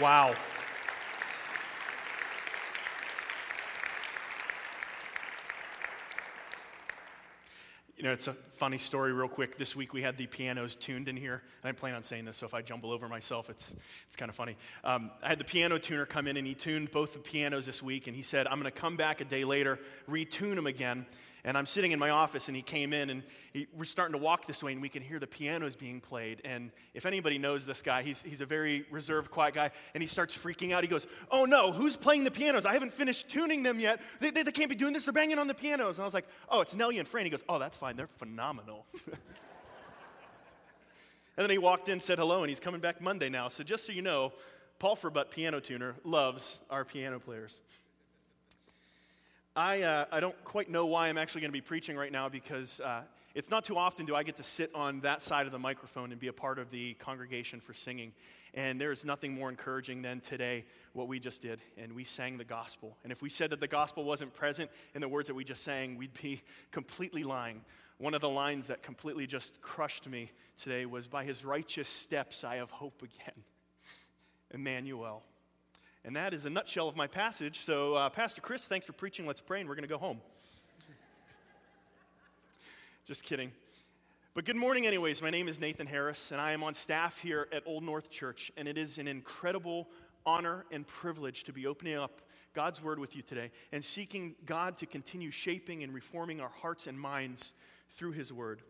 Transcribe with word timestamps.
Wow. 0.00 0.34
You 7.98 8.04
know, 8.04 8.12
it's 8.12 8.28
a 8.28 8.32
funny 8.32 8.78
story, 8.78 9.12
real 9.12 9.28
quick. 9.28 9.58
This 9.58 9.76
week 9.76 9.92
we 9.92 10.00
had 10.00 10.16
the 10.16 10.26
pianos 10.26 10.74
tuned 10.74 11.08
in 11.08 11.18
here. 11.18 11.42
And 11.62 11.68
I 11.68 11.72
plan 11.72 11.94
on 11.94 12.02
saying 12.02 12.24
this, 12.24 12.38
so 12.38 12.46
if 12.46 12.54
I 12.54 12.62
jumble 12.62 12.92
over 12.92 13.10
myself, 13.10 13.50
it's, 13.50 13.76
it's 14.06 14.16
kind 14.16 14.30
of 14.30 14.34
funny. 14.34 14.56
Um, 14.84 15.10
I 15.22 15.28
had 15.28 15.38
the 15.38 15.44
piano 15.44 15.76
tuner 15.76 16.06
come 16.06 16.26
in, 16.26 16.38
and 16.38 16.46
he 16.46 16.54
tuned 16.54 16.90
both 16.92 17.12
the 17.12 17.18
pianos 17.18 17.66
this 17.66 17.82
week. 17.82 18.06
And 18.06 18.16
he 18.16 18.22
said, 18.22 18.46
I'm 18.46 18.58
going 18.58 18.72
to 18.72 18.80
come 18.80 18.96
back 18.96 19.20
a 19.20 19.26
day 19.26 19.44
later, 19.44 19.78
retune 20.08 20.54
them 20.54 20.66
again. 20.66 21.04
And 21.44 21.56
I'm 21.56 21.66
sitting 21.66 21.92
in 21.92 21.98
my 21.98 22.10
office, 22.10 22.48
and 22.48 22.56
he 22.56 22.62
came 22.62 22.92
in, 22.92 23.10
and 23.10 23.22
he, 23.52 23.66
we're 23.76 23.84
starting 23.84 24.12
to 24.12 24.18
walk 24.22 24.46
this 24.46 24.62
way, 24.62 24.72
and 24.72 24.82
we 24.82 24.88
can 24.88 25.02
hear 25.02 25.18
the 25.18 25.26
pianos 25.26 25.74
being 25.74 26.00
played. 26.00 26.40
And 26.44 26.70
if 26.94 27.06
anybody 27.06 27.38
knows 27.38 27.64
this 27.64 27.82
guy, 27.82 28.02
he's, 28.02 28.22
he's 28.22 28.40
a 28.40 28.46
very 28.46 28.84
reserved, 28.90 29.30
quiet 29.30 29.54
guy, 29.54 29.70
and 29.94 30.02
he 30.02 30.06
starts 30.06 30.36
freaking 30.36 30.72
out. 30.72 30.84
He 30.84 30.88
goes, 30.88 31.06
Oh 31.30 31.44
no, 31.44 31.72
who's 31.72 31.96
playing 31.96 32.24
the 32.24 32.30
pianos? 32.30 32.66
I 32.66 32.72
haven't 32.72 32.92
finished 32.92 33.28
tuning 33.28 33.62
them 33.62 33.80
yet. 33.80 34.00
They, 34.20 34.30
they, 34.30 34.42
they 34.42 34.52
can't 34.52 34.70
be 34.70 34.76
doing 34.76 34.92
this. 34.92 35.04
They're 35.04 35.12
banging 35.12 35.38
on 35.38 35.46
the 35.46 35.54
pianos. 35.54 35.96
And 35.96 36.02
I 36.02 36.06
was 36.06 36.14
like, 36.14 36.26
Oh, 36.48 36.60
it's 36.60 36.74
Nellie 36.74 36.98
and 36.98 37.08
Fran. 37.08 37.24
He 37.24 37.30
goes, 37.30 37.44
Oh, 37.48 37.58
that's 37.58 37.76
fine. 37.76 37.96
They're 37.96 38.06
phenomenal. 38.06 38.86
and 39.06 39.18
then 41.36 41.50
he 41.50 41.58
walked 41.58 41.88
in, 41.88 42.00
said 42.00 42.18
hello, 42.18 42.40
and 42.40 42.48
he's 42.48 42.60
coming 42.60 42.80
back 42.80 43.00
Monday 43.00 43.28
now. 43.28 43.48
So 43.48 43.64
just 43.64 43.86
so 43.86 43.92
you 43.92 44.02
know, 44.02 44.32
Paul 44.78 44.96
Furbutt, 44.96 45.30
piano 45.30 45.60
tuner, 45.60 45.94
loves 46.04 46.60
our 46.70 46.84
piano 46.84 47.18
players. 47.18 47.60
I, 49.60 49.82
uh, 49.82 50.06
I 50.10 50.20
don't 50.20 50.42
quite 50.42 50.70
know 50.70 50.86
why 50.86 51.08
I'm 51.08 51.18
actually 51.18 51.42
going 51.42 51.50
to 51.50 51.52
be 51.52 51.60
preaching 51.60 51.94
right 51.94 52.10
now 52.10 52.30
because 52.30 52.80
uh, 52.80 53.02
it's 53.34 53.50
not 53.50 53.62
too 53.62 53.76
often 53.76 54.06
do 54.06 54.16
I 54.16 54.22
get 54.22 54.38
to 54.38 54.42
sit 54.42 54.74
on 54.74 55.00
that 55.00 55.20
side 55.20 55.44
of 55.44 55.52
the 55.52 55.58
microphone 55.58 56.12
and 56.12 56.18
be 56.18 56.28
a 56.28 56.32
part 56.32 56.58
of 56.58 56.70
the 56.70 56.94
congregation 56.94 57.60
for 57.60 57.74
singing. 57.74 58.14
And 58.54 58.80
there's 58.80 59.04
nothing 59.04 59.34
more 59.34 59.50
encouraging 59.50 60.00
than 60.00 60.20
today 60.20 60.64
what 60.94 61.08
we 61.08 61.20
just 61.20 61.42
did. 61.42 61.60
And 61.76 61.92
we 61.92 62.04
sang 62.04 62.38
the 62.38 62.44
gospel. 62.44 62.96
And 63.04 63.12
if 63.12 63.20
we 63.20 63.28
said 63.28 63.50
that 63.50 63.60
the 63.60 63.68
gospel 63.68 64.02
wasn't 64.02 64.32
present 64.32 64.70
in 64.94 65.02
the 65.02 65.08
words 65.08 65.28
that 65.28 65.34
we 65.34 65.44
just 65.44 65.62
sang, 65.62 65.98
we'd 65.98 66.14
be 66.22 66.40
completely 66.70 67.22
lying. 67.22 67.60
One 67.98 68.14
of 68.14 68.22
the 68.22 68.30
lines 68.30 68.68
that 68.68 68.82
completely 68.82 69.26
just 69.26 69.60
crushed 69.60 70.08
me 70.08 70.32
today 70.56 70.86
was 70.86 71.06
By 71.06 71.22
his 71.22 71.44
righteous 71.44 71.86
steps 71.86 72.44
I 72.44 72.56
have 72.56 72.70
hope 72.70 73.02
again. 73.02 73.44
Emmanuel. 74.52 75.22
And 76.04 76.16
that 76.16 76.32
is 76.32 76.46
a 76.46 76.50
nutshell 76.50 76.88
of 76.88 76.96
my 76.96 77.06
passage. 77.06 77.58
So, 77.58 77.94
uh, 77.94 78.08
Pastor 78.08 78.40
Chris, 78.40 78.66
thanks 78.66 78.86
for 78.86 78.94
preaching. 78.94 79.26
Let's 79.26 79.42
pray, 79.42 79.60
and 79.60 79.68
we're 79.68 79.74
going 79.74 79.82
to 79.82 79.88
go 79.88 79.98
home. 79.98 80.20
Just 83.06 83.24
kidding. 83.24 83.52
But 84.34 84.46
good 84.46 84.56
morning, 84.56 84.86
anyways. 84.86 85.20
My 85.20 85.28
name 85.28 85.46
is 85.46 85.60
Nathan 85.60 85.86
Harris, 85.86 86.30
and 86.32 86.40
I 86.40 86.52
am 86.52 86.62
on 86.62 86.72
staff 86.72 87.20
here 87.20 87.48
at 87.52 87.62
Old 87.66 87.82
North 87.82 88.10
Church. 88.10 88.50
And 88.56 88.66
it 88.66 88.78
is 88.78 88.96
an 88.96 89.08
incredible 89.08 89.88
honor 90.24 90.64
and 90.70 90.86
privilege 90.86 91.44
to 91.44 91.52
be 91.52 91.66
opening 91.66 91.96
up 91.96 92.22
God's 92.54 92.82
Word 92.82 92.98
with 92.98 93.14
you 93.14 93.20
today 93.20 93.50
and 93.70 93.84
seeking 93.84 94.34
God 94.46 94.78
to 94.78 94.86
continue 94.86 95.30
shaping 95.30 95.82
and 95.82 95.92
reforming 95.92 96.40
our 96.40 96.48
hearts 96.48 96.86
and 96.86 96.98
minds 96.98 97.52
through 97.90 98.12
His 98.12 98.32
Word. 98.32 98.62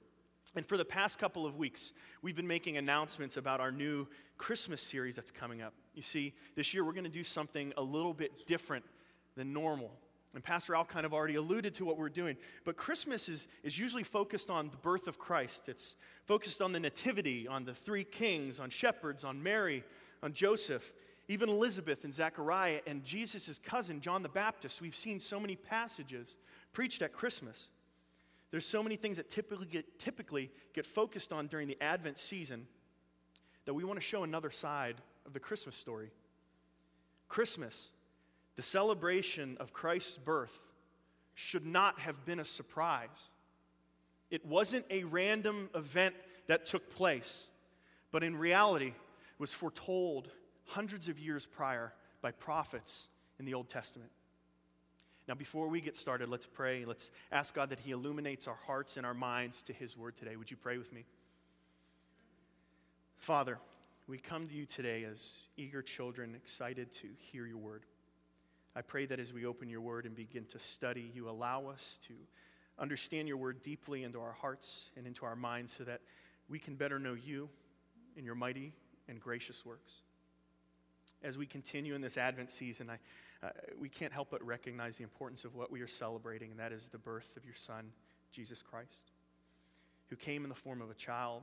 And 0.56 0.67
for 0.67 0.77
the 0.77 0.84
past 0.84 1.20
couple 1.20 1.47
of 1.47 1.56
weeks, 1.56 1.92
we've 2.23 2.34
been 2.34 2.48
making 2.48 2.77
announcements 2.77 3.36
about 3.36 3.61
our 3.61 3.70
new 3.70 4.08
Christmas 4.36 4.83
series 4.83 5.14
that's 5.14 5.31
coming 5.31 5.62
up. 5.62 5.75
You 6.00 6.04
see, 6.04 6.32
this 6.56 6.72
year 6.72 6.82
we're 6.82 6.94
going 6.94 7.04
to 7.04 7.10
do 7.10 7.22
something 7.22 7.74
a 7.76 7.82
little 7.82 8.14
bit 8.14 8.46
different 8.46 8.86
than 9.36 9.52
normal. 9.52 9.92
And 10.32 10.42
Pastor 10.42 10.74
Al 10.74 10.86
kind 10.86 11.04
of 11.04 11.12
already 11.12 11.34
alluded 11.34 11.74
to 11.74 11.84
what 11.84 11.98
we're 11.98 12.08
doing. 12.08 12.38
But 12.64 12.78
Christmas 12.78 13.28
is, 13.28 13.48
is 13.62 13.78
usually 13.78 14.02
focused 14.02 14.48
on 14.48 14.70
the 14.70 14.78
birth 14.78 15.08
of 15.08 15.18
Christ. 15.18 15.68
It's 15.68 15.96
focused 16.24 16.62
on 16.62 16.72
the 16.72 16.80
nativity, 16.80 17.46
on 17.46 17.66
the 17.66 17.74
three 17.74 18.04
kings, 18.04 18.60
on 18.60 18.70
shepherds, 18.70 19.24
on 19.24 19.42
Mary, 19.42 19.84
on 20.22 20.32
Joseph, 20.32 20.94
even 21.28 21.50
Elizabeth 21.50 22.04
and 22.04 22.14
Zechariah, 22.14 22.80
and 22.86 23.04
Jesus' 23.04 23.60
cousin, 23.62 24.00
John 24.00 24.22
the 24.22 24.30
Baptist. 24.30 24.80
We've 24.80 24.96
seen 24.96 25.20
so 25.20 25.38
many 25.38 25.54
passages 25.54 26.38
preached 26.72 27.02
at 27.02 27.12
Christmas. 27.12 27.72
There's 28.52 28.64
so 28.64 28.83
many 28.83 28.96
things 28.96 29.18
that 29.18 29.28
typically 29.28 29.66
get, 29.66 29.98
typically 29.98 30.50
get 30.72 30.86
focused 30.86 31.30
on 31.30 31.46
during 31.46 31.68
the 31.68 31.77
Advent 31.83 32.16
season 32.16 32.66
that 33.66 33.74
we 33.74 33.84
want 33.84 34.00
to 34.00 34.06
show 34.06 34.22
another 34.22 34.50
side 34.50 34.96
of 35.30 35.35
the 35.35 35.41
Christmas 35.41 35.77
story. 35.77 36.11
Christmas, 37.29 37.92
the 38.57 38.63
celebration 38.63 39.57
of 39.61 39.73
Christ's 39.73 40.18
birth, 40.18 40.58
should 41.35 41.64
not 41.64 42.01
have 42.01 42.27
been 42.27 42.41
a 42.41 42.45
surprise. 42.45 43.30
It 44.29 44.45
wasn't 44.45 44.86
a 44.90 45.05
random 45.05 45.70
event 45.77 46.17
that 46.48 46.67
took 46.67 46.92
place, 46.92 47.48
but 48.11 48.24
in 48.24 48.36
reality 48.36 48.92
was 49.39 49.55
foretold 49.55 50.29
hundreds 50.67 51.08
of 51.08 51.20
years 51.20 51.46
prior 51.46 51.92
by 52.20 52.33
prophets 52.33 53.08
in 53.39 53.45
the 53.45 53.55
Old 53.55 53.69
Testament. 53.69 54.11
Now, 55.29 55.35
before 55.36 55.69
we 55.69 55.80
get 55.80 55.95
started, 55.95 56.29
let's 56.29 56.46
pray. 56.46 56.85
Let's 56.85 57.13
ask 57.30 57.55
God 57.55 57.70
that 57.70 57.79
He 57.79 57.92
illuminates 57.92 58.48
our 58.48 58.58
hearts 58.67 58.96
and 58.96 59.07
our 59.07 59.14
minds 59.14 59.63
to 59.63 59.73
His 59.73 59.96
word 59.96 60.17
today. 60.17 60.35
Would 60.35 60.51
you 60.51 60.57
pray 60.57 60.77
with 60.77 60.92
me? 60.92 61.05
Father, 63.17 63.58
we 64.10 64.18
come 64.18 64.42
to 64.42 64.54
you 64.54 64.66
today 64.66 65.04
as 65.04 65.46
eager 65.56 65.82
children, 65.82 66.34
excited 66.34 66.90
to 66.90 67.06
hear 67.16 67.46
your 67.46 67.58
word. 67.58 67.84
I 68.74 68.82
pray 68.82 69.06
that 69.06 69.20
as 69.20 69.32
we 69.32 69.46
open 69.46 69.68
your 69.68 69.80
word 69.80 70.04
and 70.04 70.16
begin 70.16 70.46
to 70.46 70.58
study, 70.58 71.12
you 71.14 71.28
allow 71.28 71.68
us 71.68 72.00
to 72.08 72.14
understand 72.76 73.28
your 73.28 73.36
word 73.36 73.62
deeply 73.62 74.02
into 74.02 74.20
our 74.20 74.32
hearts 74.32 74.90
and 74.96 75.06
into 75.06 75.24
our 75.24 75.36
minds 75.36 75.72
so 75.72 75.84
that 75.84 76.00
we 76.48 76.58
can 76.58 76.74
better 76.74 76.98
know 76.98 77.14
you 77.14 77.48
in 78.16 78.24
your 78.24 78.34
mighty 78.34 78.72
and 79.08 79.20
gracious 79.20 79.64
works. 79.64 80.00
As 81.22 81.38
we 81.38 81.46
continue 81.46 81.94
in 81.94 82.00
this 82.00 82.16
Advent 82.16 82.50
season, 82.50 82.90
I 82.90 82.98
uh, 83.46 83.50
we 83.78 83.88
can't 83.88 84.12
help 84.12 84.28
but 84.30 84.44
recognize 84.44 84.96
the 84.96 85.04
importance 85.04 85.44
of 85.44 85.54
what 85.54 85.70
we 85.70 85.80
are 85.82 85.88
celebrating, 85.88 86.50
and 86.50 86.58
that 86.58 86.72
is 86.72 86.88
the 86.88 86.98
birth 86.98 87.36
of 87.36 87.44
your 87.44 87.54
Son, 87.54 87.92
Jesus 88.32 88.60
Christ, 88.60 89.12
who 90.08 90.16
came 90.16 90.42
in 90.42 90.48
the 90.48 90.54
form 90.54 90.82
of 90.82 90.90
a 90.90 90.94
child, 90.94 91.42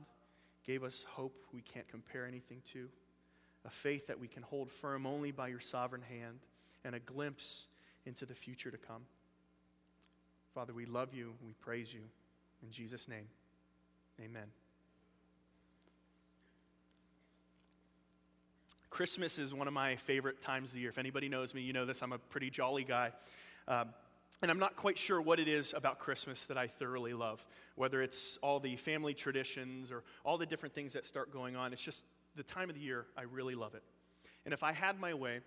gave 0.68 0.84
us 0.84 1.02
hope 1.08 1.46
we 1.54 1.62
can't 1.62 1.88
compare 1.88 2.26
anything 2.26 2.60
to, 2.72 2.90
a 3.64 3.70
faith 3.70 4.06
that 4.06 4.20
we 4.20 4.28
can 4.28 4.42
hold 4.42 4.70
firm 4.70 5.06
only 5.06 5.30
by 5.32 5.48
your 5.48 5.60
sovereign 5.60 6.02
hand, 6.02 6.40
and 6.84 6.94
a 6.94 6.98
glimpse 7.00 7.66
into 8.04 8.26
the 8.26 8.34
future 8.34 8.70
to 8.70 8.76
come. 8.76 9.00
Father, 10.54 10.74
we 10.74 10.84
love 10.84 11.14
you 11.14 11.32
and 11.38 11.46
we 11.46 11.54
praise 11.54 11.94
you. 11.94 12.02
In 12.62 12.70
Jesus' 12.70 13.08
name, 13.08 13.26
amen. 14.20 14.48
Christmas 18.90 19.38
is 19.38 19.54
one 19.54 19.68
of 19.68 19.74
my 19.74 19.96
favorite 19.96 20.42
times 20.42 20.68
of 20.68 20.74
the 20.74 20.80
year. 20.80 20.90
If 20.90 20.98
anybody 20.98 21.30
knows 21.30 21.54
me, 21.54 21.62
you 21.62 21.72
know 21.72 21.86
this. 21.86 22.02
I'm 22.02 22.12
a 22.12 22.18
pretty 22.18 22.50
jolly 22.50 22.84
guy. 22.84 23.12
Um, 23.68 23.88
and 24.42 24.50
I'm 24.50 24.58
not 24.58 24.76
quite 24.76 24.96
sure 24.96 25.20
what 25.20 25.40
it 25.40 25.48
is 25.48 25.74
about 25.76 25.98
Christmas 25.98 26.46
that 26.46 26.56
I 26.56 26.66
thoroughly 26.66 27.12
love, 27.12 27.44
whether 27.74 28.02
it's 28.02 28.38
all 28.42 28.60
the 28.60 28.76
family 28.76 29.14
traditions 29.14 29.90
or 29.90 30.04
all 30.24 30.38
the 30.38 30.46
different 30.46 30.74
things 30.74 30.92
that 30.92 31.04
start 31.04 31.32
going 31.32 31.56
on. 31.56 31.72
It's 31.72 31.82
just 31.82 32.04
the 32.36 32.42
time 32.44 32.68
of 32.68 32.76
the 32.76 32.80
year, 32.80 33.06
I 33.16 33.22
really 33.22 33.54
love 33.54 33.74
it. 33.74 33.82
And 34.44 34.54
if 34.54 34.62
I 34.62 34.72
had 34.72 35.00
my 35.00 35.12
way, 35.14 35.40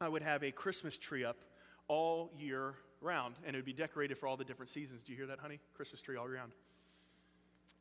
I 0.00 0.08
would 0.08 0.22
have 0.22 0.42
a 0.42 0.50
Christmas 0.50 0.98
tree 0.98 1.24
up 1.24 1.38
all 1.86 2.32
year 2.36 2.74
round, 3.00 3.36
and 3.46 3.54
it 3.54 3.58
would 3.58 3.64
be 3.64 3.72
decorated 3.72 4.18
for 4.18 4.26
all 4.26 4.36
the 4.36 4.44
different 4.44 4.70
seasons. 4.70 5.02
Do 5.02 5.12
you 5.12 5.18
hear 5.18 5.26
that, 5.26 5.38
honey? 5.38 5.60
Christmas 5.74 6.02
tree 6.02 6.16
all 6.16 6.26
year 6.26 6.36
round 6.36 6.52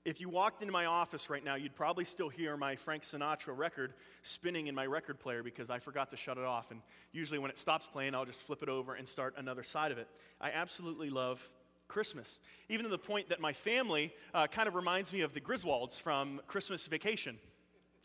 if 0.06 0.20
you 0.20 0.28
walked 0.28 0.62
into 0.62 0.74
my 0.74 0.86
office 0.86 1.30
right 1.30 1.44
now, 1.44 1.56
you'd 1.56 1.76
probably 1.76 2.04
still 2.04 2.28
hear 2.28 2.58
my 2.58 2.76
Frank 2.76 3.04
Sinatra 3.04 3.58
record 3.58 3.94
spinning 4.22 4.68
in 4.68 4.76
my 4.76 4.86
record 4.86 5.20
player 5.20 5.44
because 5.44 5.70
I 5.70 5.80
forgot 5.80 6.12
to 6.12 6.18
shut 6.18 6.38
it 6.38 6.44
off. 6.44 6.72
And 6.72 6.82
usually, 7.14 7.40
when 7.40 7.50
it 7.50 7.58
stops 7.58 7.88
playing, 7.88 8.14
I'll 8.14 8.26
just 8.26 8.42
flip 8.42 8.64
it 8.64 8.70
over 8.70 8.96
and 8.96 9.08
start 9.08 9.36
another 9.38 9.64
side 9.64 9.92
of 9.92 9.98
it. 9.98 10.08
I 10.42 10.52
absolutely 10.52 11.10
love 11.10 11.50
Christmas, 11.88 12.40
even 12.70 12.84
to 12.84 12.90
the 12.90 12.98
point 12.98 13.30
that 13.30 13.40
my 13.40 13.54
family 13.54 14.14
uh, 14.34 14.48
kind 14.48 14.68
of 14.68 14.76
reminds 14.76 15.14
me 15.14 15.22
of 15.22 15.34
the 15.34 15.42
Griswolds 15.42 16.00
from 16.00 16.42
Christmas 16.48 16.86
Vacation 16.88 17.38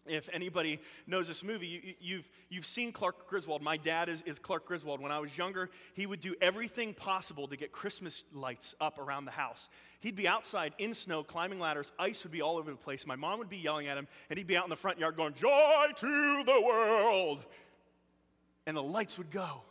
if 0.07 0.29
anybody 0.33 0.81
knows 1.07 1.29
this 1.29 1.45
movie, 1.45 1.67
you, 1.67 1.81
have 1.85 1.95
you've, 2.01 2.29
you've 2.49 2.67
seen 2.67 2.93
Clark 2.93 3.29
Griswold. 3.29 3.63
My 3.63 3.77
dad 3.77 4.09
is, 4.09 4.23
is 4.23 4.39
Clark 4.39 4.67
Griswold. 4.67 5.01
When 5.01 5.13
I 5.13 5.19
was 5.19 5.37
younger, 5.37 5.71
he 5.95 6.07
would 6.07 6.21
do 6.21 6.35
everything 6.41 6.95
possible 6.95 7.49
to 7.49 7.57
get 7.57 7.73
Christmas 7.73 8.25
lights 8.33 8.75
up 8.81 8.99
around 8.99 9.25
the 9.25 9.31
house. 9.31 9.69
He'd 10.01 10.17
be 10.17 10.29
outside 10.29 10.75
in 10.79 10.95
snow, 10.95 11.23
climbing 11.23 11.61
ladders. 11.61 11.93
Ice 11.99 12.23
would 12.25 12.33
be 12.33 12.43
all 12.43 12.57
over 12.59 12.71
the 12.71 12.77
place. 12.77 13.07
My 13.07 13.17
mom 13.17 13.39
would 13.39 13.51
be 13.51 13.59
yelling 13.59 13.87
at 13.87 13.99
him, 13.99 14.09
and 14.31 14.39
he'd 14.39 14.47
be 14.47 14.57
out 14.57 14.65
in 14.65 14.71
the 14.71 14.77
front 14.77 14.99
yard 14.99 15.17
going, 15.17 15.35
Joy 15.35 15.87
to 15.97 16.45
the 16.45 16.63
world! 16.65 17.45
And 18.67 18.77
the 18.77 18.83
lights 18.83 19.19
would 19.19 19.31
go. 19.31 19.63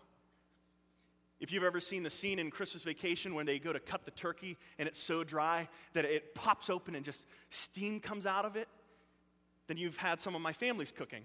If 1.39 1.51
you've 1.51 1.63
ever 1.63 1.79
seen 1.79 2.01
the 2.01 2.09
scene 2.09 2.39
in 2.39 2.49
Christmas 2.49 2.83
Vacation 2.83 3.35
when 3.35 3.45
they 3.45 3.59
go 3.59 3.71
to 3.71 3.79
cut 3.79 4.05
the 4.05 4.11
turkey 4.11 4.57
and 4.79 4.87
it's 4.87 5.01
so 5.01 5.23
dry 5.23 5.67
that 5.93 6.03
it 6.03 6.33
pops 6.33 6.67
open 6.69 6.95
and 6.95 7.05
just 7.05 7.27
steam 7.51 7.99
comes 7.99 8.25
out 8.25 8.43
of 8.43 8.55
it, 8.55 8.67
then 9.67 9.77
you've 9.77 9.97
had 9.97 10.19
some 10.19 10.35
of 10.35 10.41
my 10.41 10.53
family's 10.53 10.91
cooking. 10.91 11.23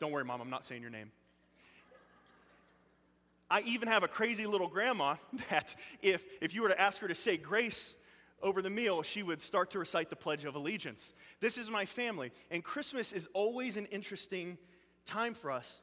Don't 0.00 0.12
worry, 0.12 0.24
Mom, 0.24 0.40
I'm 0.40 0.50
not 0.50 0.64
saying 0.64 0.82
your 0.82 0.90
name. 0.90 1.10
I 3.50 3.60
even 3.66 3.88
have 3.88 4.02
a 4.02 4.08
crazy 4.08 4.46
little 4.46 4.68
grandma 4.68 5.14
that 5.50 5.74
if, 6.02 6.24
if 6.40 6.54
you 6.54 6.62
were 6.62 6.68
to 6.68 6.80
ask 6.80 7.00
her 7.00 7.08
to 7.08 7.14
say 7.14 7.36
grace 7.36 7.96
over 8.42 8.60
the 8.60 8.70
meal, 8.70 9.02
she 9.02 9.22
would 9.22 9.40
start 9.40 9.70
to 9.70 9.78
recite 9.78 10.10
the 10.10 10.16
Pledge 10.16 10.44
of 10.44 10.54
Allegiance. 10.54 11.14
This 11.40 11.56
is 11.56 11.70
my 11.70 11.86
family. 11.86 12.32
And 12.50 12.62
Christmas 12.62 13.12
is 13.12 13.28
always 13.32 13.76
an 13.76 13.86
interesting 13.86 14.58
time 15.06 15.34
for 15.34 15.50
us. 15.50 15.82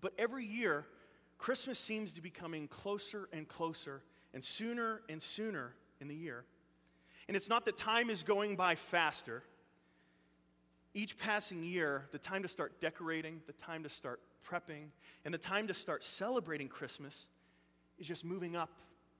But 0.00 0.12
every 0.18 0.46
year, 0.46 0.86
Christmas 1.38 1.78
seems 1.78 2.12
to 2.12 2.22
be 2.22 2.30
coming 2.30 2.68
closer 2.68 3.28
and 3.32 3.48
closer 3.48 4.02
and 4.32 4.44
sooner 4.44 5.02
and 5.08 5.22
sooner 5.22 5.74
in 6.00 6.08
the 6.08 6.14
year. 6.14 6.44
And 7.30 7.36
it's 7.36 7.48
not 7.48 7.64
that 7.66 7.76
time 7.76 8.10
is 8.10 8.24
going 8.24 8.56
by 8.56 8.74
faster. 8.74 9.44
Each 10.94 11.16
passing 11.16 11.62
year, 11.62 12.08
the 12.10 12.18
time 12.18 12.42
to 12.42 12.48
start 12.48 12.80
decorating, 12.80 13.40
the 13.46 13.52
time 13.52 13.84
to 13.84 13.88
start 13.88 14.18
prepping, 14.44 14.88
and 15.24 15.32
the 15.32 15.38
time 15.38 15.68
to 15.68 15.74
start 15.74 16.02
celebrating 16.02 16.66
Christmas 16.66 17.28
is 18.00 18.08
just 18.08 18.24
moving 18.24 18.56
up. 18.56 18.70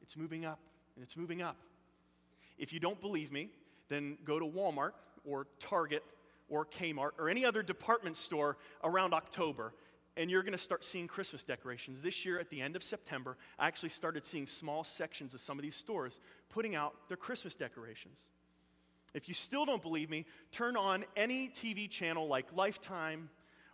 It's 0.02 0.16
moving 0.16 0.44
up, 0.44 0.58
and 0.96 1.04
it's 1.04 1.16
moving 1.16 1.40
up. 1.40 1.56
If 2.58 2.72
you 2.72 2.80
don't 2.80 3.00
believe 3.00 3.30
me, 3.30 3.50
then 3.88 4.18
go 4.24 4.40
to 4.40 4.44
Walmart 4.44 4.94
or 5.24 5.46
Target 5.60 6.02
or 6.48 6.66
Kmart 6.66 7.10
or 7.16 7.28
any 7.28 7.44
other 7.44 7.62
department 7.62 8.16
store 8.16 8.56
around 8.82 9.14
October 9.14 9.72
and 10.16 10.30
you're 10.30 10.42
going 10.42 10.52
to 10.52 10.58
start 10.58 10.84
seeing 10.84 11.06
Christmas 11.06 11.44
decorations. 11.44 12.02
This 12.02 12.24
year, 12.24 12.38
at 12.38 12.50
the 12.50 12.60
end 12.60 12.76
of 12.76 12.82
September, 12.82 13.36
I 13.58 13.66
actually 13.66 13.90
started 13.90 14.26
seeing 14.26 14.46
small 14.46 14.84
sections 14.84 15.34
of 15.34 15.40
some 15.40 15.58
of 15.58 15.62
these 15.62 15.76
stores 15.76 16.20
putting 16.48 16.74
out 16.74 16.94
their 17.08 17.16
Christmas 17.16 17.54
decorations. 17.54 18.26
If 19.14 19.28
you 19.28 19.34
still 19.34 19.64
don't 19.64 19.82
believe 19.82 20.10
me, 20.10 20.26
turn 20.52 20.76
on 20.76 21.04
any 21.16 21.48
TV 21.48 21.88
channel 21.88 22.28
like 22.28 22.46
Lifetime 22.54 23.28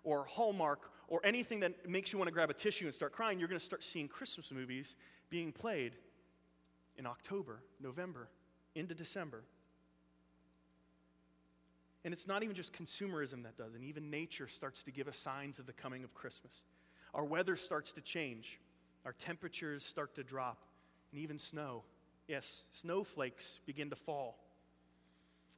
or 0.05 0.25
Hallmark 0.25 0.91
or 1.09 1.21
anything 1.25 1.61
that 1.61 1.89
makes 1.89 2.13
you 2.13 2.19
want 2.19 2.29
to 2.29 2.33
grab 2.33 2.51
a 2.51 2.55
tissue 2.55 2.87
and 2.87 2.95
start 2.95 3.13
crying. 3.13 3.39
You're 3.39 3.49
going 3.49 3.59
to 3.59 3.65
start 3.65 3.85
seeing 3.85 4.09
Christmas 4.09 4.53
movies 4.53 4.97
being 5.31 5.53
played 5.53 5.97
in 6.97 7.07
October, 7.07 7.61
November, 7.81 8.29
into 8.75 8.95
December. 8.95 9.45
And 12.07 12.13
it's 12.13 12.29
not 12.29 12.45
even 12.45 12.55
just 12.55 12.73
consumerism 12.73 13.43
that 13.43 13.57
does, 13.57 13.75
and 13.75 13.83
even 13.83 14.11
nature 14.11 14.47
starts 14.47 14.85
to 14.85 14.93
give 14.93 15.09
us 15.09 15.17
signs 15.17 15.59
of 15.59 15.67
the 15.67 15.73
coming 15.73 16.05
of 16.05 16.15
Christmas. 16.15 16.63
Our 17.13 17.25
weather 17.25 17.57
starts 17.57 17.91
to 17.95 18.01
change, 18.01 18.61
our 19.05 19.13
temperatures 19.13 19.85
start 19.85 20.15
to 20.15 20.23
drop, 20.23 20.63
and 21.11 21.21
even 21.21 21.37
snow. 21.37 21.83
Yes, 22.29 22.63
snowflakes 22.71 23.59
begin 23.67 23.91
to 23.91 23.97
fall. 23.97 24.39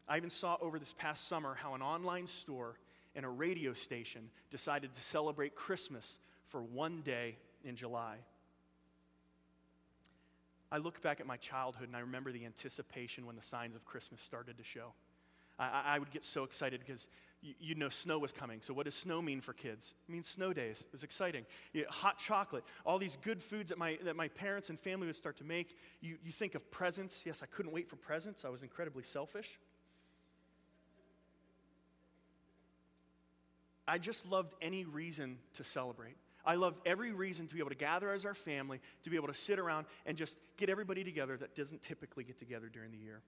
I 0.09 0.17
even 0.17 0.31
saw 0.31 0.57
over 0.63 0.79
this 0.79 0.95
past 0.95 1.29
summer 1.29 1.55
how 1.55 1.75
an 1.75 1.83
online 1.83 2.27
store 2.27 2.79
and 3.15 3.27
a 3.27 3.29
radio 3.29 3.75
station 3.75 4.31
decided 4.49 4.95
to 4.95 5.01
celebrate 5.03 5.55
Christmas 5.55 6.19
for 6.47 6.63
one 6.63 7.03
day 7.03 7.37
in 7.63 7.77
July. 7.77 8.17
I 10.73 10.79
look 10.79 11.03
back 11.03 11.21
at 11.21 11.27
my 11.27 11.37
childhood 11.37 11.89
and 11.89 11.97
I 11.97 12.01
remember 12.01 12.33
the 12.33 12.47
anticipation 12.47 13.27
when 13.27 13.37
the 13.37 13.43
signs 13.43 13.77
of 13.77 13.85
Christmas 13.85 14.23
started 14.23 14.57
to 14.57 14.65
show. 14.65 14.95
I, 15.59 15.83
I 15.87 15.99
would 15.99 16.11
get 16.11 16.25
so 16.25 16.45
excited 16.45 16.81
because 16.81 17.09
you, 17.43 17.55
you, 17.61 17.75
know 17.75 17.89
snow 17.89 18.19
was 18.19 18.33
coming. 18.33 18.61
So, 18.63 18.75
what 18.75 18.85
does 18.85 18.95
snow 18.95 19.23
mean 19.23 19.41
for 19.41 19.53
kids? 19.53 19.95
It 20.09 20.13
means 20.13 20.29
snow 20.29 20.53
days. 20.53 20.81
It 20.81 20.93
was 20.93 21.03
exciting. 21.03 21.47
You, 21.73 21.85
hot 21.89 22.19
chocolate, 22.19 22.65
all 22.85 22.99
these 22.99 23.17
good 23.23 23.43
foods 23.43 23.71
that 23.71 23.79
my, 23.79 23.99
that 24.03 24.17
my 24.17 24.29
parents 24.29 24.71
and 24.71 24.79
family 24.79 25.07
would 25.07 25.17
start 25.17 25.37
to 25.39 25.45
make. 25.45 25.77
You, 26.01 26.17
you 26.25 26.33
think 26.33 26.55
of 26.55 26.71
presents. 26.71 27.25
Yes, 27.27 27.43
I 27.43 27.47
couldn't 27.47 27.73
wait 27.73 27.89
for 27.89 27.97
presents. 27.97 28.45
I 28.45 28.49
was 28.49 28.63
incredibly 28.63 29.03
selfish. 29.03 29.59
I 33.87 33.99
just 33.99 34.27
loved 34.27 34.55
any 34.61 34.85
reason 34.85 35.39
to 35.55 35.65
celebrate. 35.65 36.17
I 36.45 36.57
loved 36.57 36.79
every 36.87 37.13
reason 37.13 37.47
to 37.47 37.55
be 37.55 37.61
able 37.61 37.71
to 37.71 37.77
gather 37.77 38.13
as 38.13 38.25
our 38.25 38.35
family, 38.35 38.81
to 39.05 39.11
be 39.11 39.17
able 39.17 39.29
to 39.29 39.35
sit 39.35 39.59
around 39.59 39.87
and 40.07 40.17
just 40.17 40.37
get 40.57 40.69
everybody 40.69 41.05
together 41.05 41.37
that 41.37 41.55
doesn't 41.55 41.83
typically 41.83 42.25
get 42.25 42.39
together 42.39 42.69
during 42.69 42.91
the 42.91 42.99
year 42.99 43.23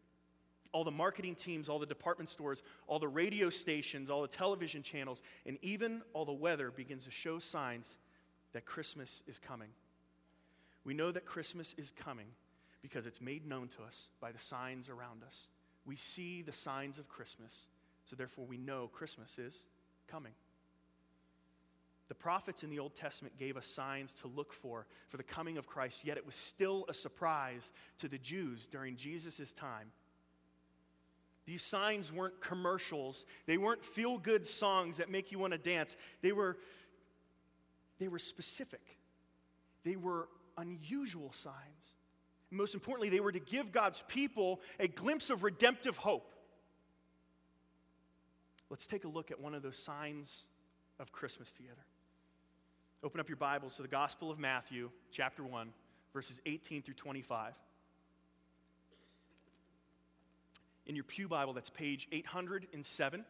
all 0.73 0.85
the 0.85 0.91
marketing 0.91 1.35
teams, 1.35 1.69
all 1.69 1.79
the 1.79 1.87
department 1.87 2.29
stores, 2.29 2.63
all 2.87 2.99
the 2.99 3.09
radio 3.09 3.51
stations, 3.51 4.09
all 4.11 4.23
the 4.23 4.29
television 4.29 4.83
channels, 4.83 5.23
and 5.47 5.59
even 5.63 6.03
all 6.13 6.25
the 6.25 6.33
weather 6.33 6.71
begins 6.71 7.05
to 7.05 7.11
show 7.11 7.39
signs 7.39 7.99
that 8.53 8.65
Christmas 8.65 9.23
is 9.27 9.39
coming. 9.39 9.71
We 10.85 10.95
know 10.95 11.11
that 11.11 11.27
Christmas 11.27 11.75
is 11.77 11.91
coming 11.91 12.27
because 12.83 13.07
it's 13.07 13.21
made 13.21 13.47
known 13.47 13.69
to 13.69 13.83
us 13.83 14.09
by 14.21 14.33
the 14.33 14.39
signs 14.39 14.89
around 14.89 15.23
us. 15.25 15.49
We 15.85 15.97
see 15.97 16.43
the 16.43 16.53
signs 16.53 16.99
of 16.99 17.09
Christmas, 17.09 17.67
so 18.05 18.17
therefore 18.17 18.47
we 18.47 18.57
know 18.57 18.89
Christmas 18.89 19.39
is 19.39 19.67
coming. 20.09 20.33
The 22.09 22.15
prophets 22.15 22.65
in 22.65 22.71
the 22.71 22.79
Old 22.81 22.97
Testament 22.97 23.39
gave 23.39 23.57
us 23.57 23.67
signs 23.67 24.13
to 24.15 24.29
look 24.29 24.53
for 24.53 24.87
for 25.09 25.17
the 25.17 25.23
coming 25.23 25.59
of 25.59 25.69
Christ, 25.69 26.01
yet 26.03 26.17
it 26.17 26.27
was 26.27 26.35
still 26.35 26.85
a 26.89 26.95
surprise 26.95 27.71
to 27.99 28.09
the 28.09 28.19
Jews 28.19 28.67
during 28.67 28.97
Jesus' 28.97 29.53
time 29.53 29.93
these 31.51 31.63
signs 31.63 32.13
weren't 32.13 32.41
commercials. 32.41 33.27
They 33.47 33.59
weren't 33.59 33.85
feel 33.85 34.19
good 34.19 34.47
songs 34.47 34.99
that 34.99 35.11
make 35.11 35.33
you 35.33 35.39
want 35.41 35.53
to 35.53 35.59
dance. 35.59 35.97
They 36.23 36.31
were, 36.31 36.57
they 37.99 38.07
were 38.07 38.21
specific, 38.21 38.97
they 39.83 39.97
were 39.97 40.29
unusual 40.57 41.33
signs. 41.33 41.95
And 42.51 42.59
most 42.59 42.75
importantly, 42.75 43.09
they 43.09 43.19
were 43.19 43.33
to 43.33 43.41
give 43.41 43.73
God's 43.73 44.05
people 44.07 44.61
a 44.79 44.87
glimpse 44.87 45.29
of 45.29 45.43
redemptive 45.43 45.97
hope. 45.97 46.31
Let's 48.69 48.87
take 48.87 49.03
a 49.03 49.09
look 49.09 49.33
at 49.33 49.41
one 49.41 49.53
of 49.53 49.63
those 49.63 49.77
signs 49.77 50.47
of 51.01 51.11
Christmas 51.11 51.51
together. 51.51 51.85
Open 53.03 53.19
up 53.19 53.29
your 53.29 53.37
Bibles 53.37 53.75
to 53.75 53.83
the 53.83 53.89
Gospel 53.89 54.31
of 54.31 54.39
Matthew, 54.39 54.89
chapter 55.11 55.43
1, 55.43 55.73
verses 56.13 56.41
18 56.47 56.83
through 56.83 56.95
25. 56.95 57.55
In 60.87 60.95
your 60.95 61.05
Pew 61.05 61.29
Bible, 61.29 61.53
that's 61.53 61.71
page 61.71 62.09
807. 62.13 63.25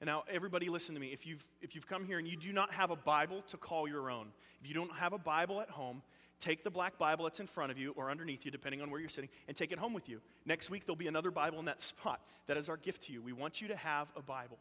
And 0.00 0.08
now, 0.08 0.24
everybody, 0.30 0.68
listen 0.68 0.94
to 0.94 1.00
me. 1.00 1.08
If 1.08 1.26
you've, 1.26 1.44
if 1.62 1.74
you've 1.74 1.86
come 1.86 2.04
here 2.04 2.18
and 2.18 2.28
you 2.28 2.36
do 2.36 2.52
not 2.52 2.72
have 2.72 2.90
a 2.90 2.96
Bible 2.96 3.42
to 3.48 3.56
call 3.56 3.88
your 3.88 4.10
own, 4.10 4.26
if 4.60 4.68
you 4.68 4.74
don't 4.74 4.92
have 4.92 5.14
a 5.14 5.18
Bible 5.18 5.60
at 5.60 5.70
home, 5.70 6.02
take 6.38 6.64
the 6.64 6.70
black 6.70 6.98
Bible 6.98 7.24
that's 7.24 7.40
in 7.40 7.46
front 7.46 7.72
of 7.72 7.78
you 7.78 7.92
or 7.96 8.10
underneath 8.10 8.44
you, 8.44 8.50
depending 8.50 8.82
on 8.82 8.90
where 8.90 9.00
you're 9.00 9.08
sitting, 9.08 9.30
and 9.48 9.56
take 9.56 9.72
it 9.72 9.78
home 9.78 9.94
with 9.94 10.08
you. 10.08 10.20
Next 10.44 10.68
week, 10.68 10.84
there'll 10.84 10.96
be 10.96 11.08
another 11.08 11.30
Bible 11.30 11.58
in 11.58 11.64
that 11.64 11.80
spot. 11.80 12.20
That 12.46 12.58
is 12.58 12.68
our 12.68 12.76
gift 12.76 13.04
to 13.04 13.12
you. 13.12 13.22
We 13.22 13.32
want 13.32 13.62
you 13.62 13.68
to 13.68 13.76
have 13.76 14.08
a 14.16 14.22
Bible. 14.22 14.58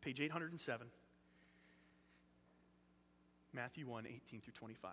Page 0.00 0.20
807, 0.20 0.86
Matthew 3.52 3.86
1 3.86 4.06
18 4.06 4.40
through 4.40 4.52
25. 4.52 4.92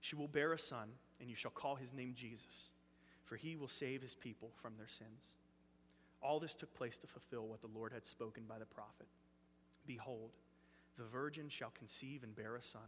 She 0.00 0.16
will 0.16 0.28
bear 0.28 0.52
a 0.52 0.58
son, 0.58 0.88
and 1.20 1.28
you 1.28 1.36
shall 1.36 1.50
call 1.50 1.74
his 1.74 1.92
name 1.92 2.14
Jesus, 2.14 2.70
for 3.24 3.36
he 3.36 3.56
will 3.56 3.68
save 3.68 4.02
his 4.02 4.14
people 4.14 4.50
from 4.62 4.74
their 4.76 4.88
sins. 4.88 5.36
All 6.22 6.40
this 6.40 6.54
took 6.54 6.74
place 6.74 6.96
to 6.98 7.06
fulfill 7.06 7.46
what 7.46 7.60
the 7.60 7.68
Lord 7.68 7.92
had 7.92 8.06
spoken 8.06 8.44
by 8.48 8.58
the 8.58 8.66
prophet. 8.66 9.06
Behold, 9.86 10.30
the 10.96 11.04
virgin 11.04 11.48
shall 11.48 11.70
conceive 11.70 12.22
and 12.22 12.34
bear 12.34 12.56
a 12.56 12.62
son, 12.62 12.82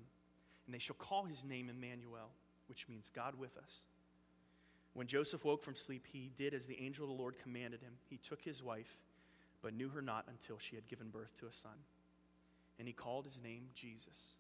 and 0.67 0.75
they 0.75 0.79
shall 0.79 0.97
call 0.97 1.25
his 1.25 1.45
name 1.45 1.69
Emmanuel, 1.69 2.31
which 2.67 2.89
means 2.89 3.11
God 3.15 3.35
with 3.39 3.57
us. 3.57 3.85
When 4.95 5.07
Joseph 5.07 5.45
woke 5.45 5.63
from 5.63 5.77
sleep, 5.77 6.07
he 6.13 6.33
did 6.37 6.53
as 6.53 6.67
the 6.67 6.81
angel 6.81 7.05
of 7.05 7.11
the 7.11 7.23
Lord 7.23 7.39
commanded 7.39 7.81
him. 7.81 7.93
He 8.09 8.17
took 8.17 8.43
his 8.43 8.63
wife, 8.63 8.99
but 9.63 9.75
knew 9.75 9.89
her 9.91 10.03
not 10.03 10.27
until 10.29 10.59
she 10.59 10.75
had 10.75 10.89
given 10.89 11.11
birth 11.11 11.37
to 11.39 11.47
a 11.47 11.53
son. 11.53 11.79
And 12.79 12.89
he 12.89 12.95
called 12.95 13.27
his 13.27 13.41
name 13.43 13.69
Jesus. 13.75 14.37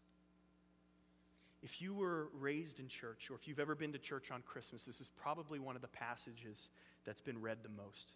If 1.62 1.82
you 1.82 1.92
were 1.92 2.28
raised 2.38 2.80
in 2.80 2.88
church, 2.88 3.30
or 3.30 3.34
if 3.34 3.46
you've 3.46 3.60
ever 3.60 3.74
been 3.74 3.92
to 3.92 3.98
church 3.98 4.30
on 4.30 4.42
Christmas, 4.42 4.84
this 4.84 5.00
is 5.00 5.10
probably 5.10 5.58
one 5.58 5.76
of 5.76 5.82
the 5.82 5.88
passages 5.88 6.70
that's 7.04 7.20
been 7.20 7.40
read 7.40 7.58
the 7.62 7.68
most. 7.68 8.14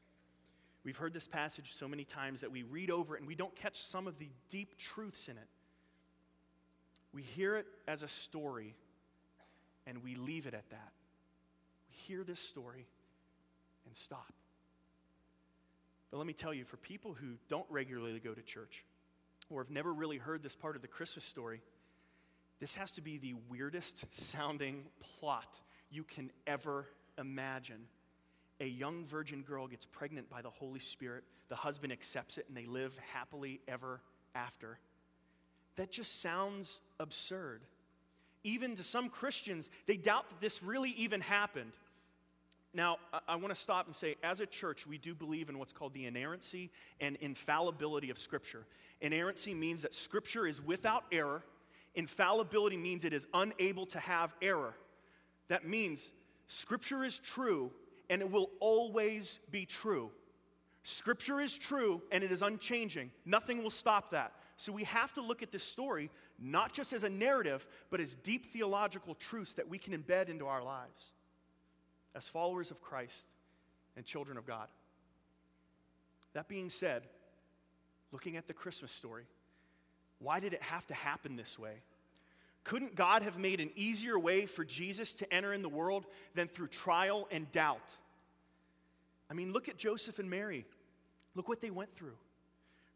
We've 0.85 0.97
heard 0.97 1.13
this 1.13 1.27
passage 1.27 1.73
so 1.73 1.89
many 1.89 2.05
times 2.05 2.41
that 2.41 2.51
we 2.51 2.63
read 2.63 2.91
over 2.91 3.17
it 3.17 3.21
and 3.21 3.29
we 3.29 3.35
don't 3.35 3.55
catch 3.57 3.81
some 3.81 4.07
of 4.07 4.19
the 4.19 4.29
deep 4.51 4.77
truths 4.77 5.29
in 5.29 5.37
it. 5.37 5.49
We 7.13 7.23
hear 7.23 7.57
it 7.57 7.67
as 7.87 8.03
a 8.03 8.09
story 8.09 8.75
and 9.87 10.03
we 10.03 10.15
leave 10.15 10.47
it 10.47 10.55
at 10.55 10.69
that. 10.71 10.93
We 11.89 12.15
hear 12.15 12.25
this 12.25 12.41
story 12.41 12.87
and 13.87 13.95
stop. 13.95 14.33
But 16.11 16.19
let 16.19 16.27
me 16.27 16.33
tell 16.33 16.55
you, 16.55 16.65
for 16.65 16.77
people 16.77 17.15
who 17.15 17.35
don't 17.49 17.67
regularly 17.71 18.19
go 18.21 18.33
to 18.33 18.43
church 18.43 18.85
or 19.51 19.63
have 19.63 19.71
never 19.71 19.93
really 19.93 20.19
heard 20.19 20.43
this 20.43 20.55
part 20.55 20.77
of 20.77 20.83
the 20.83 20.89
Christmas 20.89 21.25
story, 21.25 21.61
this 22.61 22.75
has 22.77 22.93
to 22.93 23.01
be 23.01 23.19
the 23.19 23.35
weirdest 23.49 24.13
sounding 24.15 24.85
plot 25.01 25.61
you 25.91 26.05
can 26.05 26.31
ever 26.47 26.87
imagine. 27.19 27.87
a 28.61 28.67
young 28.67 29.05
virgin 29.05 29.43
girl 29.43 29.67
gets 29.67 29.87
pregnant 29.87 30.31
by 30.31 30.43
the 30.43 30.51
Holy 30.51 30.81
Spirit, 30.81 31.25
the 31.49 31.57
husband 31.57 31.93
accepts 31.93 32.39
it, 32.39 32.47
and 32.49 32.57
they 32.57 32.67
live 32.67 32.97
happily 33.13 33.61
ever 33.67 34.01
after. 34.35 34.79
That 35.77 35.91
just 35.91 36.21
sounds 36.21 36.81
absurd. 37.01 37.63
Even 38.45 38.77
to 38.77 38.83
some 38.83 39.09
Christians, 39.09 39.71
they 39.87 39.97
doubt 39.97 40.29
that 40.29 40.41
this 40.41 40.63
really 40.63 40.91
even 40.91 41.21
happened. 41.21 41.73
Now, 42.73 42.99
I, 43.13 43.21
I 43.29 43.37
want 43.37 43.55
to 43.55 43.61
stop 43.61 43.87
and 43.87 43.95
say, 43.95 44.17
as 44.23 44.41
a 44.41 44.47
church, 44.47 44.87
we 44.87 44.99
do 44.99 45.15
believe 45.15 45.49
in 45.49 45.59
what's 45.59 45.73
called 45.73 45.95
the 45.95 46.07
inerrancy 46.07 46.71
and 47.01 47.17
infallibility 47.17 48.11
of 48.11 48.19
Scripture. 48.19 48.67
Inerrancy 49.01 49.55
means 49.55 49.83
that 49.83 49.95
Scripture 49.95 50.47
is 50.47 50.63
without 50.63 51.05
error, 51.11 51.43
infallibility 51.95 52.77
means 52.77 53.05
it 53.05 53.13
is 53.13 53.27
unable 53.35 53.87
to 53.87 53.99
have 53.99 54.35
error. 54.43 54.75
That 55.49 55.67
means 55.67 56.13
Scripture 56.47 57.05
is 57.05 57.19
true 57.19 57.71
and 58.11 58.21
it 58.21 58.31
will 58.31 58.51
always 58.61 59.41
be 59.51 59.65
true. 59.65 60.11
Scripture 60.83 61.41
is 61.41 61.57
true 61.57 62.03
and 62.13 62.23
it 62.23 62.31
is 62.31 62.43
unchanging. 62.43 63.11
Nothing 63.25 63.63
will 63.63 63.71
stop 63.71 64.11
that. 64.11 64.33
So 64.57 64.73
we 64.73 64.85
have 64.85 65.13
to 65.15 65.23
look 65.23 65.43
at 65.43 65.51
this 65.51 65.65
story 65.65 66.11
not 66.39 66.73
just 66.73 66.93
as 66.93 67.03
a 67.03 67.09
narrative, 67.09 67.67
but 67.91 68.01
as 68.01 68.15
deep 68.17 68.47
theological 68.47 69.15
truths 69.15 69.55
that 69.55 69.69
we 69.69 69.79
can 69.79 69.97
embed 69.97 70.29
into 70.29 70.47
our 70.47 70.63
lives 70.63 71.13
as 72.15 72.29
followers 72.29 72.71
of 72.71 72.81
Christ 72.81 73.27
and 73.97 74.05
children 74.05 74.37
of 74.37 74.47
God. 74.47 74.69
That 76.35 76.49
being 76.49 76.71
said, 76.71 77.05
looking 78.13 78.37
at 78.37 78.47
the 78.47 78.53
Christmas 78.53 78.93
story, 78.93 79.25
why 80.19 80.41
did 80.41 80.53
it 80.55 80.63
have 80.63 80.87
to 80.89 80.95
happen 80.95 81.37
this 81.37 81.59
way? 81.59 81.83
Couldn't 82.65 82.95
God 82.95 83.23
have 83.23 83.39
made 83.39 83.61
an 83.61 83.71
easier 83.77 84.19
way 84.19 84.47
for 84.47 84.65
Jesus 84.65 85.13
to 85.15 85.33
enter 85.33 85.53
in 85.53 85.61
the 85.61 85.69
world 85.69 86.07
than 86.35 86.49
through 86.49 86.69
trial 86.69 87.29
and 87.31 87.51
doubt? 87.53 87.91
I 89.31 89.35
mean, 89.35 89.53
look 89.53 89.69
at 89.69 89.77
Joseph 89.77 90.19
and 90.19 90.31
Mary. 90.31 90.65
Look 91.35 91.49
what 91.49 91.61
they 91.61 91.71
went 91.71 91.93
through. 91.93 92.17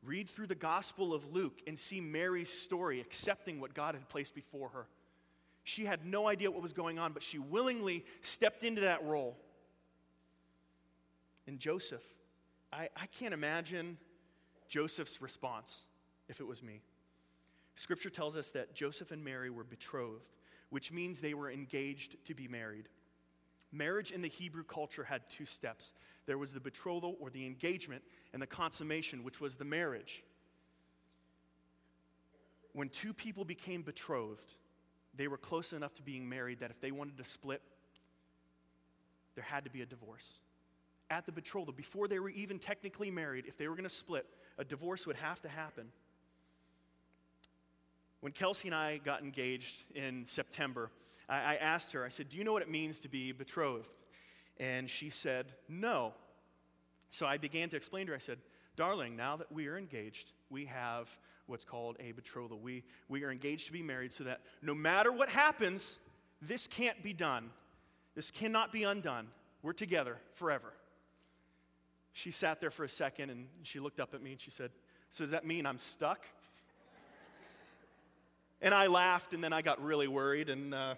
Read 0.02 0.28
through 0.28 0.46
the 0.46 0.54
Gospel 0.54 1.12
of 1.12 1.34
Luke 1.34 1.60
and 1.66 1.78
see 1.78 2.00
Mary's 2.00 2.48
story, 2.48 3.00
accepting 3.00 3.60
what 3.60 3.74
God 3.74 3.94
had 3.94 4.08
placed 4.08 4.34
before 4.34 4.70
her. 4.70 4.86
She 5.64 5.84
had 5.84 6.06
no 6.06 6.28
idea 6.28 6.50
what 6.50 6.62
was 6.62 6.72
going 6.72 6.98
on, 6.98 7.12
but 7.12 7.22
she 7.22 7.38
willingly 7.38 8.04
stepped 8.22 8.62
into 8.62 8.82
that 8.82 9.04
role. 9.04 9.36
And 11.46 11.58
Joseph, 11.58 12.04
I, 12.72 12.88
I 12.96 13.06
can't 13.06 13.34
imagine 13.34 13.98
Joseph's 14.68 15.20
response 15.20 15.86
if 16.28 16.40
it 16.40 16.46
was 16.46 16.62
me. 16.62 16.80
Scripture 17.78 18.10
tells 18.10 18.36
us 18.36 18.50
that 18.50 18.74
Joseph 18.74 19.12
and 19.12 19.24
Mary 19.24 19.50
were 19.50 19.62
betrothed, 19.62 20.34
which 20.70 20.90
means 20.90 21.20
they 21.20 21.32
were 21.32 21.48
engaged 21.48 22.16
to 22.24 22.34
be 22.34 22.48
married. 22.48 22.88
Marriage 23.70 24.10
in 24.10 24.20
the 24.20 24.28
Hebrew 24.28 24.64
culture 24.64 25.04
had 25.04 25.22
two 25.30 25.46
steps 25.46 25.92
there 26.26 26.38
was 26.38 26.52
the 26.52 26.60
betrothal 26.60 27.16
or 27.20 27.30
the 27.30 27.46
engagement, 27.46 28.02
and 28.34 28.42
the 28.42 28.46
consummation, 28.46 29.22
which 29.22 29.40
was 29.40 29.56
the 29.56 29.64
marriage. 29.64 30.24
When 32.72 32.88
two 32.88 33.14
people 33.14 33.44
became 33.44 33.82
betrothed, 33.82 34.52
they 35.14 35.28
were 35.28 35.38
close 35.38 35.72
enough 35.72 35.94
to 35.94 36.02
being 36.02 36.28
married 36.28 36.58
that 36.58 36.70
if 36.70 36.80
they 36.80 36.90
wanted 36.90 37.16
to 37.16 37.24
split, 37.24 37.62
there 39.36 39.44
had 39.44 39.64
to 39.64 39.70
be 39.70 39.82
a 39.82 39.86
divorce. 39.86 40.40
At 41.10 41.24
the 41.24 41.32
betrothal, 41.32 41.72
before 41.72 42.08
they 42.08 42.18
were 42.18 42.28
even 42.30 42.58
technically 42.58 43.10
married, 43.10 43.46
if 43.46 43.56
they 43.56 43.68
were 43.68 43.76
going 43.76 43.88
to 43.88 43.94
split, 43.94 44.26
a 44.58 44.64
divorce 44.64 45.06
would 45.06 45.16
have 45.16 45.40
to 45.42 45.48
happen. 45.48 45.92
When 48.20 48.32
Kelsey 48.32 48.68
and 48.68 48.74
I 48.74 48.98
got 48.98 49.22
engaged 49.22 49.84
in 49.94 50.26
September, 50.26 50.90
I, 51.28 51.36
I 51.36 51.54
asked 51.56 51.92
her, 51.92 52.04
I 52.04 52.08
said, 52.08 52.28
Do 52.28 52.36
you 52.36 52.44
know 52.44 52.52
what 52.52 52.62
it 52.62 52.70
means 52.70 52.98
to 53.00 53.08
be 53.08 53.32
betrothed? 53.32 53.90
And 54.58 54.90
she 54.90 55.10
said, 55.10 55.52
No. 55.68 56.14
So 57.10 57.26
I 57.26 57.38
began 57.38 57.68
to 57.70 57.76
explain 57.76 58.06
to 58.06 58.12
her, 58.12 58.16
I 58.16 58.20
said, 58.20 58.38
Darling, 58.76 59.16
now 59.16 59.36
that 59.36 59.50
we 59.50 59.66
are 59.68 59.78
engaged, 59.78 60.32
we 60.50 60.64
have 60.66 61.08
what's 61.46 61.64
called 61.64 61.96
a 62.00 62.12
betrothal. 62.12 62.58
We, 62.58 62.84
we 63.08 63.24
are 63.24 63.30
engaged 63.30 63.66
to 63.66 63.72
be 63.72 63.82
married 63.82 64.12
so 64.12 64.24
that 64.24 64.40
no 64.62 64.74
matter 64.74 65.10
what 65.10 65.28
happens, 65.28 65.98
this 66.42 66.66
can't 66.66 67.02
be 67.02 67.12
done. 67.12 67.50
This 68.14 68.30
cannot 68.30 68.72
be 68.72 68.84
undone. 68.84 69.28
We're 69.62 69.72
together 69.72 70.18
forever. 70.34 70.72
She 72.12 72.30
sat 72.30 72.60
there 72.60 72.70
for 72.70 72.84
a 72.84 72.88
second 72.88 73.30
and 73.30 73.46
she 73.62 73.80
looked 73.80 74.00
up 74.00 74.14
at 74.14 74.22
me 74.22 74.32
and 74.32 74.40
she 74.40 74.50
said, 74.50 74.70
So 75.10 75.24
does 75.24 75.30
that 75.30 75.46
mean 75.46 75.66
I'm 75.66 75.78
stuck? 75.78 76.26
And 78.60 78.74
I 78.74 78.86
laughed, 78.86 79.34
and 79.34 79.42
then 79.42 79.52
I 79.52 79.62
got 79.62 79.82
really 79.82 80.08
worried, 80.08 80.48
and 80.48 80.74
uh, 80.74 80.94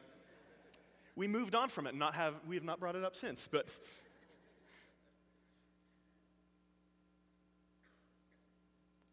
we 1.15 1.29
moved 1.29 1.55
on 1.55 1.69
from 1.69 1.87
it. 1.87 1.91
And 1.91 1.99
not 1.99 2.15
have 2.15 2.35
we 2.49 2.57
have 2.57 2.65
not 2.65 2.81
brought 2.81 2.97
it 2.97 3.05
up 3.05 3.17
since, 3.17 3.49
but. 3.51 3.67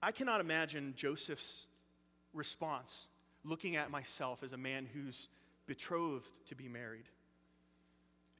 I 0.01 0.11
cannot 0.11 0.39
imagine 0.39 0.93
Joseph's 0.95 1.65
response 2.33 3.07
looking 3.43 3.75
at 3.75 3.89
myself 3.89 4.43
as 4.43 4.53
a 4.53 4.57
man 4.57 4.87
who's 4.93 5.27
betrothed 5.65 6.29
to 6.47 6.55
be 6.55 6.67
married. 6.69 7.09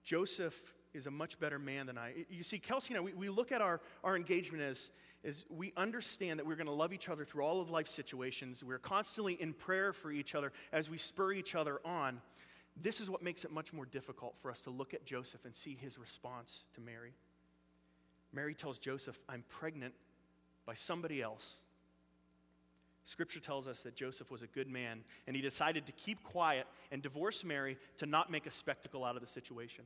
Joseph 0.03 0.73
is 0.93 1.07
a 1.07 1.11
much 1.11 1.39
better 1.39 1.59
man 1.59 1.85
than 1.85 1.97
I. 1.97 2.25
You 2.29 2.43
see, 2.43 2.59
Kelsey 2.59 2.93
and 2.93 3.01
I, 3.01 3.03
we, 3.03 3.13
we 3.13 3.29
look 3.29 3.51
at 3.51 3.61
our, 3.61 3.81
our 4.03 4.15
engagement 4.15 4.63
as, 4.63 4.91
is 5.23 5.45
we 5.49 5.73
understand 5.75 6.39
that 6.39 6.45
we're 6.45 6.55
going 6.55 6.67
to 6.67 6.73
love 6.73 6.93
each 6.93 7.09
other 7.09 7.25
through 7.25 7.43
all 7.43 7.59
of 7.59 7.69
life 7.69 7.87
situations. 7.87 8.63
We're 8.63 8.77
constantly 8.77 9.33
in 9.33 9.53
prayer 9.53 9.93
for 9.93 10.11
each 10.11 10.35
other 10.35 10.51
as 10.71 10.89
we 10.89 10.97
spur 10.97 11.33
each 11.33 11.55
other 11.55 11.79
on. 11.83 12.21
This 12.79 13.01
is 13.01 13.09
what 13.09 13.23
makes 13.23 13.43
it 13.43 13.51
much 13.51 13.73
more 13.73 13.85
difficult 13.85 14.35
for 14.39 14.51
us 14.51 14.61
to 14.61 14.69
look 14.69 14.93
at 14.93 15.05
Joseph 15.05 15.45
and 15.45 15.55
see 15.55 15.75
his 15.79 15.97
response 15.97 16.65
to 16.75 16.81
Mary. 16.81 17.13
Mary 18.31 18.53
tells 18.53 18.77
Joseph, 18.77 19.19
I'm 19.27 19.43
pregnant 19.49 19.93
by 20.65 20.75
somebody 20.75 21.21
else. 21.21 21.61
Scripture 23.03 23.39
tells 23.39 23.67
us 23.67 23.83
that 23.83 23.95
Joseph 23.95 24.29
was 24.29 24.41
a 24.41 24.47
good 24.47 24.69
man, 24.69 25.03
and 25.25 25.35
he 25.35 25.41
decided 25.41 25.85
to 25.85 25.93
keep 25.93 26.21
quiet 26.23 26.67
and 26.91 27.01
divorce 27.01 27.43
Mary 27.43 27.77
to 27.97 28.05
not 28.05 28.29
make 28.29 28.45
a 28.45 28.51
spectacle 28.51 29.05
out 29.05 29.15
of 29.15 29.21
the 29.21 29.27
situation. 29.27 29.85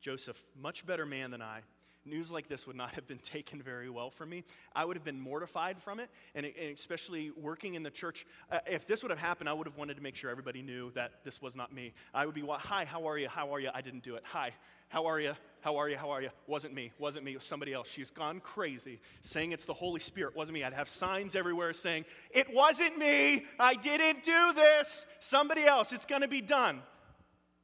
Joseph, 0.00 0.42
much 0.56 0.86
better 0.86 1.04
man 1.04 1.32
than 1.32 1.42
I, 1.42 1.60
news 2.04 2.30
like 2.30 2.48
this 2.48 2.66
would 2.66 2.76
not 2.76 2.92
have 2.92 3.06
been 3.06 3.18
taken 3.22 3.62
very 3.62 3.90
well 3.90 4.10
from 4.10 4.30
me. 4.30 4.44
I 4.74 4.84
would 4.84 4.96
have 4.96 5.04
been 5.04 5.20
mortified 5.20 5.78
from 5.78 6.00
it, 6.00 6.10
and, 6.34 6.46
and 6.46 6.76
especially 6.76 7.30
working 7.36 7.74
in 7.74 7.82
the 7.82 7.90
church. 7.90 8.26
Uh, 8.50 8.58
if 8.66 8.86
this 8.86 9.02
would 9.02 9.10
have 9.10 9.18
happened, 9.18 9.48
I 9.48 9.52
would 9.52 9.66
have 9.66 9.76
wanted 9.76 9.96
to 9.96 10.02
make 10.02 10.16
sure 10.16 10.30
everybody 10.30 10.62
knew 10.62 10.90
that 10.92 11.24
this 11.24 11.40
was 11.40 11.56
not 11.56 11.72
me. 11.72 11.92
I 12.14 12.26
would 12.26 12.34
be, 12.34 12.44
hi, 12.46 12.84
how 12.84 13.06
are 13.06 13.18
you? 13.18 13.28
How 13.28 13.54
are 13.54 13.60
you? 13.60 13.70
I 13.74 13.80
didn't 13.80 14.02
do 14.02 14.14
it. 14.14 14.22
Hi, 14.26 14.52
how 14.88 15.06
are 15.06 15.20
you? 15.20 15.32
How 15.60 15.76
are 15.76 15.88
you? 15.88 15.96
How 15.96 16.10
are 16.10 16.22
you? 16.22 16.30
Wasn't 16.46 16.74
me. 16.74 16.90
Wasn't 16.98 17.24
me. 17.24 17.32
It 17.32 17.36
was 17.36 17.44
somebody 17.44 17.72
else. 17.72 17.88
She's 17.88 18.10
gone 18.10 18.40
crazy 18.40 19.00
saying 19.20 19.52
it's 19.52 19.66
the 19.66 19.74
Holy 19.74 20.00
Spirit. 20.00 20.34
Wasn't 20.34 20.54
me. 20.54 20.64
I'd 20.64 20.72
have 20.72 20.88
signs 20.88 21.36
everywhere 21.36 21.72
saying, 21.72 22.06
It 22.30 22.52
wasn't 22.52 22.98
me. 22.98 23.44
I 23.58 23.74
didn't 23.74 24.24
do 24.24 24.52
this. 24.54 25.06
Somebody 25.18 25.64
else. 25.64 25.92
It's 25.92 26.06
going 26.06 26.22
to 26.22 26.28
be 26.28 26.40
done. 26.40 26.80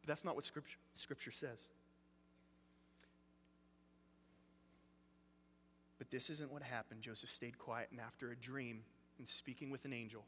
But 0.02 0.08
that's 0.08 0.24
not 0.24 0.36
what 0.36 0.44
Scripture, 0.44 0.78
scripture 0.94 1.30
says. 1.32 1.68
But 6.06 6.16
this 6.16 6.30
isn't 6.30 6.52
what 6.52 6.62
happened. 6.62 7.02
Joseph 7.02 7.32
stayed 7.32 7.58
quiet, 7.58 7.88
and 7.90 7.98
after 7.98 8.30
a 8.30 8.36
dream 8.36 8.82
and 9.18 9.26
speaking 9.26 9.70
with 9.70 9.84
an 9.86 9.92
angel, 9.92 10.24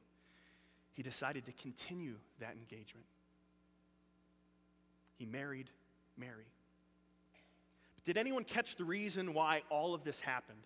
he 0.92 1.04
decided 1.04 1.46
to 1.46 1.52
continue 1.52 2.14
that 2.40 2.54
engagement. 2.54 3.06
He 5.18 5.24
married 5.24 5.70
Mary. 6.16 6.48
But 7.94 8.04
did 8.04 8.18
anyone 8.18 8.42
catch 8.42 8.74
the 8.74 8.82
reason 8.84 9.34
why 9.34 9.62
all 9.70 9.94
of 9.94 10.02
this 10.02 10.18
happened? 10.18 10.58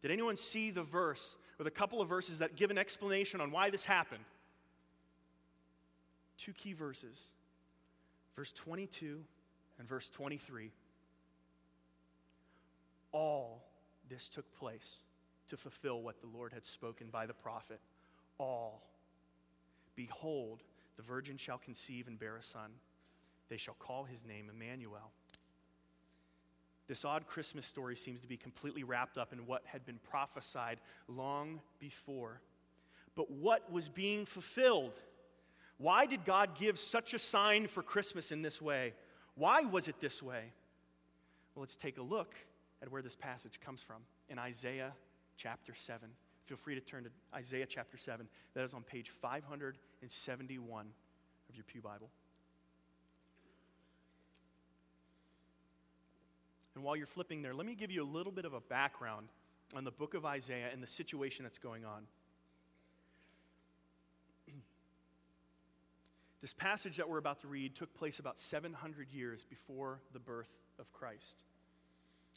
Did 0.00 0.10
anyone 0.10 0.38
see 0.38 0.70
the 0.70 0.82
verse 0.82 1.36
or 1.58 1.64
the 1.64 1.70
couple 1.70 2.00
of 2.00 2.08
verses 2.08 2.38
that 2.38 2.56
give 2.56 2.70
an 2.70 2.78
explanation 2.78 3.42
on 3.42 3.50
why 3.50 3.68
this 3.68 3.84
happened? 3.84 4.24
Two 6.38 6.54
key 6.54 6.72
verses 6.72 7.32
verse 8.34 8.52
22 8.52 9.22
and 9.78 9.86
verse 9.86 10.08
23. 10.08 10.70
All 13.12 13.65
this 14.08 14.28
took 14.28 14.52
place 14.58 15.00
to 15.48 15.56
fulfill 15.56 16.02
what 16.02 16.20
the 16.20 16.26
Lord 16.26 16.52
had 16.52 16.64
spoken 16.64 17.08
by 17.10 17.26
the 17.26 17.34
prophet. 17.34 17.80
All. 18.38 18.82
Behold, 19.94 20.62
the 20.96 21.02
virgin 21.02 21.36
shall 21.36 21.58
conceive 21.58 22.06
and 22.06 22.18
bear 22.18 22.36
a 22.36 22.42
son. 22.42 22.70
They 23.48 23.56
shall 23.56 23.74
call 23.74 24.04
his 24.04 24.24
name 24.24 24.50
Emmanuel. 24.52 25.12
This 26.88 27.04
odd 27.04 27.26
Christmas 27.26 27.66
story 27.66 27.96
seems 27.96 28.20
to 28.20 28.28
be 28.28 28.36
completely 28.36 28.84
wrapped 28.84 29.18
up 29.18 29.32
in 29.32 29.46
what 29.46 29.62
had 29.66 29.84
been 29.84 29.98
prophesied 30.08 30.78
long 31.08 31.60
before. 31.80 32.40
But 33.14 33.30
what 33.30 33.72
was 33.72 33.88
being 33.88 34.24
fulfilled? 34.24 34.92
Why 35.78 36.06
did 36.06 36.24
God 36.24 36.58
give 36.58 36.78
such 36.78 37.12
a 37.12 37.18
sign 37.18 37.66
for 37.66 37.82
Christmas 37.82 38.30
in 38.30 38.42
this 38.42 38.62
way? 38.62 38.94
Why 39.34 39.62
was 39.62 39.88
it 39.88 40.00
this 40.00 40.22
way? 40.22 40.52
Well, 41.54 41.62
let's 41.62 41.76
take 41.76 41.98
a 41.98 42.02
look 42.02 42.34
at 42.82 42.90
where 42.90 43.02
this 43.02 43.16
passage 43.16 43.60
comes 43.60 43.82
from 43.82 44.02
in 44.28 44.38
Isaiah 44.38 44.92
chapter 45.36 45.74
7. 45.74 46.08
Feel 46.46 46.56
free 46.56 46.74
to 46.74 46.80
turn 46.80 47.04
to 47.04 47.10
Isaiah 47.34 47.66
chapter 47.66 47.96
7. 47.96 48.28
That 48.54 48.64
is 48.64 48.74
on 48.74 48.82
page 48.82 49.10
571 49.10 50.86
of 51.48 51.56
your 51.56 51.64
Pew 51.64 51.80
Bible. 51.80 52.10
And 56.74 56.84
while 56.84 56.94
you're 56.94 57.06
flipping 57.06 57.42
there, 57.42 57.54
let 57.54 57.66
me 57.66 57.74
give 57.74 57.90
you 57.90 58.02
a 58.02 58.06
little 58.06 58.30
bit 58.30 58.44
of 58.44 58.52
a 58.52 58.60
background 58.60 59.28
on 59.74 59.84
the 59.84 59.90
book 59.90 60.14
of 60.14 60.24
Isaiah 60.24 60.68
and 60.72 60.82
the 60.82 60.86
situation 60.86 61.44
that's 61.44 61.58
going 61.58 61.84
on. 61.84 62.02
This 66.42 66.52
passage 66.52 66.98
that 66.98 67.08
we're 67.08 67.18
about 67.18 67.40
to 67.40 67.48
read 67.48 67.74
took 67.74 67.92
place 67.94 68.20
about 68.20 68.38
700 68.38 69.10
years 69.10 69.42
before 69.42 70.00
the 70.12 70.20
birth 70.20 70.52
of 70.78 70.92
Christ. 70.92 71.42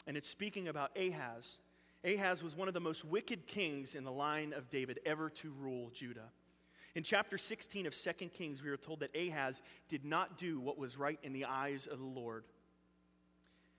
And 0.06 0.16
it's 0.16 0.28
speaking 0.28 0.68
about 0.68 0.96
Ahaz. 0.96 1.60
Ahaz 2.04 2.42
was 2.42 2.56
one 2.56 2.68
of 2.68 2.74
the 2.74 2.80
most 2.80 3.04
wicked 3.04 3.46
kings 3.46 3.94
in 3.94 4.04
the 4.04 4.12
line 4.12 4.52
of 4.52 4.70
David 4.70 5.00
ever 5.04 5.30
to 5.30 5.50
rule 5.60 5.90
Judah. 5.90 6.30
In 6.94 7.02
chapter 7.02 7.38
16 7.38 7.86
of 7.86 7.94
2 7.94 8.12
Kings, 8.28 8.62
we 8.62 8.70
are 8.70 8.76
told 8.76 9.00
that 9.00 9.14
Ahaz 9.14 9.62
did 9.88 10.04
not 10.04 10.38
do 10.38 10.58
what 10.58 10.78
was 10.78 10.96
right 10.96 11.18
in 11.22 11.32
the 11.32 11.44
eyes 11.44 11.86
of 11.86 11.98
the 11.98 12.04
Lord. 12.04 12.44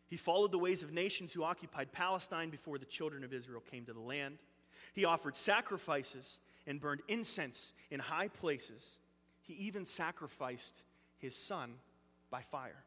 He 0.08 0.18
followed 0.18 0.52
the 0.52 0.60
ways 0.60 0.84
of 0.84 0.94
nations 0.94 1.34
who 1.34 1.44
occupied 1.44 1.92
Palestine 1.92 2.50
before 2.50 2.78
the 2.78 2.86
children 2.86 3.24
of 3.24 3.34
Israel 3.34 3.62
came 3.72 3.86
to 3.86 3.94
the 3.94 4.00
land. 4.00 4.38
He 4.94 5.06
offered 5.06 5.36
sacrifices 5.36 6.40
and 6.68 6.80
burned 6.80 7.02
incense 7.08 7.74
in 7.90 8.00
high 8.00 8.28
places. 8.28 9.00
He 9.42 9.54
even 9.54 9.86
sacrificed 9.86 10.84
his 11.18 11.36
son 11.36 11.76
by 12.30 12.42
fire. 12.42 12.84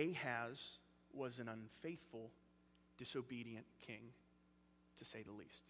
Ahaz 0.00 0.78
was 1.12 1.38
an 1.38 1.48
unfaithful, 1.48 2.30
disobedient 2.96 3.66
king, 3.86 4.02
to 4.98 5.04
say 5.04 5.22
the 5.22 5.32
least. 5.32 5.64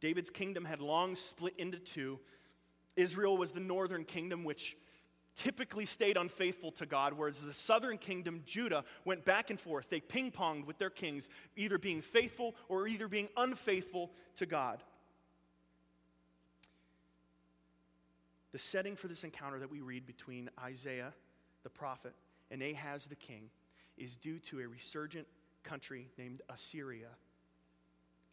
David's 0.00 0.30
kingdom 0.30 0.64
had 0.64 0.80
long 0.80 1.14
split 1.16 1.54
into 1.58 1.78
two. 1.78 2.18
Israel 2.96 3.36
was 3.36 3.52
the 3.52 3.60
northern 3.60 4.04
kingdom, 4.04 4.44
which 4.44 4.76
typically 5.34 5.84
stayed 5.84 6.16
unfaithful 6.16 6.70
to 6.72 6.86
God, 6.86 7.12
whereas 7.12 7.42
the 7.42 7.52
southern 7.52 7.98
kingdom, 7.98 8.42
Judah, 8.46 8.84
went 9.04 9.24
back 9.24 9.50
and 9.50 9.60
forth. 9.60 9.88
They 9.90 10.00
ping 10.00 10.30
ponged 10.30 10.66
with 10.66 10.78
their 10.78 10.90
kings, 10.90 11.28
either 11.56 11.78
being 11.78 12.00
faithful 12.00 12.56
or 12.68 12.88
either 12.88 13.08
being 13.08 13.28
unfaithful 13.36 14.12
to 14.36 14.46
God. 14.46 14.82
The 18.52 18.58
setting 18.58 18.96
for 18.96 19.08
this 19.08 19.24
encounter 19.24 19.58
that 19.58 19.70
we 19.70 19.80
read 19.80 20.06
between 20.06 20.48
Isaiah, 20.62 21.12
the 21.66 21.70
prophet, 21.70 22.14
and 22.52 22.62
Ahaz, 22.62 23.06
the 23.06 23.16
king, 23.16 23.50
is 23.98 24.14
due 24.14 24.38
to 24.38 24.60
a 24.60 24.68
resurgent 24.68 25.26
country 25.64 26.08
named 26.16 26.40
Assyria. 26.48 27.08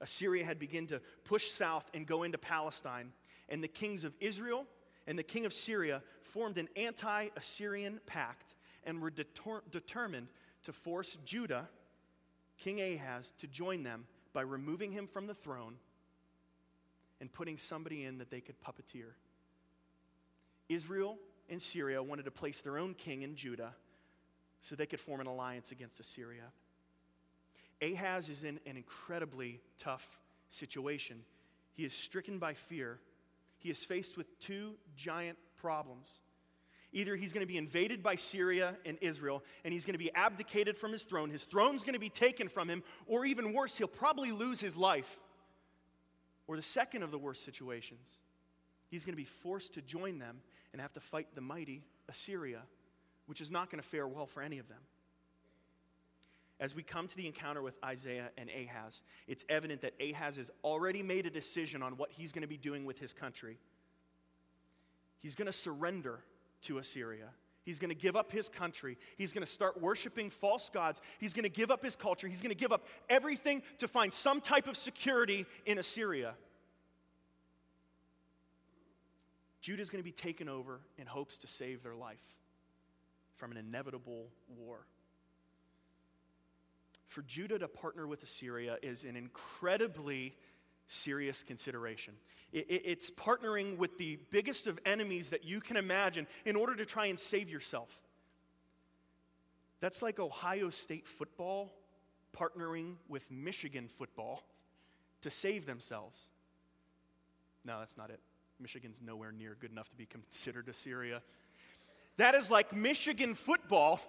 Assyria 0.02 0.46
had 0.46 0.60
begun 0.60 0.86
to 0.86 1.02
push 1.24 1.50
south 1.50 1.90
and 1.96 2.06
go 2.06 2.22
into 2.22 2.38
Palestine, 2.38 3.12
and 3.50 3.64
the 3.64 3.68
kings 3.68 4.04
of 4.04 4.14
Israel 4.20 4.68
and 5.08 5.18
the 5.18 5.24
king 5.24 5.48
of 5.48 5.54
Syria 5.54 6.04
formed 6.22 6.60
an 6.60 6.70
anti 6.76 7.30
Assyrian 7.36 8.00
pact 8.06 8.54
and 8.84 9.02
were 9.02 9.10
deter- 9.10 9.64
determined 9.72 10.28
to 10.66 10.72
force 10.72 11.18
Judah, 11.26 11.68
King 12.60 12.82
Ahaz, 12.82 13.34
to 13.40 13.48
join 13.48 13.82
them 13.82 14.06
by 14.32 14.42
removing 14.42 14.92
him 14.92 15.08
from 15.08 15.26
the 15.26 15.34
throne 15.34 15.78
and 17.20 17.34
putting 17.34 17.58
somebody 17.58 18.04
in 18.04 18.20
that 18.20 18.30
they 18.30 18.42
could 18.42 18.62
puppeteer. 18.62 19.14
Israel 20.70 21.18
and 21.54 21.62
Syria 21.62 22.04
wanted 22.04 22.26
to 22.26 22.32
place 22.32 22.62
their 22.62 22.78
own 22.78 22.94
king 22.94 23.22
in 23.22 23.36
Judah 23.36 23.74
so 24.62 24.76
they 24.76 24.86
could 24.86 25.00
form 25.00 25.22
an 25.22 25.28
alliance 25.28 25.72
against 25.72 26.00
Assyria. 26.00 26.52
Ahaz 27.82 28.30
is 28.30 28.44
in 28.44 28.60
an 28.66 28.78
incredibly 28.78 29.62
tough 29.78 30.20
situation. 30.50 31.22
He 31.74 31.86
is 31.86 31.94
stricken 31.94 32.40
by 32.40 32.54
fear. 32.54 33.00
He 33.58 33.70
is 33.70 33.84
faced 33.84 34.18
with 34.18 34.40
two 34.40 34.76
giant 34.96 35.38
problems. 35.58 36.22
Either 36.92 37.16
he's 37.16 37.34
going 37.34 37.46
to 37.46 37.52
be 37.52 37.58
invaded 37.58 38.04
by 38.04 38.16
Syria 38.16 38.76
and 38.86 38.98
Israel, 39.02 39.44
and 39.66 39.74
he's 39.74 39.86
going 39.86 39.96
to 39.96 40.00
be 40.00 40.14
abdicated 40.14 40.78
from 40.78 40.92
his 40.92 41.04
throne, 41.04 41.30
his 41.30 41.44
throne's 41.44 41.84
going 41.84 41.96
to 41.96 42.00
be 42.00 42.10
taken 42.10 42.48
from 42.48 42.70
him, 42.70 42.84
or 43.08 43.26
even 43.26 43.54
worse, 43.54 43.78
he'll 43.78 43.88
probably 43.88 44.32
lose 44.32 44.60
his 44.60 44.78
life. 44.78 45.20
Or 46.46 46.56
the 46.56 46.62
second 46.62 47.04
of 47.04 47.10
the 47.10 47.18
worst 47.18 47.44
situations, 47.44 48.20
he's 48.90 49.06
going 49.06 49.14
to 49.14 49.18
be 49.18 49.24
forced 49.24 49.74
to 49.74 49.82
join 49.82 50.20
them 50.20 50.42
and 50.74 50.82
have 50.82 50.94
to 50.94 51.00
fight 51.00 51.28
the 51.36 51.42
mighty 51.42 51.84
Assyria, 52.10 52.62
which 53.28 53.40
is 53.40 53.50
not 53.50 53.70
going 53.70 53.82
to 53.82 53.88
fare 53.88 54.08
well 54.08 54.26
for 54.26 54.42
any 54.42 54.60
of 54.60 54.68
them. 54.68 54.80
As 56.60 56.76
we 56.76 56.84
come 56.84 57.08
to 57.08 57.18
the 57.18 57.28
encounter 57.28 57.62
with 57.62 57.78
Isaiah 57.84 58.32
and 58.38 58.50
Ahaz, 58.50 59.04
it's 59.28 59.46
evident 59.50 59.82
that 59.82 59.94
Ahaz 60.02 60.38
has 60.38 60.52
already 60.64 61.04
made 61.04 61.26
a 61.26 61.30
decision 61.30 61.82
on 61.82 61.98
what 61.98 62.12
he's 62.12 62.32
going 62.32 62.42
to 62.42 62.48
be 62.48 62.58
doing 62.58 62.86
with 62.86 63.00
his 63.00 63.14
country. 63.14 63.58
He's 65.20 65.36
going 65.36 65.46
to 65.46 65.54
surrender 65.54 66.20
to 66.64 66.78
Assyria. 66.78 67.30
He's 67.64 67.80
going 67.80 67.90
to 67.90 67.96
give 67.96 68.16
up 68.16 68.32
his 68.32 68.50
country. 68.50 68.98
He's 69.18 69.32
going 69.32 69.46
to 69.46 69.52
start 69.52 69.82
worshiping 69.82 70.30
false 70.30 70.70
gods. 70.70 71.02
He's 71.20 71.34
going 71.34 71.44
to 71.44 71.50
give 71.50 71.72
up 71.72 71.84
his 71.84 71.96
culture. 71.96 72.28
He's 72.28 72.42
going 72.42 72.54
to 72.54 72.58
give 72.58 72.74
up 72.74 72.86
everything 73.10 73.64
to 73.78 73.88
find 73.88 74.14
some 74.14 74.42
type 74.42 74.68
of 74.68 74.76
security 74.76 75.46
in 75.66 75.78
Assyria. 75.78 76.36
Judah 79.64 79.82
is 79.82 79.90
going 79.90 80.02
to 80.02 80.04
be 80.04 80.12
taken 80.12 80.50
over 80.50 80.82
in 80.98 81.08
hopes 81.08 81.38
to 81.38 81.48
save 81.48 81.84
their 81.84 81.96
life 81.96 82.22
from 83.38 83.50
an 83.52 83.58
inevitable 83.58 84.28
war. 84.50 84.86
For 87.08 87.22
Judah 87.22 87.58
to 87.58 87.70
partner 87.70 88.06
with 88.06 88.22
Assyria 88.24 88.78
is 88.84 89.06
an 89.06 89.16
incredibly 89.16 90.36
serious 90.88 91.44
consideration. 91.44 92.14
It, 92.52 92.70
it, 92.70 92.82
it's 92.84 93.10
partnering 93.10 93.78
with 93.78 93.98
the 93.98 94.20
biggest 94.32 94.68
of 94.68 94.80
enemies 94.86 95.30
that 95.30 95.46
you 95.46 95.62
can 95.62 95.78
imagine 95.78 96.28
in 96.44 96.58
order 96.58 96.76
to 96.76 96.86
try 96.86 97.06
and 97.06 97.18
save 97.18 97.50
yourself. 97.50 98.02
That's 99.80 100.02
like 100.02 100.20
Ohio 100.20 100.72
State 100.72 101.08
football 101.08 101.72
partnering 102.38 102.96
with 103.08 103.32
Michigan 103.32 103.88
football 103.88 104.44
to 105.22 105.30
save 105.30 105.66
themselves. 105.66 106.28
No, 107.64 107.80
that's 107.80 107.96
not 107.96 108.10
it. 108.10 108.20
Michigan's 108.64 109.02
nowhere 109.06 109.32
near 109.32 109.56
good 109.60 109.72
enough 109.72 109.90
to 109.90 109.96
be 109.96 110.06
considered 110.06 110.68
Assyria. 110.70 111.22
That 112.18 112.34
is 112.34 112.50
like 112.50 112.74
Michigan 112.74 113.36
football 113.36 114.00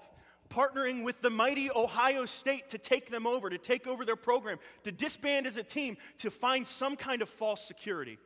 partnering 0.48 1.04
with 1.04 1.20
the 1.20 1.30
mighty 1.30 1.70
Ohio 1.70 2.24
State 2.24 2.70
to 2.70 2.78
take 2.78 3.10
them 3.10 3.26
over, 3.26 3.50
to 3.50 3.58
take 3.58 3.86
over 3.86 4.04
their 4.04 4.16
program, 4.16 4.58
to 4.84 4.92
disband 4.92 5.46
as 5.46 5.56
a 5.56 5.62
team, 5.62 5.96
to 6.18 6.30
find 6.30 6.66
some 6.66 6.96
kind 6.96 7.20
of 7.22 7.28
false 7.28 7.62
security. 7.66 8.18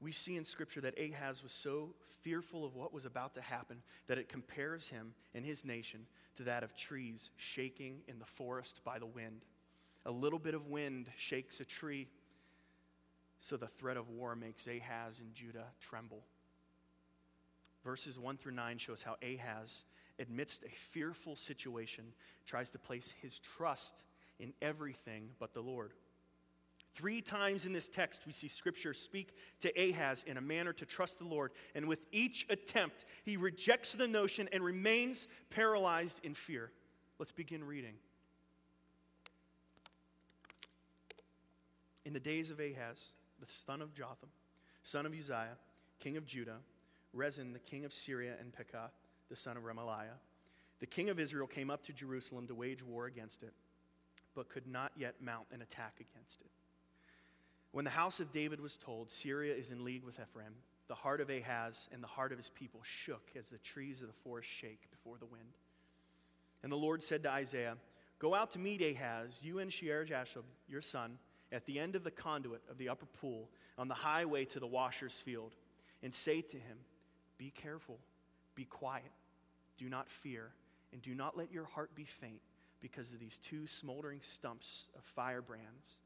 We 0.00 0.10
see 0.10 0.36
in 0.36 0.44
Scripture 0.44 0.80
that 0.80 0.98
Ahaz 0.98 1.44
was 1.44 1.52
so 1.52 1.94
fearful 2.22 2.64
of 2.64 2.74
what 2.74 2.92
was 2.92 3.04
about 3.04 3.34
to 3.34 3.40
happen 3.40 3.82
that 4.08 4.18
it 4.18 4.28
compares 4.28 4.88
him 4.88 5.14
and 5.34 5.44
his 5.44 5.64
nation 5.64 6.06
to 6.36 6.42
that 6.44 6.64
of 6.64 6.74
trees 6.74 7.30
shaking 7.36 8.00
in 8.08 8.18
the 8.18 8.24
forest 8.24 8.80
by 8.84 8.98
the 8.98 9.06
wind. 9.06 9.44
A 10.04 10.10
little 10.10 10.38
bit 10.38 10.54
of 10.54 10.66
wind 10.66 11.08
shakes 11.16 11.60
a 11.60 11.64
tree, 11.64 12.08
so 13.38 13.56
the 13.56 13.68
threat 13.68 13.96
of 13.96 14.08
war 14.08 14.34
makes 14.34 14.66
Ahaz 14.66 15.20
and 15.20 15.34
Judah 15.34 15.66
tremble. 15.80 16.24
Verses 17.84 18.18
1 18.18 18.36
through 18.36 18.52
9 18.52 18.78
shows 18.78 19.02
how 19.02 19.16
Ahaz, 19.22 19.84
amidst 20.18 20.64
a 20.64 20.68
fearful 20.68 21.36
situation, 21.36 22.04
tries 22.46 22.70
to 22.70 22.78
place 22.78 23.14
his 23.22 23.38
trust 23.38 24.02
in 24.38 24.52
everything 24.60 25.30
but 25.38 25.52
the 25.52 25.60
Lord. 25.60 25.92
Three 26.94 27.22
times 27.22 27.64
in 27.64 27.72
this 27.72 27.88
text, 27.88 28.26
we 28.26 28.32
see 28.32 28.48
Scripture 28.48 28.92
speak 28.92 29.34
to 29.60 29.72
Ahaz 29.80 30.24
in 30.24 30.36
a 30.36 30.42
manner 30.42 30.72
to 30.74 30.84
trust 30.84 31.18
the 31.18 31.24
Lord, 31.24 31.52
and 31.74 31.88
with 31.88 32.00
each 32.12 32.46
attempt, 32.50 33.04
he 33.24 33.36
rejects 33.36 33.92
the 33.92 34.08
notion 34.08 34.48
and 34.52 34.62
remains 34.62 35.26
paralyzed 35.50 36.20
in 36.24 36.34
fear. 36.34 36.70
Let's 37.18 37.32
begin 37.32 37.64
reading. 37.64 37.94
In 42.04 42.12
the 42.12 42.20
days 42.20 42.50
of 42.50 42.60
Ahaz, 42.60 43.14
the 43.40 43.46
son 43.46 43.80
of 43.80 43.94
Jotham, 43.94 44.28
son 44.82 45.06
of 45.06 45.14
Uzziah, 45.14 45.56
king 46.00 46.16
of 46.16 46.26
Judah, 46.26 46.58
Rezin, 47.12 47.52
the 47.52 47.58
king 47.58 47.84
of 47.84 47.92
Syria, 47.92 48.34
and 48.40 48.52
Pekah, 48.52 48.90
the 49.28 49.36
son 49.36 49.56
of 49.56 49.64
Remaliah, 49.64 50.18
the 50.80 50.86
king 50.86 51.10
of 51.10 51.20
Israel 51.20 51.46
came 51.46 51.70
up 51.70 51.84
to 51.84 51.92
Jerusalem 51.92 52.46
to 52.48 52.54
wage 52.54 52.82
war 52.82 53.06
against 53.06 53.42
it, 53.42 53.52
but 54.34 54.48
could 54.48 54.66
not 54.66 54.92
yet 54.96 55.14
mount 55.20 55.46
an 55.52 55.62
attack 55.62 56.00
against 56.00 56.40
it. 56.40 56.50
When 57.70 57.84
the 57.84 57.90
house 57.90 58.20
of 58.20 58.32
David 58.32 58.60
was 58.60 58.76
told, 58.76 59.10
Syria 59.10 59.54
is 59.54 59.70
in 59.70 59.84
league 59.84 60.04
with 60.04 60.20
Ephraim, 60.20 60.54
the 60.88 60.94
heart 60.94 61.20
of 61.20 61.30
Ahaz 61.30 61.88
and 61.92 62.02
the 62.02 62.08
heart 62.08 62.32
of 62.32 62.38
his 62.38 62.50
people 62.50 62.80
shook 62.82 63.30
as 63.38 63.48
the 63.48 63.58
trees 63.58 64.02
of 64.02 64.08
the 64.08 64.12
forest 64.12 64.50
shake 64.50 64.90
before 64.90 65.16
the 65.18 65.26
wind. 65.26 65.56
And 66.62 66.70
the 66.70 66.76
Lord 66.76 67.02
said 67.02 67.22
to 67.22 67.30
Isaiah, 67.30 67.76
Go 68.18 68.34
out 68.34 68.50
to 68.52 68.58
meet 68.58 68.82
Ahaz, 68.82 69.40
you 69.42 69.58
and 69.58 69.72
Shear 69.72 70.04
Jashub, 70.04 70.44
your 70.68 70.82
son, 70.82 71.18
at 71.52 71.66
the 71.66 71.78
end 71.78 71.94
of 71.94 72.04
the 72.04 72.10
conduit 72.10 72.62
of 72.70 72.78
the 72.78 72.88
upper 72.88 73.06
pool 73.06 73.48
on 73.78 73.88
the 73.88 73.94
highway 73.94 74.44
to 74.46 74.60
the 74.60 74.66
washer's 74.66 75.14
field, 75.14 75.54
and 76.02 76.12
say 76.12 76.40
to 76.40 76.56
him, 76.56 76.78
Be 77.38 77.50
careful, 77.50 77.98
be 78.54 78.64
quiet, 78.64 79.12
do 79.78 79.88
not 79.88 80.08
fear, 80.08 80.50
and 80.92 81.02
do 81.02 81.14
not 81.14 81.36
let 81.36 81.52
your 81.52 81.64
heart 81.64 81.94
be 81.94 82.04
faint 82.04 82.40
because 82.80 83.12
of 83.12 83.20
these 83.20 83.38
two 83.38 83.66
smoldering 83.66 84.20
stumps 84.20 84.86
of 84.96 85.04
firebrands 85.04 86.00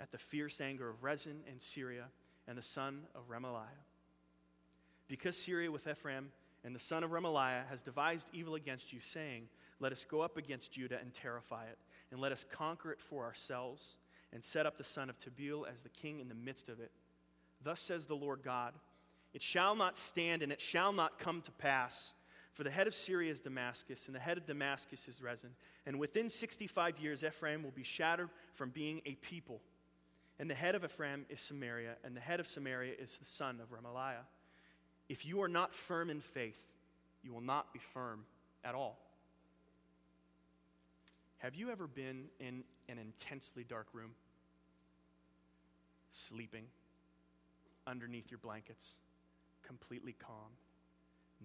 at 0.00 0.10
the 0.10 0.18
fierce 0.18 0.60
anger 0.60 0.88
of 0.88 1.02
Rezin 1.02 1.40
and 1.48 1.60
Syria 1.60 2.06
and 2.48 2.56
the 2.56 2.62
son 2.62 3.02
of 3.14 3.28
Remaliah. 3.28 3.66
Because 5.08 5.36
Syria 5.36 5.70
with 5.70 5.86
Ephraim 5.86 6.30
and 6.64 6.74
the 6.74 6.80
son 6.80 7.04
of 7.04 7.10
Remaliah 7.10 7.66
has 7.68 7.82
devised 7.82 8.28
evil 8.32 8.54
against 8.54 8.92
you, 8.92 9.00
saying, 9.00 9.48
Let 9.78 9.92
us 9.92 10.04
go 10.04 10.20
up 10.20 10.36
against 10.36 10.72
Judah 10.72 10.98
and 11.00 11.12
terrify 11.12 11.64
it, 11.64 11.78
and 12.10 12.20
let 12.20 12.32
us 12.32 12.44
conquer 12.50 12.92
it 12.92 13.00
for 13.00 13.24
ourselves, 13.24 13.96
and 14.32 14.44
set 14.44 14.66
up 14.66 14.78
the 14.78 14.84
son 14.84 15.10
of 15.10 15.16
Tabeel 15.18 15.64
as 15.70 15.82
the 15.82 15.88
king 15.88 16.20
in 16.20 16.28
the 16.28 16.34
midst 16.34 16.68
of 16.68 16.80
it. 16.80 16.90
Thus 17.62 17.80
says 17.80 18.06
the 18.06 18.16
Lord 18.16 18.40
God 18.42 18.74
It 19.34 19.42
shall 19.42 19.74
not 19.74 19.96
stand, 19.96 20.42
and 20.42 20.52
it 20.52 20.60
shall 20.60 20.92
not 20.92 21.18
come 21.18 21.40
to 21.42 21.50
pass. 21.52 22.14
For 22.52 22.64
the 22.64 22.70
head 22.70 22.88
of 22.88 22.94
Syria 22.94 23.30
is 23.30 23.40
Damascus, 23.40 24.06
and 24.06 24.14
the 24.14 24.20
head 24.20 24.36
of 24.36 24.46
Damascus 24.46 25.06
is 25.06 25.22
Rezin. 25.22 25.50
And 25.86 25.98
within 26.00 26.28
65 26.28 26.98
years, 26.98 27.22
Ephraim 27.22 27.62
will 27.62 27.70
be 27.70 27.84
shattered 27.84 28.28
from 28.54 28.70
being 28.70 29.00
a 29.06 29.14
people. 29.16 29.60
And 30.38 30.50
the 30.50 30.54
head 30.54 30.74
of 30.74 30.84
Ephraim 30.84 31.26
is 31.28 31.38
Samaria, 31.38 31.96
and 32.02 32.16
the 32.16 32.20
head 32.20 32.40
of 32.40 32.46
Samaria 32.46 32.94
is 32.98 33.18
the 33.18 33.24
son 33.24 33.60
of 33.60 33.70
Remaliah. 33.70 34.24
If 35.08 35.24
you 35.24 35.42
are 35.42 35.48
not 35.48 35.74
firm 35.74 36.10
in 36.10 36.20
faith, 36.20 36.60
you 37.22 37.32
will 37.32 37.40
not 37.40 37.72
be 37.72 37.78
firm 37.78 38.24
at 38.64 38.74
all. 38.74 38.98
Have 41.38 41.54
you 41.54 41.70
ever 41.70 41.86
been 41.86 42.26
in 42.38 42.64
an 42.90 42.98
intensely 42.98 43.64
dark 43.64 43.86
room, 43.92 44.10
sleeping 46.10 46.64
underneath 47.86 48.30
your 48.30 48.38
blankets, 48.38 48.98
completely 49.62 50.14
calm, 50.18 50.50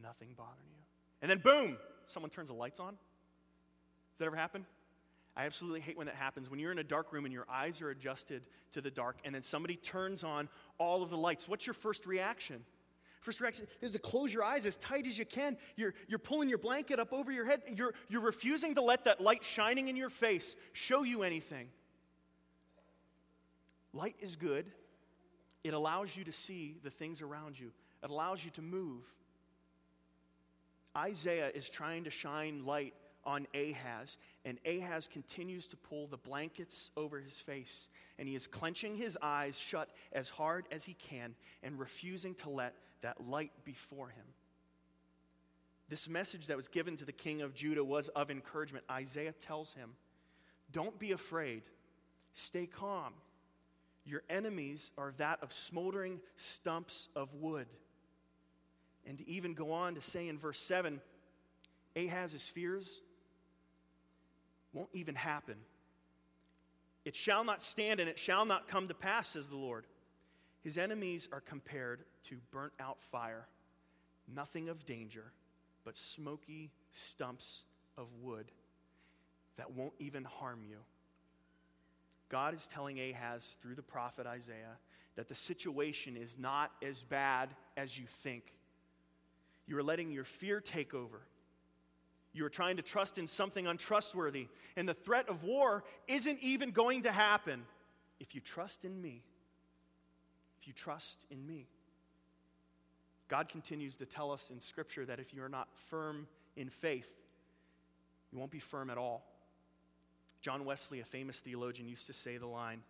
nothing 0.01 0.29
bothering 0.35 0.69
you? 0.75 0.83
And 1.21 1.29
then, 1.29 1.37
boom, 1.39 1.77
someone 2.07 2.29
turns 2.29 2.49
the 2.49 2.55
lights 2.55 2.79
on? 2.79 2.93
Does 2.93 4.19
that 4.19 4.25
ever 4.25 4.35
happen? 4.35 4.65
I 5.37 5.45
absolutely 5.45 5.81
hate 5.81 5.97
when 5.97 6.07
that 6.07 6.15
happens. 6.15 6.49
When 6.49 6.59
you're 6.59 6.71
in 6.71 6.79
a 6.79 6.83
dark 6.83 7.11
room 7.11 7.25
and 7.25 7.33
your 7.33 7.45
eyes 7.49 7.81
are 7.81 7.89
adjusted 7.89 8.43
to 8.73 8.81
the 8.81 8.91
dark, 8.91 9.17
and 9.25 9.35
then 9.35 9.43
somebody 9.43 9.75
turns 9.75 10.23
on 10.23 10.47
all 10.77 11.03
of 11.03 11.09
the 11.09 11.17
lights, 11.17 11.49
what's 11.49 11.67
your 11.67 11.73
first 11.73 12.05
reaction? 12.05 12.63
First 13.25 13.41
reaction 13.41 13.65
is 13.81 13.89
to 13.93 13.97
close 13.97 14.31
your 14.31 14.43
eyes 14.43 14.67
as 14.67 14.77
tight 14.77 15.07
as 15.07 15.17
you 15.17 15.25
can. 15.25 15.57
You're, 15.75 15.95
you're 16.07 16.19
pulling 16.19 16.47
your 16.47 16.59
blanket 16.59 16.99
up 16.99 17.11
over 17.11 17.31
your 17.31 17.43
head. 17.43 17.63
You're, 17.75 17.95
you're 18.07 18.21
refusing 18.21 18.75
to 18.75 18.81
let 18.81 19.05
that 19.05 19.19
light 19.19 19.43
shining 19.43 19.87
in 19.87 19.95
your 19.95 20.11
face 20.11 20.55
show 20.73 21.01
you 21.01 21.23
anything. 21.23 21.69
Light 23.93 24.15
is 24.19 24.35
good, 24.35 24.67
it 25.63 25.73
allows 25.73 26.15
you 26.15 26.23
to 26.25 26.31
see 26.31 26.75
the 26.83 26.91
things 26.91 27.23
around 27.23 27.59
you, 27.59 27.71
it 28.03 28.11
allows 28.11 28.45
you 28.45 28.51
to 28.51 28.61
move. 28.61 29.01
Isaiah 30.95 31.49
is 31.49 31.67
trying 31.67 32.03
to 32.03 32.11
shine 32.11 32.63
light 32.63 32.93
on 33.23 33.47
Ahaz, 33.55 34.19
and 34.45 34.59
Ahaz 34.67 35.07
continues 35.07 35.65
to 35.67 35.77
pull 35.77 36.05
the 36.05 36.17
blankets 36.17 36.91
over 36.95 37.19
his 37.19 37.39
face, 37.39 37.87
and 38.19 38.29
he 38.29 38.35
is 38.35 38.45
clenching 38.45 38.95
his 38.95 39.17
eyes 39.19 39.57
shut 39.57 39.89
as 40.13 40.29
hard 40.29 40.67
as 40.71 40.83
he 40.83 40.93
can 40.93 41.33
and 41.63 41.79
refusing 41.79 42.35
to 42.35 42.51
let 42.51 42.75
that 43.05 43.27
light 43.27 43.51
before 43.63 44.07
him. 44.09 44.25
This 45.89 46.09
message 46.09 46.47
that 46.47 46.57
was 46.57 46.67
given 46.67 46.97
to 46.97 47.05
the 47.05 47.11
king 47.11 47.43
of 47.43 47.53
Judah 47.53 47.83
was 47.83 48.09
of 48.09 48.31
encouragement. 48.31 48.83
Isaiah 48.89 49.31
tells 49.31 49.75
him, 49.75 49.91
Don't 50.71 50.97
be 50.97 51.11
afraid, 51.11 51.61
stay 52.33 52.65
calm. 52.65 53.13
Your 54.07 54.23
enemies 54.27 54.91
are 54.97 55.13
that 55.17 55.37
of 55.43 55.53
smoldering 55.53 56.19
stumps 56.35 57.09
of 57.15 57.31
wood. 57.35 57.67
And 59.05 59.19
to 59.19 59.29
even 59.29 59.53
go 59.53 59.71
on 59.71 59.93
to 59.93 60.01
say 60.01 60.27
in 60.27 60.39
verse 60.39 60.59
7 60.59 60.99
Ahaz's 61.95 62.47
fears 62.47 63.01
won't 64.73 64.89
even 64.93 65.13
happen. 65.13 65.57
It 67.05 67.15
shall 67.15 67.43
not 67.43 67.61
stand 67.61 67.99
and 67.99 68.09
it 68.09 68.17
shall 68.17 68.45
not 68.45 68.67
come 68.67 68.87
to 68.87 68.95
pass, 68.95 69.29
says 69.29 69.47
the 69.47 69.57
Lord. 69.57 69.85
His 70.65 70.79
enemies 70.79 71.29
are 71.31 71.41
compared 71.41 72.05
to 72.23 72.37
burnt 72.49 72.73
out 72.79 72.99
fire, 72.99 73.45
nothing 74.27 74.67
of 74.67 74.83
danger, 74.83 75.31
but 75.83 75.95
smoky 75.95 76.71
stumps 76.91 77.65
of 77.99 78.07
wood 78.19 78.51
that 79.57 79.73
won't 79.73 79.93
even 79.99 80.23
harm 80.23 80.63
you. 80.67 80.77
God 82.29 82.55
is 82.55 82.65
telling 82.65 82.99
Ahaz 82.99 83.57
through 83.61 83.75
the 83.75 83.83
prophet 83.83 84.25
Isaiah 84.25 84.79
that 85.15 85.27
the 85.27 85.35
situation 85.35 86.17
is 86.17 86.35
not 86.39 86.71
as 86.81 87.03
bad 87.03 87.49
as 87.77 87.95
you 87.95 88.07
think. 88.07 88.51
You 89.67 89.77
are 89.77 89.83
letting 89.83 90.11
your 90.11 90.23
fear 90.23 90.59
take 90.59 90.95
over. 90.95 91.21
You 92.33 92.43
are 92.43 92.49
trying 92.49 92.77
to 92.77 92.81
trust 92.81 93.19
in 93.19 93.27
something 93.27 93.67
untrustworthy. 93.67 94.47
And 94.75 94.89
the 94.89 94.95
threat 94.95 95.29
of 95.29 95.43
war 95.43 95.83
isn't 96.07 96.39
even 96.39 96.71
going 96.71 97.03
to 97.03 97.11
happen 97.11 97.67
if 98.19 98.33
you 98.33 98.41
trust 98.41 98.83
in 98.83 98.99
me 98.99 99.21
you 100.67 100.73
trust 100.73 101.25
in 101.29 101.45
me. 101.45 101.67
God 103.27 103.49
continues 103.49 103.95
to 103.97 104.05
tell 104.05 104.31
us 104.31 104.51
in 104.51 104.59
Scripture 104.59 105.05
that 105.05 105.19
if 105.19 105.33
you 105.33 105.43
are 105.43 105.49
not 105.49 105.67
firm 105.89 106.27
in 106.55 106.69
faith, 106.69 107.11
you 108.31 108.37
won't 108.37 108.51
be 108.51 108.59
firm 108.59 108.89
at 108.89 108.97
all. 108.97 109.25
John 110.41 110.65
Wesley, 110.65 110.99
a 110.99 111.05
famous 111.05 111.39
theologian, 111.39 111.87
used 111.87 112.07
to 112.07 112.13
say 112.13 112.37
the 112.37 112.47
line 112.47 112.81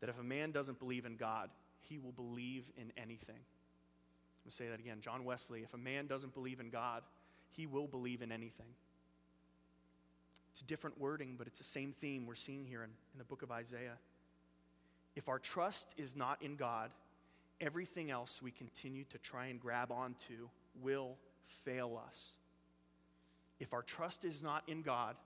that 0.00 0.10
if 0.10 0.18
a 0.18 0.24
man 0.24 0.50
doesn't 0.50 0.78
believe 0.78 1.06
in 1.06 1.16
God, 1.16 1.50
he 1.80 1.98
will 1.98 2.12
believe 2.12 2.70
in 2.76 2.92
anything. 2.96 3.36
I'm 3.36 4.44
going 4.44 4.50
to 4.50 4.56
say 4.56 4.68
that 4.68 4.80
again. 4.80 4.98
John 5.00 5.24
Wesley, 5.24 5.60
if 5.60 5.74
a 5.74 5.78
man 5.78 6.06
doesn't 6.06 6.34
believe 6.34 6.58
in 6.58 6.70
God, 6.70 7.02
he 7.50 7.66
will 7.66 7.86
believe 7.86 8.22
in 8.22 8.32
anything. 8.32 8.74
It's 10.50 10.62
a 10.62 10.64
different 10.64 10.98
wording, 10.98 11.36
but 11.38 11.46
it's 11.46 11.58
the 11.58 11.64
same 11.64 11.92
theme 11.92 12.26
we're 12.26 12.34
seeing 12.34 12.64
here 12.64 12.82
in, 12.82 12.90
in 13.12 13.18
the 13.18 13.24
book 13.24 13.42
of 13.42 13.50
Isaiah. 13.52 13.98
If 15.16 15.28
our 15.28 15.38
trust 15.38 15.88
is 15.96 16.14
not 16.16 16.42
in 16.42 16.56
God, 16.56 16.90
everything 17.60 18.10
else 18.10 18.40
we 18.40 18.50
continue 18.50 19.04
to 19.04 19.18
try 19.18 19.46
and 19.46 19.60
grab 19.60 19.90
onto 19.92 20.48
will 20.80 21.16
fail 21.46 22.00
us. 22.06 22.36
If 23.58 23.74
our 23.74 23.82
trust 23.82 24.24
is 24.24 24.42
not 24.42 24.62
in 24.68 24.82
God, 24.82 25.16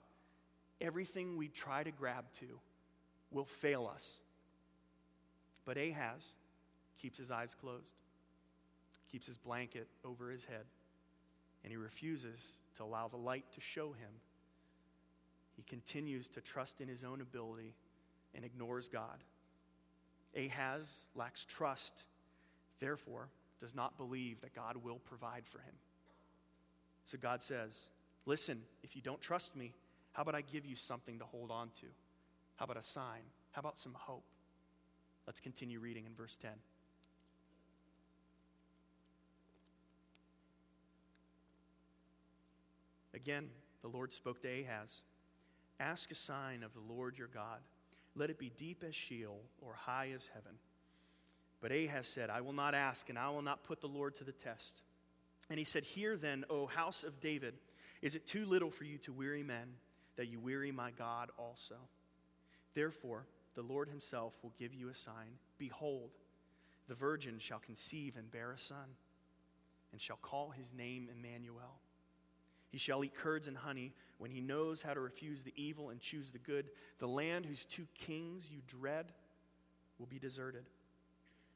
everything 0.80 1.36
we 1.36 1.48
try 1.48 1.82
to 1.82 1.90
grab 1.90 2.24
to 2.40 2.58
will 3.30 3.44
fail 3.44 3.90
us. 3.92 4.20
But 5.64 5.76
Ahaz 5.76 6.32
keeps 7.00 7.18
his 7.18 7.30
eyes 7.30 7.54
closed, 7.54 7.94
keeps 9.10 9.26
his 9.26 9.36
blanket 9.36 9.86
over 10.04 10.30
his 10.30 10.44
head, 10.44 10.64
and 11.62 11.70
he 11.70 11.76
refuses 11.76 12.58
to 12.76 12.84
allow 12.84 13.08
the 13.08 13.16
light 13.16 13.44
to 13.54 13.60
show 13.60 13.88
him. 13.92 14.10
He 15.56 15.62
continues 15.62 16.28
to 16.30 16.40
trust 16.40 16.80
in 16.80 16.88
his 16.88 17.04
own 17.04 17.20
ability 17.20 17.74
and 18.34 18.44
ignores 18.44 18.88
God. 18.88 19.22
Ahaz 20.36 21.06
lacks 21.14 21.44
trust, 21.44 22.04
therefore, 22.80 23.28
does 23.60 23.74
not 23.74 23.96
believe 23.96 24.40
that 24.40 24.54
God 24.54 24.76
will 24.76 24.98
provide 24.98 25.46
for 25.46 25.58
him. 25.58 25.74
So 27.04 27.18
God 27.18 27.42
says, 27.42 27.88
Listen, 28.26 28.62
if 28.82 28.96
you 28.96 29.02
don't 29.02 29.20
trust 29.20 29.54
me, 29.54 29.74
how 30.12 30.22
about 30.22 30.34
I 30.34 30.40
give 30.40 30.64
you 30.64 30.76
something 30.76 31.18
to 31.18 31.24
hold 31.24 31.50
on 31.50 31.68
to? 31.80 31.86
How 32.56 32.64
about 32.64 32.78
a 32.78 32.82
sign? 32.82 33.20
How 33.52 33.60
about 33.60 33.78
some 33.78 33.92
hope? 33.94 34.24
Let's 35.26 35.40
continue 35.40 35.78
reading 35.78 36.06
in 36.06 36.14
verse 36.14 36.36
10. 36.36 36.50
Again, 43.14 43.48
the 43.82 43.88
Lord 43.88 44.12
spoke 44.12 44.40
to 44.42 44.48
Ahaz 44.48 45.02
Ask 45.80 46.12
a 46.12 46.14
sign 46.14 46.62
of 46.62 46.72
the 46.72 46.80
Lord 46.80 47.18
your 47.18 47.28
God. 47.28 47.60
Let 48.16 48.30
it 48.30 48.38
be 48.38 48.50
deep 48.56 48.84
as 48.86 48.94
Sheol 48.94 49.40
or 49.60 49.74
high 49.74 50.10
as 50.14 50.28
heaven. 50.28 50.52
But 51.60 51.72
Ahaz 51.72 52.06
said, 52.06 52.30
I 52.30 52.42
will 52.42 52.52
not 52.52 52.74
ask, 52.74 53.08
and 53.08 53.18
I 53.18 53.30
will 53.30 53.42
not 53.42 53.64
put 53.64 53.80
the 53.80 53.88
Lord 53.88 54.14
to 54.16 54.24
the 54.24 54.32
test. 54.32 54.82
And 55.50 55.58
he 55.58 55.64
said, 55.64 55.84
Hear 55.84 56.16
then, 56.16 56.44
O 56.50 56.66
house 56.66 57.04
of 57.04 57.20
David, 57.20 57.54
is 58.02 58.14
it 58.14 58.26
too 58.26 58.44
little 58.44 58.70
for 58.70 58.84
you 58.84 58.98
to 58.98 59.12
weary 59.12 59.42
men, 59.42 59.74
that 60.16 60.28
you 60.28 60.38
weary 60.38 60.72
my 60.72 60.90
God 60.90 61.30
also? 61.38 61.76
Therefore, 62.74 63.26
the 63.54 63.62
Lord 63.62 63.88
himself 63.88 64.34
will 64.42 64.52
give 64.58 64.74
you 64.74 64.88
a 64.88 64.94
sign. 64.94 65.38
Behold, 65.58 66.10
the 66.88 66.94
virgin 66.94 67.38
shall 67.38 67.60
conceive 67.60 68.16
and 68.16 68.30
bear 68.30 68.52
a 68.52 68.58
son, 68.58 68.96
and 69.92 70.00
shall 70.00 70.18
call 70.20 70.50
his 70.50 70.72
name 70.72 71.08
Emmanuel. 71.18 71.80
He 72.74 72.78
shall 72.78 73.04
eat 73.04 73.14
curds 73.14 73.46
and 73.46 73.56
honey 73.56 73.92
when 74.18 74.32
he 74.32 74.40
knows 74.40 74.82
how 74.82 74.94
to 74.94 75.00
refuse 75.00 75.44
the 75.44 75.52
evil 75.54 75.90
and 75.90 76.00
choose 76.00 76.32
the 76.32 76.40
good. 76.40 76.70
The 76.98 77.06
land 77.06 77.46
whose 77.46 77.64
two 77.64 77.86
kings 77.96 78.48
you 78.50 78.62
dread 78.66 79.12
will 80.00 80.08
be 80.08 80.18
deserted. 80.18 80.64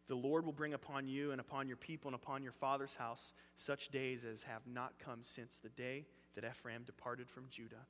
The 0.07 0.15
Lord 0.15 0.47
will 0.47 0.53
bring 0.53 0.75
upon 0.75 1.09
you 1.09 1.33
and 1.33 1.41
upon 1.41 1.67
your 1.67 1.77
people 1.77 2.07
and 2.09 2.15
upon 2.15 2.45
your 2.45 2.53
father's 2.53 2.95
house 2.95 3.35
such 3.57 3.89
days 3.89 4.25
as 4.25 4.45
have 4.45 4.63
not 4.65 4.93
come 5.01 5.19
since 5.23 5.59
the 5.59 5.71
day 5.71 6.07
that 6.37 6.45
Ephraim 6.45 6.85
departed 6.85 7.29
from 7.29 7.47
Judah, 7.51 7.85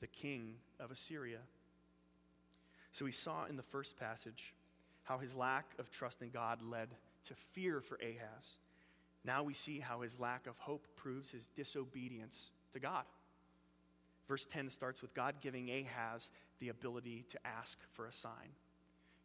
the 0.00 0.08
king 0.08 0.56
of 0.80 0.90
Assyria. 0.90 1.42
So 2.90 3.04
we 3.04 3.12
saw 3.12 3.44
in 3.44 3.56
the 3.56 3.62
first 3.62 3.96
passage 3.96 4.54
how 5.04 5.18
his 5.18 5.36
lack 5.36 5.66
of 5.78 5.92
trust 5.92 6.20
in 6.20 6.30
God 6.30 6.62
led 6.62 6.88
to 7.26 7.34
fear 7.52 7.80
for 7.80 7.96
Ahaz. 8.02 8.56
Now 9.24 9.44
we 9.44 9.54
see 9.54 9.78
how 9.78 10.00
his 10.00 10.18
lack 10.18 10.48
of 10.48 10.58
hope 10.58 10.88
proves 10.96 11.30
his 11.30 11.46
disobedience 11.46 12.50
to 12.72 12.80
God. 12.80 13.04
Verse 14.28 14.46
10 14.46 14.68
starts 14.70 15.02
with 15.02 15.14
God 15.14 15.36
giving 15.40 15.70
Ahaz 15.70 16.30
the 16.58 16.68
ability 16.68 17.24
to 17.30 17.38
ask 17.46 17.78
for 17.92 18.06
a 18.06 18.12
sign. 18.12 18.54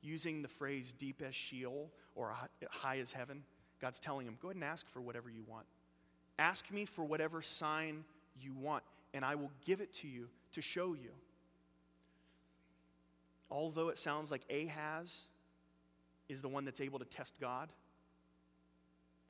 Using 0.01 0.41
the 0.41 0.47
phrase 0.47 0.93
deep 0.93 1.21
as 1.27 1.35
Sheol 1.35 1.91
or 2.15 2.33
high 2.69 2.97
as 2.97 3.11
heaven, 3.11 3.43
God's 3.79 3.99
telling 3.99 4.27
him, 4.27 4.37
Go 4.41 4.49
ahead 4.49 4.55
and 4.55 4.63
ask 4.63 4.87
for 4.89 5.01
whatever 5.01 5.29
you 5.29 5.43
want. 5.47 5.65
Ask 6.39 6.71
me 6.71 6.85
for 6.85 7.03
whatever 7.03 7.41
sign 7.41 8.03
you 8.39 8.53
want, 8.53 8.83
and 9.13 9.23
I 9.23 9.35
will 9.35 9.51
give 9.65 9.81
it 9.81 9.93
to 9.95 10.07
you 10.07 10.27
to 10.53 10.61
show 10.61 10.93
you. 10.93 11.11
Although 13.49 13.89
it 13.89 13.97
sounds 13.97 14.31
like 14.31 14.41
Ahaz 14.49 15.27
is 16.29 16.41
the 16.41 16.47
one 16.47 16.65
that's 16.65 16.81
able 16.81 16.99
to 16.99 17.05
test 17.05 17.39
God, 17.39 17.69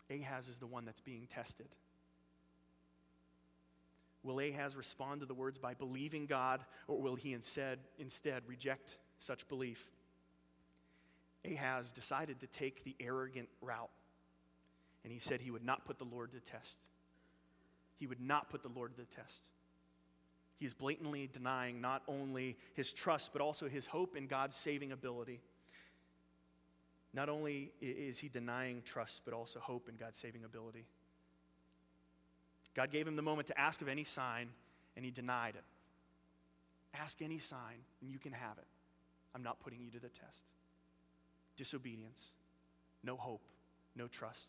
Ahaz 0.10 0.48
is 0.48 0.60
the 0.60 0.68
one 0.68 0.86
that's 0.86 1.02
being 1.02 1.28
tested. 1.28 1.68
Will 4.24 4.40
Ahaz 4.40 4.76
respond 4.76 5.22
to 5.22 5.26
the 5.26 5.34
words 5.34 5.58
by 5.58 5.74
believing 5.74 6.28
God, 6.28 6.64
or 6.88 7.02
will 7.02 7.16
he 7.16 7.34
instead, 7.34 7.80
instead 7.98 8.44
reject 8.48 8.98
such 9.18 9.48
belief? 9.48 9.90
Ahaz 11.44 11.92
decided 11.92 12.40
to 12.42 12.48
take 12.48 12.84
the 12.84 12.96
arrogant 13.00 13.50
route, 13.62 13.90
and 15.04 15.12
he 15.12 15.20
said 15.20 15.42
he 15.42 15.50
would 15.50 15.66
not 15.66 15.86
put 15.86 15.98
the 15.98 16.06
Lord 16.06 16.32
to 16.34 16.40
test. 16.40 16.78
He 17.98 18.06
would 18.06 18.22
not 18.22 18.50
put 18.50 18.62
the 18.62 18.70
Lord 18.70 18.92
to 18.92 18.98
the 18.98 19.08
test. 19.08 19.50
He 20.58 20.68
is 20.68 20.76
blatantly 20.76 21.28
denying 21.34 21.82
not 21.82 22.04
only 22.08 22.58
his 22.76 22.94
trust, 22.94 23.34
but 23.34 23.42
also 23.42 23.68
his 23.68 23.88
hope 23.88 24.16
in 24.16 24.28
God's 24.28 24.56
saving 24.56 24.92
ability. 24.92 25.42
Not 27.14 27.30
only 27.30 27.72
is 27.82 28.20
he 28.20 28.30
denying 28.30 28.84
trust, 28.86 29.24
but 29.26 29.34
also 29.34 29.60
hope 29.60 29.90
in 29.90 29.96
God's 29.96 30.20
saving 30.20 30.44
ability. 30.44 30.86
God 32.74 32.92
gave 32.92 33.08
him 33.08 33.16
the 33.16 33.22
moment 33.22 33.48
to 33.48 33.60
ask 33.60 33.82
of 33.82 33.88
any 33.88 34.04
sign, 34.04 34.50
and 34.96 35.04
he 35.04 35.12
denied 35.12 35.56
it. 35.56 35.64
Ask 36.94 37.22
any 37.22 37.38
sign, 37.38 37.84
and 38.02 38.10
you 38.10 38.20
can 38.20 38.32
have 38.32 38.58
it. 38.58 38.68
I'm 39.36 39.44
not 39.44 39.60
putting 39.60 39.82
you 39.82 39.90
to 39.92 40.00
the 40.00 40.10
test. 40.10 40.44
Disobedience, 41.58 42.32
no 43.04 43.16
hope, 43.16 43.44
no 43.96 44.08
trust, 44.08 44.48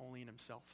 only 0.00 0.20
in 0.20 0.26
himself. 0.26 0.64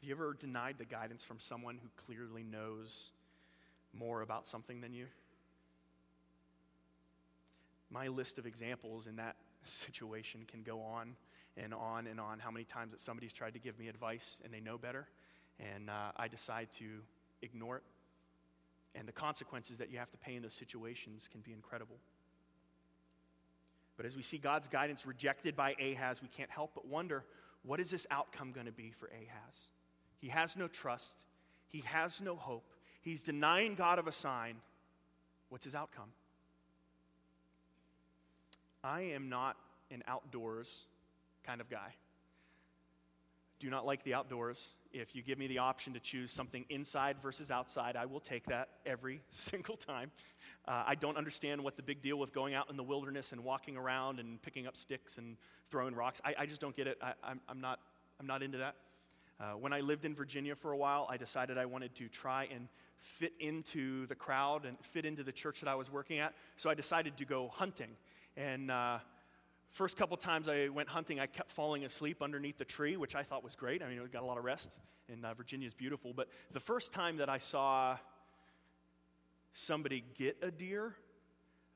Have 0.00 0.08
you 0.08 0.14
ever 0.14 0.32
denied 0.32 0.76
the 0.78 0.86
guidance 0.86 1.24
from 1.24 1.38
someone 1.40 1.78
who 1.82 1.88
clearly 2.06 2.42
knows 2.42 3.10
more 3.92 4.22
about 4.22 4.46
something 4.46 4.80
than 4.80 4.94
you? 4.94 5.06
My 7.90 8.08
list 8.08 8.38
of 8.38 8.46
examples 8.46 9.06
in 9.06 9.16
that 9.16 9.36
situation 9.62 10.42
can 10.46 10.62
go 10.62 10.80
on 10.80 11.16
and 11.56 11.74
on 11.74 12.06
and 12.06 12.20
on. 12.20 12.38
How 12.38 12.50
many 12.50 12.64
times 12.64 12.92
that 12.92 13.00
somebody's 13.00 13.32
tried 13.32 13.54
to 13.54 13.58
give 13.58 13.78
me 13.78 13.88
advice 13.88 14.40
and 14.44 14.52
they 14.52 14.60
know 14.60 14.78
better, 14.78 15.06
and 15.58 15.90
uh, 15.90 16.12
I 16.16 16.28
decide 16.28 16.68
to 16.78 16.84
ignore 17.42 17.76
it. 17.76 17.82
And 18.94 19.06
the 19.06 19.12
consequences 19.12 19.78
that 19.78 19.90
you 19.90 19.98
have 19.98 20.10
to 20.10 20.18
pay 20.18 20.34
in 20.34 20.42
those 20.42 20.54
situations 20.54 21.28
can 21.30 21.40
be 21.40 21.52
incredible. 21.52 21.96
But 23.96 24.06
as 24.06 24.16
we 24.16 24.22
see 24.22 24.38
God's 24.38 24.66
guidance 24.66 25.06
rejected 25.06 25.54
by 25.54 25.74
Ahaz, 25.78 26.22
we 26.22 26.28
can't 26.28 26.50
help 26.50 26.72
but 26.74 26.86
wonder 26.86 27.24
what 27.62 27.80
is 27.80 27.90
this 27.90 28.06
outcome 28.10 28.52
going 28.52 28.66
to 28.66 28.72
be 28.72 28.90
for 28.90 29.08
Ahaz? 29.08 29.68
He 30.18 30.28
has 30.28 30.56
no 30.56 30.68
trust, 30.68 31.24
he 31.68 31.80
has 31.80 32.20
no 32.20 32.34
hope, 32.34 32.72
he's 33.02 33.22
denying 33.22 33.74
God 33.74 33.98
of 33.98 34.06
a 34.06 34.12
sign. 34.12 34.56
What's 35.50 35.64
his 35.64 35.74
outcome? 35.74 36.12
I 38.82 39.02
am 39.02 39.28
not 39.28 39.56
an 39.90 40.02
outdoors 40.06 40.86
kind 41.44 41.60
of 41.60 41.68
guy. 41.68 41.94
Do 43.58 43.68
not 43.68 43.84
like 43.84 44.02
the 44.04 44.14
outdoors. 44.14 44.74
If 44.92 45.14
you 45.14 45.22
give 45.22 45.38
me 45.38 45.46
the 45.46 45.58
option 45.58 45.92
to 45.92 46.00
choose 46.00 46.30
something 46.30 46.64
inside 46.70 47.16
versus 47.22 47.50
outside, 47.50 47.94
I 47.94 48.06
will 48.06 48.20
take 48.20 48.46
that 48.46 48.68
every 48.86 49.20
single 49.28 49.76
time. 49.76 50.10
Uh, 50.66 50.84
I 50.86 50.94
don't 50.94 51.18
understand 51.18 51.62
what 51.62 51.76
the 51.76 51.82
big 51.82 52.00
deal 52.00 52.18
with 52.18 52.32
going 52.32 52.54
out 52.54 52.70
in 52.70 52.76
the 52.76 52.82
wilderness 52.82 53.32
and 53.32 53.44
walking 53.44 53.76
around 53.76 54.18
and 54.18 54.40
picking 54.40 54.66
up 54.66 54.76
sticks 54.76 55.18
and 55.18 55.36
throwing 55.70 55.94
rocks. 55.94 56.20
I, 56.24 56.34
I 56.38 56.46
just 56.46 56.60
don't 56.60 56.74
get 56.74 56.86
it. 56.86 56.98
I, 57.02 57.12
am 57.48 57.60
not, 57.60 57.80
I'm 58.18 58.26
not 58.26 58.42
into 58.42 58.58
that. 58.58 58.76
Uh, 59.38 59.52
when 59.52 59.72
I 59.72 59.80
lived 59.80 60.04
in 60.04 60.14
Virginia 60.14 60.54
for 60.54 60.72
a 60.72 60.76
while, 60.76 61.06
I 61.10 61.16
decided 61.16 61.56
I 61.58 61.66
wanted 61.66 61.94
to 61.96 62.08
try 62.08 62.48
and 62.52 62.68
fit 62.98 63.32
into 63.40 64.06
the 64.06 64.14
crowd 64.14 64.64
and 64.64 64.78
fit 64.80 65.04
into 65.04 65.22
the 65.22 65.32
church 65.32 65.60
that 65.60 65.68
I 65.68 65.74
was 65.74 65.90
working 65.90 66.18
at. 66.18 66.34
So 66.56 66.68
I 66.68 66.74
decided 66.74 67.16
to 67.16 67.24
go 67.24 67.48
hunting. 67.48 67.88
And 68.36 68.70
uh, 68.70 68.98
First 69.70 69.96
couple 69.96 70.16
times 70.16 70.48
I 70.48 70.68
went 70.68 70.88
hunting, 70.88 71.20
I 71.20 71.26
kept 71.26 71.52
falling 71.52 71.84
asleep 71.84 72.22
underneath 72.22 72.58
the 72.58 72.64
tree, 72.64 72.96
which 72.96 73.14
I 73.14 73.22
thought 73.22 73.44
was 73.44 73.54
great. 73.54 73.82
I 73.82 73.88
mean, 73.88 73.98
it 73.98 74.12
got 74.12 74.22
a 74.22 74.26
lot 74.26 74.36
of 74.36 74.44
rest, 74.44 74.76
and 75.08 75.24
uh, 75.24 75.32
Virginia 75.34 75.66
is 75.66 75.74
beautiful. 75.74 76.12
But 76.12 76.28
the 76.50 76.60
first 76.60 76.92
time 76.92 77.18
that 77.18 77.28
I 77.28 77.38
saw 77.38 77.96
somebody 79.52 80.04
get 80.18 80.36
a 80.42 80.50
deer, 80.50 80.96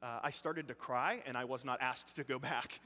uh, 0.03 0.19
I 0.25 0.31
started 0.31 0.67
to 0.69 0.75
cry, 0.75 1.23
and 1.25 1.37
I 1.37 1.45
was 1.45 1.65
not 1.65 1.81
asked 1.81 2.17
to 2.17 2.25
go 2.25 2.41
back. 2.41 2.81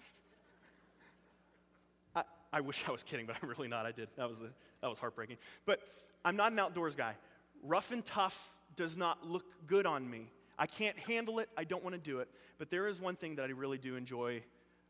I, 2.15 2.23
I 2.53 2.61
wish 2.61 2.85
I 2.87 2.93
was 2.93 3.03
kidding, 3.03 3.25
but 3.25 3.37
I'm 3.43 3.49
really 3.49 3.69
not. 3.69 3.87
I 3.87 3.93
did. 3.93 4.11
That 4.17 4.29
was, 4.29 4.39
the, 4.39 4.51
that 4.83 4.89
was 4.89 4.99
heartbreaking. 4.99 5.39
But 5.65 5.81
I'm 6.23 6.37
not 6.37 6.53
an 6.53 6.59
outdoors 6.59 6.95
guy. 6.95 7.15
Rough 7.63 7.93
and 7.93 8.05
tough 8.05 8.55
does 8.77 8.99
not 8.99 9.27
look 9.27 9.47
good 9.67 9.87
on 9.87 10.09
me. 10.09 10.31
I 10.59 10.67
can't 10.67 10.99
handle 10.99 11.39
it. 11.39 11.49
I 11.57 11.65
don't 11.65 11.85
want 11.85 11.95
to 11.95 12.01
do 12.01 12.19
it. 12.19 12.29
But 12.59 12.71
there 12.71 12.87
is 12.87 13.01
one 13.01 13.17
thing 13.17 13.37
that 13.37 13.49
I 13.49 13.53
really 13.53 13.79
do 13.79 13.97
enjoy 13.97 14.43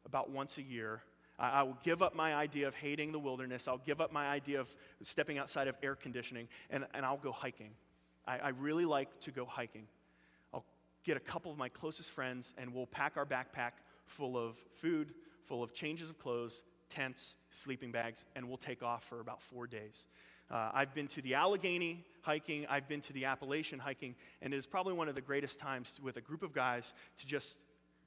about 0.07 0.31
once 0.31 0.59
a 0.59 0.63
year. 0.63 1.03
I, 1.39 1.61
I 1.61 1.63
will 1.63 1.79
give 1.83 2.03
up 2.03 2.15
my 2.15 2.35
idea 2.35 2.69
of 2.69 2.75
hating 2.75 3.13
the 3.13 3.19
wilderness. 3.19 3.69
I'll 3.69 3.79
give 3.79 4.01
up 4.01 4.13
my 4.13 4.29
idea 4.29 4.61
of 4.61 4.75
stepping 5.03 5.39
outside 5.39 5.69
of 5.69 5.77
air 5.83 5.95
conditioning, 5.95 6.49
and, 6.71 6.87
and 6.95 7.05
I'll 7.05 7.19
go 7.19 7.33
hiking. 7.33 7.71
I, 8.27 8.39
I 8.39 8.49
really 8.49 8.85
like 8.85 9.21
to 9.21 9.31
go 9.31 9.45
hiking. 9.45 9.87
I'll 10.53 10.65
get 11.05 11.17
a 11.17 11.21
couple 11.21 11.53
of 11.53 11.59
my 11.59 11.69
closest 11.69 12.11
friends, 12.11 12.55
and 12.59 12.73
we'll 12.73 12.87
pack 12.87 13.17
our 13.17 13.27
backpack 13.27 13.73
full 14.07 14.39
of 14.39 14.57
food, 14.75 15.13
full 15.45 15.63
of 15.63 15.75
changes 15.75 16.09
of 16.09 16.19
clothes, 16.19 16.63
tents, 16.89 17.37
sleeping 17.51 17.93
bags, 17.93 18.25
and 18.35 18.49
we'll 18.49 18.57
take 18.57 18.83
off 18.83 19.05
for 19.05 19.21
about 19.21 19.43
four 19.43 19.67
days. 19.67 20.07
Uh, 20.51 20.71
I've 20.73 20.95
been 20.95 21.09
to 21.09 21.23
the 21.23 21.35
Allegheny 21.35 22.05
hiking, 22.23 22.67
I've 22.69 22.89
been 22.89 23.01
to 23.03 23.13
the 23.13 23.27
Appalachian 23.27 23.79
hiking, 23.79 24.15
and 24.43 24.55
it 24.55 24.57
is 24.57 24.67
probably 24.67 24.95
one 24.95 25.09
of 25.09 25.15
the 25.15 25.21
greatest 25.21 25.59
times 25.59 25.99
with 26.03 26.17
a 26.17 26.21
group 26.21 26.43
of 26.43 26.53
guys 26.53 26.95
to 27.19 27.27
just 27.27 27.59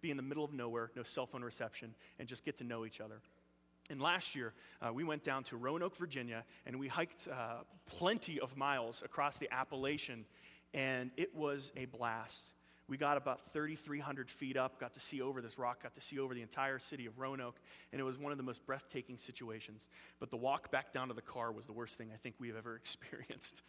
be 0.02 0.10
in 0.10 0.18
the 0.18 0.24
middle 0.24 0.44
of 0.44 0.54
nowhere, 0.54 0.90
no 0.96 1.04
cell 1.04 1.26
phone 1.26 1.44
reception, 1.44 1.94
and 2.20 2.28
just 2.28 2.44
get 2.44 2.58
to 2.58 2.64
know 2.64 2.86
each 2.86 3.00
other. 3.00 3.22
And 3.90 4.02
last 4.02 4.36
year, 4.36 4.54
uh, 4.82 4.92
we 4.94 5.04
went 5.04 5.24
down 5.24 5.44
to 5.46 5.58
Roanoke, 5.58 5.96
Virginia, 5.96 6.44
and 6.66 6.80
we 6.80 6.88
hiked 6.88 7.28
uh, 7.28 7.64
plenty 7.86 8.40
of 8.40 8.56
miles 8.58 9.04
across 9.04 9.38
the 9.38 9.52
Appalachian, 9.52 10.26
and 10.74 11.12
it 11.18 11.36
was 11.36 11.72
a 11.76 11.86
blast. 11.86 12.54
We 12.92 12.98
got 12.98 13.16
about 13.16 13.54
3,300 13.54 14.30
feet 14.30 14.58
up, 14.58 14.78
got 14.78 14.94
to 14.96 15.00
see 15.00 15.22
over 15.22 15.42
this 15.42 15.58
rock, 15.58 15.84
got 15.84 15.96
to 15.96 16.02
see 16.02 16.20
over 16.20 16.34
the 16.34 16.42
entire 16.42 16.78
city 16.78 17.06
of 17.06 17.18
Roanoke, 17.18 17.56
and 17.94 18.02
it 18.02 18.04
was 18.04 18.18
one 18.18 18.34
of 18.34 18.38
the 18.38 18.44
most 18.44 18.66
breathtaking 18.66 19.18
situations. 19.18 19.88
But 20.20 20.30
the 20.30 20.36
walk 20.36 20.72
back 20.72 20.92
down 20.92 21.08
to 21.08 21.14
the 21.14 21.22
car 21.22 21.54
was 21.54 21.66
the 21.66 21.72
worst 21.72 21.98
thing 21.98 22.10
I 22.14 22.18
think 22.18 22.36
we 22.38 22.50
have 22.50 22.58
ever 22.58 22.76
experienced. 22.84 23.62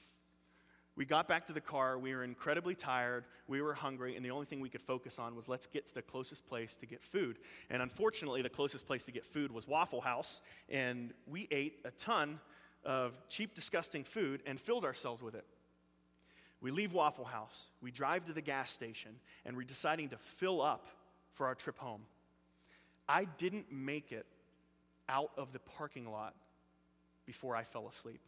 We 0.97 1.05
got 1.05 1.29
back 1.29 1.47
to 1.47 1.53
the 1.53 1.61
car. 1.61 2.01
We 2.01 2.17
were 2.17 2.25
incredibly 2.25 2.75
tired. 2.75 3.27
We 3.47 3.63
were 3.63 3.75
hungry, 3.75 4.17
and 4.17 4.25
the 4.25 4.33
only 4.33 4.45
thing 4.45 4.59
we 4.59 4.69
could 4.69 4.83
focus 4.83 5.21
on 5.21 5.37
was 5.37 5.49
let's 5.49 5.69
get 5.69 5.87
to 5.87 5.95
the 5.95 6.03
closest 6.03 6.45
place 6.49 6.75
to 6.79 6.87
get 6.87 7.01
food. 7.01 7.39
And 7.71 7.81
unfortunately, 7.81 8.43
the 8.43 8.51
closest 8.51 8.89
place 8.89 9.05
to 9.05 9.13
get 9.13 9.25
food 9.25 9.53
was 9.53 9.69
Waffle 9.69 10.01
House, 10.01 10.43
and 10.69 11.15
we 11.29 11.47
ate 11.53 11.79
a 11.85 11.93
ton 11.93 12.41
of 12.85 13.17
cheap, 13.29 13.55
disgusting 13.55 14.03
food 14.03 14.43
and 14.47 14.61
filled 14.61 14.85
ourselves 14.85 15.23
with 15.23 15.37
it. 15.37 15.47
We 16.63 16.71
leave 16.71 16.93
Waffle 16.93 17.25
House, 17.25 17.71
we 17.83 17.91
drive 17.91 18.25
to 18.27 18.33
the 18.33 18.41
gas 18.41 18.71
station, 18.71 19.11
and 19.45 19.57
we're 19.57 19.65
deciding 19.65 20.11
to 20.11 20.17
fill 20.17 20.63
up 20.63 20.87
for 21.33 21.47
our 21.47 21.57
trip 21.57 21.77
home. 21.77 22.03
I 23.09 23.27
didn't 23.37 23.71
make 23.71 24.13
it 24.13 24.27
out 25.09 25.33
of 25.37 25.53
the 25.53 25.59
parking 25.59 26.11
lot 26.11 26.35
before 27.27 27.57
I 27.57 27.65
fell 27.65 27.89
asleep. 27.89 28.21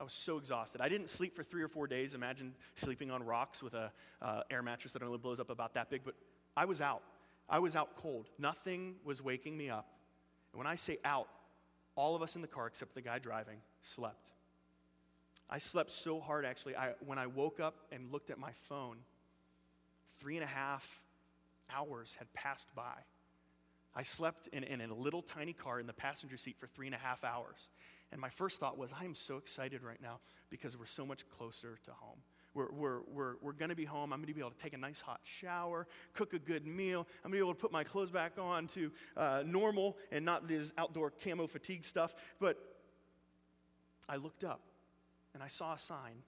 I 0.00 0.04
was 0.04 0.14
so 0.14 0.38
exhausted. 0.38 0.80
I 0.80 0.88
didn't 0.88 1.08
sleep 1.08 1.34
for 1.34 1.42
three 1.42 1.62
or 1.62 1.68
four 1.68 1.86
days. 1.86 2.14
Imagine 2.14 2.54
sleeping 2.74 3.10
on 3.10 3.22
rocks 3.22 3.62
with 3.62 3.74
a 3.74 3.92
uh, 4.20 4.42
air 4.50 4.62
mattress 4.62 4.92
that 4.92 5.02
only 5.02 5.18
blows 5.18 5.40
up 5.40 5.50
about 5.50 5.74
that 5.74 5.90
big. 5.90 6.02
But 6.04 6.14
I 6.56 6.64
was 6.64 6.80
out. 6.80 7.02
I 7.48 7.58
was 7.58 7.76
out 7.76 7.96
cold. 7.96 8.28
Nothing 8.38 8.96
was 9.04 9.22
waking 9.22 9.56
me 9.56 9.70
up. 9.70 9.88
And 10.52 10.58
when 10.58 10.66
I 10.66 10.74
say 10.74 10.98
out, 11.04 11.28
all 11.94 12.14
of 12.14 12.22
us 12.22 12.36
in 12.36 12.42
the 12.42 12.48
car, 12.48 12.66
except 12.66 12.94
the 12.94 13.00
guy 13.00 13.18
driving, 13.18 13.58
slept. 13.80 14.32
I 15.48 15.58
slept 15.58 15.92
so 15.92 16.20
hard, 16.20 16.44
actually. 16.44 16.76
I, 16.76 16.92
when 17.04 17.18
I 17.18 17.26
woke 17.26 17.60
up 17.60 17.76
and 17.92 18.10
looked 18.10 18.30
at 18.30 18.38
my 18.38 18.52
phone, 18.52 18.98
three 20.18 20.36
and 20.36 20.44
a 20.44 20.48
half 20.48 21.04
hours 21.74 22.16
had 22.18 22.32
passed 22.32 22.74
by. 22.74 22.94
I 23.94 24.02
slept 24.02 24.48
in, 24.48 24.64
in 24.64 24.80
a 24.80 24.94
little 24.94 25.22
tiny 25.22 25.52
car 25.52 25.80
in 25.80 25.86
the 25.86 25.92
passenger 25.92 26.36
seat 26.36 26.56
for 26.58 26.66
three 26.66 26.86
and 26.86 26.94
a 26.94 26.98
half 26.98 27.24
hours. 27.24 27.68
And 28.12 28.20
my 28.20 28.28
first 28.28 28.60
thought 28.60 28.76
was, 28.76 28.92
I'm 29.00 29.14
so 29.14 29.36
excited 29.36 29.82
right 29.82 30.00
now 30.02 30.20
because 30.50 30.76
we're 30.76 30.86
so 30.86 31.06
much 31.06 31.28
closer 31.28 31.78
to 31.86 31.92
home. 31.92 32.18
We're, 32.54 32.70
we're, 32.72 33.00
we're, 33.12 33.34
we're 33.40 33.52
going 33.52 33.70
to 33.70 33.76
be 33.76 33.84
home. 33.84 34.12
I'm 34.12 34.18
going 34.18 34.28
to 34.28 34.34
be 34.34 34.40
able 34.40 34.50
to 34.50 34.58
take 34.58 34.74
a 34.74 34.78
nice 34.78 35.00
hot 35.00 35.20
shower, 35.24 35.86
cook 36.14 36.34
a 36.34 36.38
good 36.38 36.66
meal. 36.66 37.06
I'm 37.24 37.30
going 37.30 37.38
to 37.40 37.44
be 37.44 37.48
able 37.48 37.54
to 37.54 37.60
put 37.60 37.72
my 37.72 37.84
clothes 37.84 38.10
back 38.10 38.32
on 38.38 38.66
to 38.68 38.92
uh, 39.16 39.42
normal 39.46 39.96
and 40.12 40.24
not 40.24 40.46
this 40.46 40.72
outdoor 40.78 41.12
camo 41.22 41.46
fatigue 41.46 41.84
stuff. 41.84 42.14
But 42.38 42.58
I 44.08 44.16
looked 44.16 44.44
up 44.44 44.60
and 45.36 45.42
I 45.42 45.48
saw 45.48 45.74
a 45.74 45.78
sign, 45.78 46.22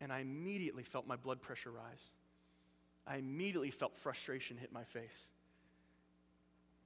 and 0.00 0.12
I 0.12 0.20
immediately 0.20 0.84
felt 0.84 1.04
my 1.04 1.16
blood 1.16 1.42
pressure 1.42 1.72
rise. 1.72 2.12
I 3.08 3.16
immediately 3.16 3.72
felt 3.72 3.96
frustration 3.96 4.56
hit 4.56 4.72
my 4.72 4.84
face. 4.84 5.32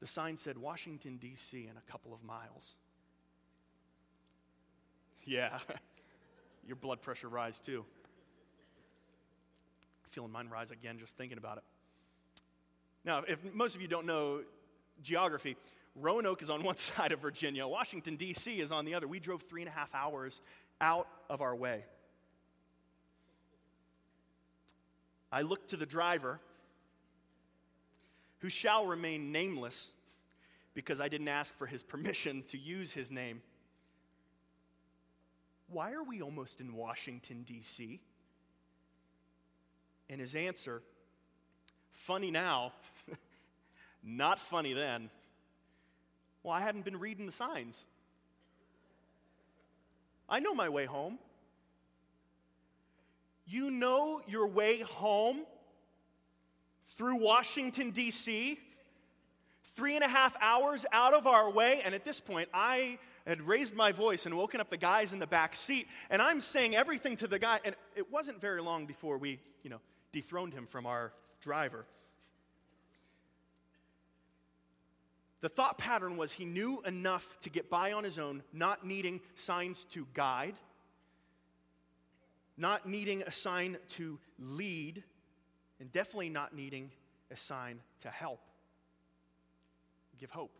the 0.01 0.07
sign 0.07 0.38
said 0.38 0.57
Washington, 0.57 1.19
D.C., 1.19 1.69
in 1.71 1.77
a 1.77 1.93
couple 1.93 2.14
of 2.14 2.25
miles. 2.25 2.77
Yeah, 5.27 5.59
your 6.66 6.77
blood 6.77 7.03
pressure 7.03 7.29
rise 7.29 7.59
too. 7.59 7.85
Feeling 10.09 10.33
mine 10.33 10.49
rise 10.49 10.71
again 10.71 10.97
just 10.99 11.14
thinking 11.14 11.37
about 11.37 11.59
it. 11.59 11.64
Now, 13.05 13.23
if 13.29 13.53
most 13.53 13.75
of 13.75 13.83
you 13.83 13.88
don't 13.88 14.07
know 14.07 14.40
geography, 15.03 15.59
Roanoke 15.95 16.40
is 16.40 16.49
on 16.49 16.62
one 16.64 16.79
side 16.79 17.12
of 17.12 17.21
Virginia, 17.21 17.69
Washington, 17.69 18.16
D.C. 18.16 18.61
is 18.61 18.73
on 18.73 18.87
the 18.87 18.95
other. 18.95 19.07
We 19.07 19.21
drove 19.21 19.43
three 19.43 19.61
and 19.61 19.69
a 19.69 19.73
half 19.73 19.95
hours 19.95 20.40
out 20.81 21.09
of 21.29 21.40
our 21.40 21.55
way. 21.55 21.85
I 25.33 25.43
looked 25.43 25.71
to 25.71 25.77
the 25.77 25.87
driver, 25.87 26.40
who 28.38 28.51
shall 28.51 28.87
remain 28.87 29.33
nameless 29.33 29.93
because 30.75 31.01
I 31.01 31.09
didn't 31.09 31.29
ask 31.29 31.57
for 31.57 31.66
his 31.66 31.83
permission 31.83 32.43
to 32.49 32.59
use 32.59 32.93
his 32.93 33.11
name. 33.11 33.43
Why 35.69 35.93
are 35.93 36.03
we 36.03 36.21
almost 36.21 36.61
in 36.61 36.75
Washington, 36.75 37.45
D.C.? 37.45 38.01
And 40.09 40.21
his 40.21 40.35
answer, 40.35 40.83
funny 41.93 42.31
now, 42.31 42.73
not 44.03 44.40
funny 44.40 44.73
then. 44.73 45.11
Well, 46.43 46.55
I 46.55 46.61
hadn't 46.61 46.85
been 46.85 46.99
reading 46.99 47.27
the 47.27 47.33
signs. 47.33 47.87
I 50.31 50.38
know 50.38 50.55
my 50.55 50.69
way 50.69 50.87
home. 50.87 51.19
You 53.47 53.71
know 53.71 54.23
your 54.29 54.47
way 54.47 54.81
home 54.81 55.43
through 56.90 57.16
Washington, 57.16 57.90
D.C., 57.90 58.59
three 59.75 59.95
and 59.97 60.05
a 60.05 60.09
half 60.09 60.37
hours 60.40 60.87
out 60.93 61.14
of 61.14 61.27
our 61.27 61.51
way. 61.51 61.81
And 61.85 61.95
at 61.95 62.05
this 62.05 62.21
point, 62.21 62.49
I 62.55 62.99
had 63.27 63.43
raised 63.43 63.75
my 63.75 63.93
voice 63.93 64.27
and 64.27 64.37
woken 64.37 64.61
up 64.61 64.71
the 64.71 64.77
guys 64.77 65.12
in 65.12 65.19
the 65.19 65.27
back 65.27 65.57
seat, 65.57 65.88
and 66.11 66.23
I'm 66.23 66.40
saying 66.40 66.77
everything 66.77 67.16
to 67.16 67.27
the 67.27 67.38
guy. 67.38 67.61
And 67.64 67.75
it 67.97 68.11
wasn't 68.12 68.40
very 68.40 68.62
long 68.62 68.87
before 68.87 69.19
we, 69.19 69.40
you 69.62 69.71
know, 69.71 69.81
dethroned 70.12 70.53
him 70.53 70.66
from 70.66 70.87
our 70.87 71.12
driver. 71.40 71.87
The 75.40 75.48
thought 75.48 75.79
pattern 75.79 76.16
was 76.16 76.33
he 76.33 76.44
knew 76.44 76.83
enough 76.85 77.38
to 77.40 77.50
get 77.50 77.70
by 77.70 77.92
on 77.92 78.05
his 78.05 78.18
own, 78.18 78.42
not 78.53 78.87
needing 78.87 79.20
signs 79.35 79.85
to 79.85 80.07
guide, 80.12 80.55
not 82.57 82.87
needing 82.87 83.22
a 83.22 83.33
sign 83.33 83.79
to 83.90 84.18
lead, 84.38 85.03
and 85.81 85.90
definitely 85.90 86.29
not 86.29 86.55
needing 86.55 86.90
a 87.31 87.37
sign 87.37 87.81
to 88.00 88.11
help, 88.11 88.40
give 90.18 90.31
hope. 90.31 90.53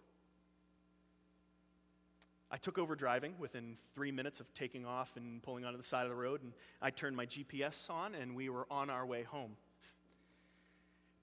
I 2.51 2.57
took 2.57 2.79
over 2.79 2.97
driving 2.97 3.35
within 3.39 3.77
three 3.95 4.11
minutes 4.11 4.41
of 4.41 4.53
taking 4.55 4.85
off 4.85 5.17
and 5.17 5.43
pulling 5.43 5.65
onto 5.65 5.77
the 5.77 5.85
side 5.85 6.05
of 6.05 6.09
the 6.09 6.17
road, 6.17 6.43
and 6.43 6.53
I 6.81 6.91
turned 6.91 7.17
my 7.17 7.27
GPS 7.27 7.91
on, 7.91 8.15
and 8.15 8.35
we 8.35 8.49
were 8.49 8.67
on 8.71 8.89
our 8.91 9.05
way 9.05 9.23
home. 9.23 9.57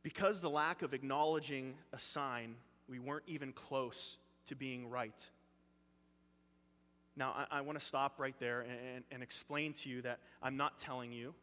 Because 0.03 0.39
the 0.39 0.49
lack 0.49 0.83
of 0.83 0.93
acknowledging 0.93 1.75
a 1.91 1.99
sign, 1.99 2.55
we 2.89 2.99
weren't 2.99 3.23
even 3.27 3.53
close 3.53 4.17
to 4.47 4.55
being 4.55 4.89
right. 4.89 5.25
Now, 7.15 7.33
I, 7.51 7.57
I 7.57 7.61
want 7.61 7.79
to 7.79 7.85
stop 7.85 8.19
right 8.19 8.35
there 8.39 8.61
and, 8.61 9.03
and 9.11 9.23
explain 9.23 9.73
to 9.73 9.89
you 9.89 10.01
that 10.03 10.19
I'm 10.41 10.55
not 10.55 10.77
telling 10.77 11.11
you 11.11 11.33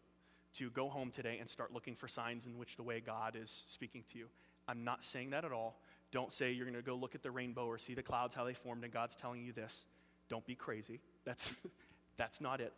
to 0.54 0.70
go 0.70 0.88
home 0.88 1.10
today 1.10 1.38
and 1.40 1.50
start 1.50 1.72
looking 1.72 1.94
for 1.94 2.06
signs 2.06 2.46
in 2.46 2.56
which 2.58 2.76
the 2.76 2.82
way 2.82 3.00
God 3.00 3.36
is 3.40 3.64
speaking 3.66 4.04
to 4.12 4.18
you. 4.18 4.26
I'm 4.68 4.84
not 4.84 5.04
saying 5.04 5.30
that 5.30 5.44
at 5.44 5.52
all. 5.52 5.80
Don't 6.12 6.32
say 6.32 6.52
you're 6.52 6.64
going 6.64 6.76
to 6.76 6.82
go 6.82 6.94
look 6.94 7.16
at 7.16 7.22
the 7.22 7.30
rainbow 7.30 7.66
or 7.66 7.76
see 7.76 7.94
the 7.94 8.02
clouds, 8.02 8.34
how 8.34 8.44
they 8.44 8.54
formed, 8.54 8.84
and 8.84 8.92
God's 8.92 9.16
telling 9.16 9.44
you 9.44 9.52
this. 9.52 9.86
Don't 10.28 10.46
be 10.46 10.54
crazy. 10.54 11.00
That's, 11.24 11.52
that's 12.16 12.40
not 12.40 12.60
it. 12.60 12.72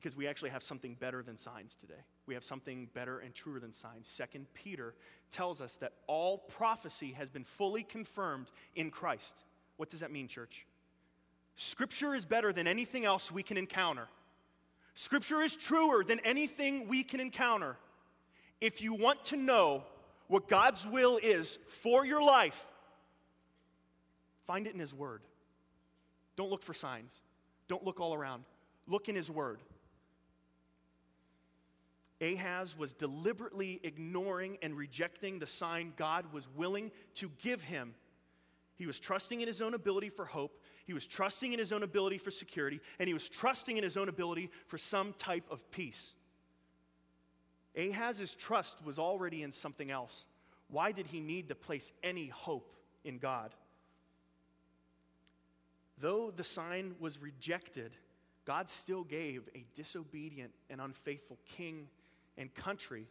Because 0.00 0.16
we 0.16 0.26
actually 0.26 0.50
have 0.50 0.62
something 0.62 0.94
better 0.98 1.22
than 1.22 1.36
signs 1.36 1.74
today. 1.74 2.02
We 2.26 2.34
have 2.34 2.44
something 2.44 2.88
better 2.94 3.18
and 3.18 3.34
truer 3.34 3.60
than 3.60 3.72
signs. 3.72 4.08
Second 4.08 4.46
Peter 4.54 4.94
tells 5.30 5.60
us 5.60 5.76
that 5.76 5.92
all 6.06 6.38
prophecy 6.38 7.12
has 7.12 7.28
been 7.28 7.44
fully 7.44 7.82
confirmed 7.82 8.46
in 8.74 8.90
Christ. 8.90 9.36
What 9.76 9.90
does 9.90 10.00
that 10.00 10.10
mean, 10.10 10.26
church? 10.26 10.66
Scripture 11.56 12.14
is 12.14 12.24
better 12.24 12.52
than 12.52 12.66
anything 12.66 13.04
else 13.04 13.30
we 13.30 13.42
can 13.42 13.58
encounter. 13.58 14.08
Scripture 14.94 15.42
is 15.42 15.54
truer 15.54 16.02
than 16.02 16.20
anything 16.20 16.88
we 16.88 17.02
can 17.02 17.20
encounter. 17.20 17.76
If 18.60 18.80
you 18.80 18.94
want 18.94 19.24
to 19.26 19.36
know 19.36 19.84
what 20.28 20.48
God's 20.48 20.86
will 20.86 21.18
is 21.22 21.58
for 21.68 22.06
your 22.06 22.22
life, 22.22 22.66
Find 24.50 24.66
it 24.66 24.74
in 24.74 24.80
His 24.80 24.92
Word. 24.92 25.22
Don't 26.34 26.50
look 26.50 26.64
for 26.64 26.74
signs, 26.74 27.22
don't 27.68 27.84
look 27.84 28.00
all 28.00 28.14
around. 28.14 28.42
Look 28.88 29.08
in 29.08 29.14
His 29.14 29.30
Word. 29.30 29.60
Ahaz 32.20 32.76
was 32.76 32.92
deliberately 32.92 33.80
ignoring 33.82 34.58
and 34.62 34.76
rejecting 34.76 35.38
the 35.38 35.46
sign 35.46 35.94
God 35.96 36.32
was 36.32 36.48
willing 36.54 36.90
to 37.14 37.30
give 37.38 37.62
him. 37.62 37.94
He 38.76 38.86
was 38.86 39.00
trusting 39.00 39.40
in 39.40 39.46
his 39.46 39.62
own 39.62 39.74
ability 39.74 40.08
for 40.08 40.24
hope, 40.24 40.62
he 40.86 40.92
was 40.92 41.06
trusting 41.06 41.52
in 41.52 41.58
his 41.58 41.72
own 41.72 41.82
ability 41.82 42.18
for 42.18 42.30
security, 42.30 42.80
and 42.98 43.06
he 43.06 43.14
was 43.14 43.28
trusting 43.28 43.76
in 43.76 43.82
his 43.82 43.96
own 43.96 44.08
ability 44.08 44.50
for 44.66 44.78
some 44.78 45.12
type 45.14 45.44
of 45.50 45.70
peace. 45.70 46.14
Ahaz's 47.76 48.34
trust 48.34 48.84
was 48.84 48.98
already 48.98 49.42
in 49.42 49.52
something 49.52 49.90
else. 49.90 50.26
Why 50.68 50.92
did 50.92 51.06
he 51.06 51.20
need 51.20 51.48
to 51.48 51.54
place 51.54 51.92
any 52.02 52.26
hope 52.28 52.74
in 53.04 53.18
God? 53.18 53.54
Though 55.98 56.30
the 56.30 56.44
sign 56.44 56.94
was 56.98 57.20
rejected, 57.20 57.96
God 58.44 58.68
still 58.68 59.04
gave 59.04 59.48
a 59.54 59.64
disobedient 59.74 60.52
and 60.70 60.80
unfaithful 60.80 61.38
king 61.46 61.88
and 62.40 62.52
country 62.54 63.06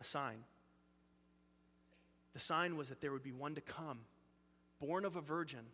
a 0.00 0.04
sign. 0.04 0.38
The 2.34 2.40
sign 2.40 2.76
was 2.76 2.90
that 2.90 3.00
there 3.00 3.12
would 3.12 3.22
be 3.22 3.32
one 3.32 3.54
to 3.54 3.60
come, 3.60 4.00
born 4.80 5.04
of 5.04 5.16
a 5.16 5.20
virgin, 5.20 5.64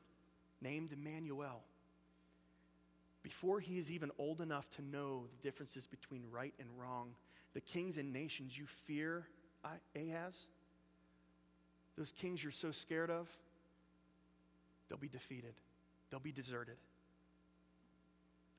named 0.60 0.92
Emmanuel. 0.92 1.62
Before 3.22 3.58
he 3.58 3.78
is 3.78 3.90
even 3.90 4.10
old 4.18 4.40
enough 4.40 4.68
to 4.76 4.82
know 4.82 5.24
the 5.30 5.42
differences 5.42 5.86
between 5.86 6.24
right 6.30 6.52
and 6.60 6.68
wrong, 6.78 7.14
the 7.54 7.60
kings 7.60 7.96
and 7.96 8.12
nations 8.12 8.56
you 8.56 8.66
fear, 8.66 9.26
Ahaz, 9.96 10.46
those 11.96 12.12
kings 12.12 12.42
you're 12.42 12.52
so 12.52 12.70
scared 12.70 13.10
of, 13.10 13.28
they'll 14.88 14.98
be 14.98 15.08
defeated. 15.08 15.54
They'll 16.10 16.20
be 16.20 16.32
deserted. 16.32 16.76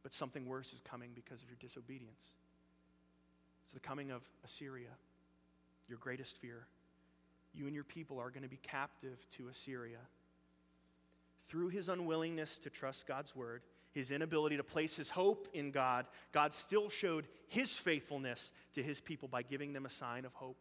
But 0.01 0.13
something 0.13 0.47
worse 0.47 0.73
is 0.73 0.81
coming 0.81 1.11
because 1.13 1.43
of 1.43 1.49
your 1.49 1.57
disobedience. 1.59 2.33
It's 3.63 3.73
the 3.73 3.79
coming 3.79 4.11
of 4.11 4.21
Assyria, 4.43 4.89
your 5.87 5.97
greatest 5.97 6.37
fear. 6.39 6.67
You 7.53 7.65
and 7.65 7.75
your 7.75 7.83
people 7.83 8.19
are 8.19 8.29
going 8.29 8.43
to 8.43 8.49
be 8.49 8.59
captive 8.61 9.25
to 9.37 9.47
Assyria. 9.47 9.99
Through 11.47 11.69
his 11.69 11.89
unwillingness 11.89 12.57
to 12.59 12.69
trust 12.69 13.07
God's 13.07 13.35
word, 13.35 13.61
his 13.91 14.09
inability 14.09 14.57
to 14.57 14.63
place 14.63 14.95
his 14.95 15.09
hope 15.09 15.47
in 15.53 15.71
God, 15.71 16.07
God 16.31 16.53
still 16.53 16.89
showed 16.89 17.27
his 17.47 17.77
faithfulness 17.77 18.51
to 18.73 18.81
his 18.81 18.99
people 18.99 19.27
by 19.27 19.43
giving 19.43 19.73
them 19.73 19.85
a 19.85 19.89
sign 19.89 20.25
of 20.25 20.33
hope, 20.33 20.57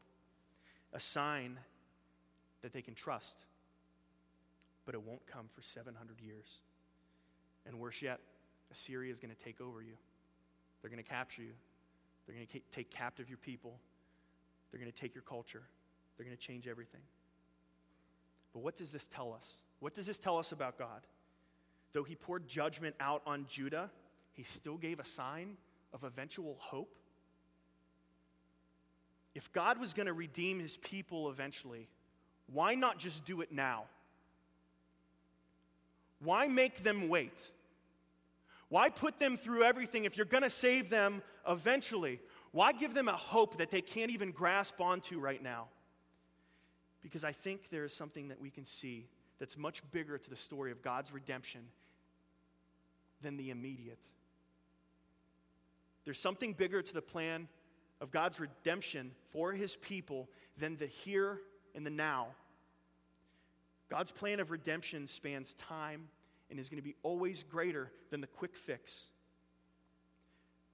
a 0.93 1.01
sign 1.01 1.59
that 2.61 2.73
they 2.73 2.83
can 2.83 2.95
trust. 2.95 3.47
But 4.85 4.95
it 4.95 5.03
won't 5.03 5.27
come 5.27 5.47
for 5.55 5.63
700 5.63 6.21
years. 6.21 6.61
And 7.67 7.79
worse 7.79 8.03
yet, 8.03 8.21
Assyria 8.71 9.11
is 9.11 9.21
going 9.21 9.35
to 9.35 9.45
take 9.45 9.61
over 9.61 9.81
you. 9.81 9.95
They're 10.81 10.91
going 10.91 11.03
to 11.03 11.09
capture 11.09 11.43
you. 11.43 11.53
They're 12.27 12.35
going 12.35 12.47
to 12.47 12.61
take 12.71 12.91
captive 12.91 13.29
your 13.29 13.39
people. 13.39 13.79
They're 14.71 14.81
going 14.81 14.91
to 14.91 14.99
take 14.99 15.15
your 15.15 15.23
culture. 15.23 15.63
They're 16.17 16.27
going 16.27 16.37
to 16.37 16.43
change 16.43 16.69
everything. 16.69 17.01
But 18.53 18.63
what 18.63 18.77
does 18.77 18.93
this 18.93 19.07
tell 19.07 19.33
us? 19.33 19.63
What 19.81 19.95
does 19.95 20.07
this 20.07 20.19
tell 20.19 20.39
us 20.39 20.53
about 20.53 20.79
God? 20.79 21.07
Though 21.93 22.05
he 22.05 22.15
poured 22.15 22.47
judgment 22.49 22.95
out 23.01 23.23
on 23.27 23.47
Judah, 23.49 23.91
he 24.33 24.45
still 24.45 24.77
gave 24.77 24.99
a 24.99 25.05
sign 25.05 25.57
of 25.93 26.05
eventual 26.05 26.57
hope. 26.59 26.95
If 29.35 29.53
God 29.53 29.79
was 29.79 29.95
going 29.95 30.07
to 30.07 30.13
redeem 30.13 30.59
his 30.59 30.77
people 30.77 31.31
eventually, 31.31 31.89
why 32.53 32.75
not 32.75 32.99
just 32.99 33.25
do 33.25 33.41
it 33.41 33.53
now? 33.53 33.85
Why 36.21 36.47
make 36.47 36.83
them 36.83 37.09
wait? 37.09 37.51
Why 38.73 38.89
put 38.89 39.19
them 39.19 39.37
through 39.37 39.65
everything 39.65 40.07
if 40.07 40.17
you're 40.17 40.25
going 40.25 40.45
to 40.45 40.49
save 40.49 40.89
them 40.89 41.21
eventually? 41.47 42.21
Why 42.53 42.73
give 42.73 42.95
them 42.95 43.07
a 43.07 43.13
hope 43.13 43.59
that 43.59 43.71
they 43.71 43.83
can't 43.83 44.11
even 44.11 44.31
grasp 44.31 44.81
onto 44.81 45.21
right 45.21 45.43
now? 45.43 45.67
Because 47.03 47.23
I 47.23 47.33
think 47.33 47.69
there 47.69 47.85
is 47.85 47.93
something 47.93 48.29
that 48.29 48.41
we 48.41 48.49
can 48.49 48.65
see 48.65 49.09
that's 49.39 49.59
much 49.59 49.83
bigger 49.91 50.17
to 50.17 50.31
the 50.31 50.37
story 50.37 50.73
of 50.73 50.81
God's 50.81 51.13
redemption 51.13 51.61
than 53.21 53.37
the 53.37 53.51
immediate. 53.51 54.01
There's 56.07 56.19
something 56.19 56.55
bigger 56.55 56.81
to 56.81 56.95
the 56.95 57.03
plan 57.03 57.49
of 58.01 58.11
God's 58.11 58.41
redemption 58.41 59.11
for 59.33 59.53
his 59.53 59.77
people 59.77 60.31
than 60.57 60.79
the 60.79 60.87
here 60.87 61.41
and 61.75 61.85
the 61.85 61.91
now. 61.91 62.29
God's 63.91 64.13
plan 64.13 64.41
of 64.41 64.51
redemption 64.51 65.07
spans 65.09 65.53
time 65.53 66.09
and 66.53 66.61
is 66.61 66.69
going 66.69 66.81
to 66.81 66.85
be 66.87 66.95
always 67.03 67.43
greater 67.43 67.91
than 68.11 68.21
the 68.21 68.27
quick 68.27 68.55
fix. 68.55 69.09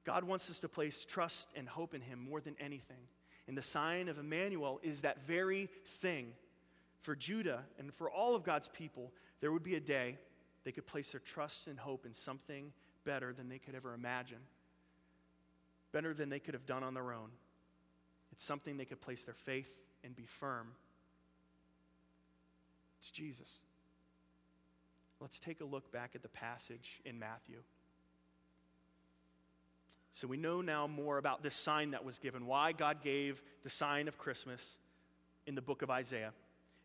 God 0.04 0.24
wants 0.24 0.50
us 0.50 0.58
to 0.58 0.68
place 0.68 1.04
trust 1.04 1.48
and 1.54 1.68
hope 1.68 1.94
in 1.94 2.00
Him 2.00 2.18
more 2.28 2.40
than 2.40 2.56
anything. 2.58 2.98
And 3.46 3.56
the 3.56 3.62
sign 3.62 4.08
of 4.08 4.18
Emmanuel 4.18 4.80
is 4.82 5.02
that 5.02 5.24
very 5.24 5.70
thing. 5.86 6.32
For 7.00 7.14
Judah 7.14 7.64
and 7.78 7.94
for 7.94 8.10
all 8.10 8.34
of 8.34 8.42
God's 8.42 8.66
people, 8.68 9.12
there 9.40 9.52
would 9.52 9.62
be 9.62 9.76
a 9.76 9.80
day 9.80 10.18
they 10.64 10.72
could 10.72 10.86
place 10.86 11.12
their 11.12 11.20
trust 11.20 11.68
and 11.68 11.78
hope 11.78 12.04
in 12.04 12.12
something 12.12 12.72
better 13.04 13.32
than 13.32 13.48
they 13.48 13.58
could 13.58 13.76
ever 13.76 13.94
imagine, 13.94 14.40
better 15.92 16.12
than 16.12 16.28
they 16.28 16.40
could 16.40 16.54
have 16.54 16.66
done 16.66 16.82
on 16.82 16.92
their 16.92 17.12
own. 17.12 17.30
It's 18.32 18.44
something 18.44 18.76
they 18.76 18.84
could 18.84 19.00
place 19.00 19.24
their 19.24 19.34
faith 19.34 19.78
and 20.02 20.14
be 20.16 20.24
firm. 20.24 20.72
It's 22.98 23.12
Jesus. 23.12 23.60
Let's 25.20 25.40
take 25.40 25.60
a 25.60 25.64
look 25.64 25.90
back 25.90 26.12
at 26.14 26.22
the 26.22 26.28
passage 26.28 27.00
in 27.04 27.18
Matthew. 27.18 27.62
So 30.12 30.26
we 30.26 30.36
know 30.36 30.60
now 30.60 30.86
more 30.86 31.18
about 31.18 31.42
this 31.42 31.54
sign 31.54 31.90
that 31.92 32.04
was 32.04 32.18
given, 32.18 32.46
why 32.46 32.72
God 32.72 33.02
gave 33.02 33.42
the 33.62 33.70
sign 33.70 34.08
of 34.08 34.18
Christmas 34.18 34.78
in 35.46 35.54
the 35.54 35.62
book 35.62 35.82
of 35.82 35.90
Isaiah. 35.90 36.32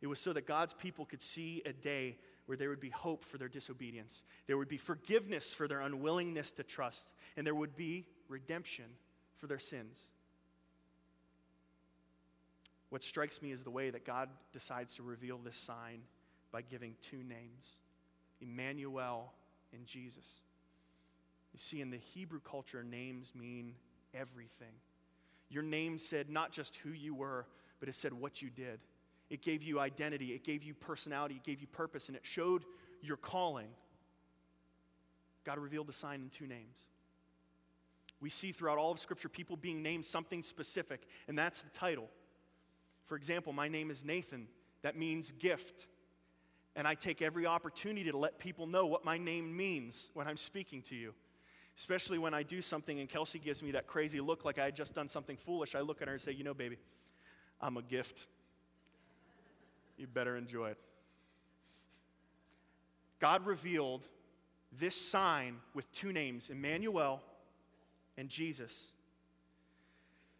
It 0.01 0.07
was 0.07 0.19
so 0.19 0.33
that 0.33 0.47
God's 0.47 0.73
people 0.73 1.05
could 1.05 1.21
see 1.21 1.61
a 1.65 1.73
day 1.73 2.17
where 2.45 2.57
there 2.57 2.69
would 2.69 2.81
be 2.81 2.89
hope 2.89 3.23
for 3.23 3.37
their 3.37 3.47
disobedience, 3.47 4.25
there 4.47 4.57
would 4.57 4.67
be 4.67 4.77
forgiveness 4.77 5.53
for 5.53 5.67
their 5.67 5.79
unwillingness 5.79 6.51
to 6.51 6.63
trust, 6.63 7.13
and 7.37 7.47
there 7.47 7.55
would 7.55 7.77
be 7.77 8.05
redemption 8.27 8.85
for 9.37 9.47
their 9.47 9.59
sins. 9.59 10.09
What 12.89 13.03
strikes 13.03 13.41
me 13.41 13.51
is 13.51 13.63
the 13.63 13.71
way 13.71 13.89
that 13.89 14.05
God 14.05 14.29
decides 14.51 14.95
to 14.95 15.03
reveal 15.03 15.37
this 15.37 15.55
sign 15.55 16.01
by 16.51 16.61
giving 16.61 16.95
two 17.01 17.23
names 17.23 17.71
Emmanuel 18.43 19.33
and 19.73 19.85
Jesus. 19.85 20.41
You 21.53 21.59
see, 21.59 21.81
in 21.81 21.89
the 21.89 21.97
Hebrew 21.97 22.39
culture, 22.39 22.83
names 22.83 23.33
mean 23.35 23.73
everything. 24.13 24.73
Your 25.49 25.63
name 25.63 25.99
said 25.99 26.29
not 26.29 26.51
just 26.51 26.77
who 26.77 26.89
you 26.89 27.13
were, 27.13 27.45
but 27.79 27.89
it 27.89 27.95
said 27.95 28.13
what 28.13 28.41
you 28.41 28.49
did. 28.49 28.79
It 29.29 29.41
gave 29.41 29.63
you 29.63 29.79
identity, 29.79 30.33
it 30.33 30.43
gave 30.43 30.63
you 30.63 30.73
personality, 30.73 31.35
it 31.35 31.43
gave 31.43 31.61
you 31.61 31.67
purpose, 31.67 32.07
and 32.07 32.15
it 32.15 32.25
showed 32.25 32.65
your 33.01 33.17
calling. 33.17 33.69
God 35.43 35.57
revealed 35.57 35.87
the 35.87 35.93
sign 35.93 36.21
in 36.21 36.29
two 36.29 36.47
names. 36.47 36.79
We 38.21 38.29
see 38.29 38.51
throughout 38.51 38.77
all 38.77 38.91
of 38.91 38.99
Scripture 38.99 39.27
people 39.27 39.57
being 39.57 39.83
named 39.83 40.05
something 40.05 40.43
specific, 40.43 41.05
and 41.27 41.37
that's 41.37 41.61
the 41.61 41.69
title. 41.71 42.09
For 43.05 43.17
example, 43.17 43.51
my 43.51 43.67
name 43.67 43.91
is 43.91 44.05
Nathan. 44.05 44.47
That 44.81 44.97
means 44.97 45.31
gift. 45.31 45.87
And 46.75 46.87
I 46.87 46.95
take 46.95 47.21
every 47.21 47.45
opportunity 47.45 48.09
to 48.09 48.17
let 48.17 48.39
people 48.39 48.65
know 48.65 48.85
what 48.85 49.05
my 49.05 49.17
name 49.17 49.55
means 49.55 50.09
when 50.13 50.27
I'm 50.27 50.37
speaking 50.37 50.81
to 50.83 50.95
you. 50.95 51.13
Especially 51.77 52.17
when 52.17 52.33
I 52.33 52.43
do 52.43 52.61
something 52.61 52.99
and 52.99 53.09
Kelsey 53.09 53.39
gives 53.39 53.63
me 53.63 53.71
that 53.71 53.87
crazy 53.87 54.19
look 54.21 54.45
like 54.45 54.59
I 54.59 54.65
had 54.65 54.75
just 54.75 54.93
done 54.93 55.09
something 55.09 55.37
foolish. 55.37 55.75
I 55.75 55.81
look 55.81 56.01
at 56.01 56.07
her 56.07 56.13
and 56.13 56.21
say, 56.21 56.31
You 56.31 56.43
know, 56.43 56.53
baby, 56.53 56.77
I'm 57.61 57.77
a 57.77 57.81
gift. 57.81 58.27
You 59.97 60.07
better 60.07 60.35
enjoy 60.35 60.69
it. 60.69 60.77
God 63.19 63.45
revealed 63.45 64.07
this 64.77 64.95
sign 64.95 65.57
with 65.73 65.91
two 65.91 66.11
names 66.11 66.49
Emmanuel 66.49 67.21
and 68.17 68.29
Jesus. 68.29 68.91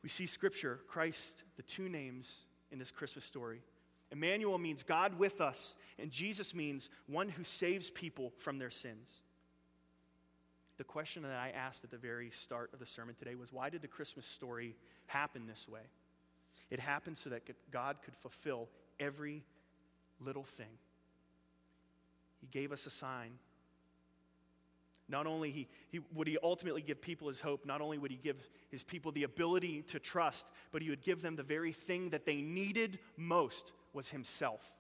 We 0.02 0.10
see 0.10 0.26
scripture, 0.26 0.82
Christ, 0.88 1.44
the 1.56 1.64
two 1.64 1.88
names 1.88 2.42
in 2.72 2.80
this 2.80 2.92
Christmas 2.92 3.24
story. 3.24 3.62
Emmanuel 4.14 4.60
means 4.60 4.84
God 4.84 5.18
with 5.18 5.42
us, 5.42 5.76
and 5.98 6.12
Jesus 6.12 6.54
means 6.54 6.92
one 7.08 7.30
who 7.30 7.44
saves 7.44 7.90
people 7.90 8.32
from 8.38 8.60
their 8.60 8.70
sins. 8.70 9.24
The 10.78 10.84
question 10.84 11.24
that 11.24 11.32
I 11.32 11.50
asked 11.50 11.84
at 11.84 11.90
the 11.90 11.98
very 11.98 12.30
start 12.30 12.70
of 12.74 12.80
the 12.80 12.86
sermon 12.86 13.16
today 13.16 13.34
was 13.34 13.52
why 13.52 13.70
did 13.70 13.82
the 13.82 13.88
Christmas 13.88 14.28
story 14.28 14.76
happen 15.08 15.48
this 15.48 15.68
way? 15.68 15.82
It 16.70 16.80
happened 16.80 17.18
so 17.18 17.32
that 17.32 17.42
God 17.72 17.98
could 18.04 18.16
fulfill 18.16 18.70
every 19.00 19.44
little 20.20 20.44
thing. 20.44 20.78
He 22.40 22.48
gave 22.48 22.72
us 22.72 22.86
a 22.86 22.92
sign. 22.92 23.32
Not 25.10 25.26
only 25.26 25.50
he, 25.50 25.68
he, 25.90 26.02
would 26.14 26.28
he 26.28 26.38
ultimately 26.44 26.82
give 26.84 27.02
people 27.02 27.28
his 27.30 27.42
hope, 27.42 27.66
not 27.66 27.82
only 27.82 27.98
would 27.98 28.12
he 28.12 28.18
give 28.18 28.48
his 28.70 28.84
people 28.84 29.12
the 29.12 29.24
ability 29.24 29.82
to 29.88 30.00
trust, 30.00 30.46
but 30.72 30.84
he 30.84 30.90
would 30.90 31.04
give 31.04 31.22
them 31.22 31.36
the 31.36 31.44
very 31.44 31.72
thing 31.72 32.10
that 32.12 32.26
they 32.26 32.42
needed 32.42 33.00
most 33.18 33.74
was 33.94 34.10
himself. 34.10 34.72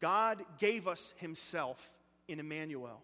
God 0.00 0.42
gave 0.58 0.88
us 0.88 1.14
himself 1.18 1.92
in 2.26 2.40
Emmanuel. 2.40 3.02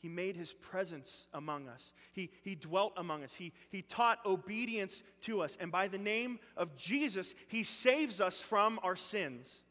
He 0.00 0.08
made 0.08 0.36
his 0.36 0.52
presence 0.52 1.28
among 1.32 1.66
us. 1.66 1.94
He, 2.12 2.30
he 2.42 2.56
dwelt 2.56 2.92
among 2.98 3.24
us. 3.24 3.34
He, 3.34 3.54
he 3.70 3.80
taught 3.80 4.18
obedience 4.26 5.02
to 5.22 5.40
us. 5.40 5.56
And 5.58 5.72
by 5.72 5.88
the 5.88 5.96
name 5.96 6.40
of 6.58 6.76
Jesus, 6.76 7.34
he 7.48 7.64
saves 7.64 8.20
us 8.20 8.38
from 8.38 8.78
our 8.82 8.96
sins. 8.96 9.64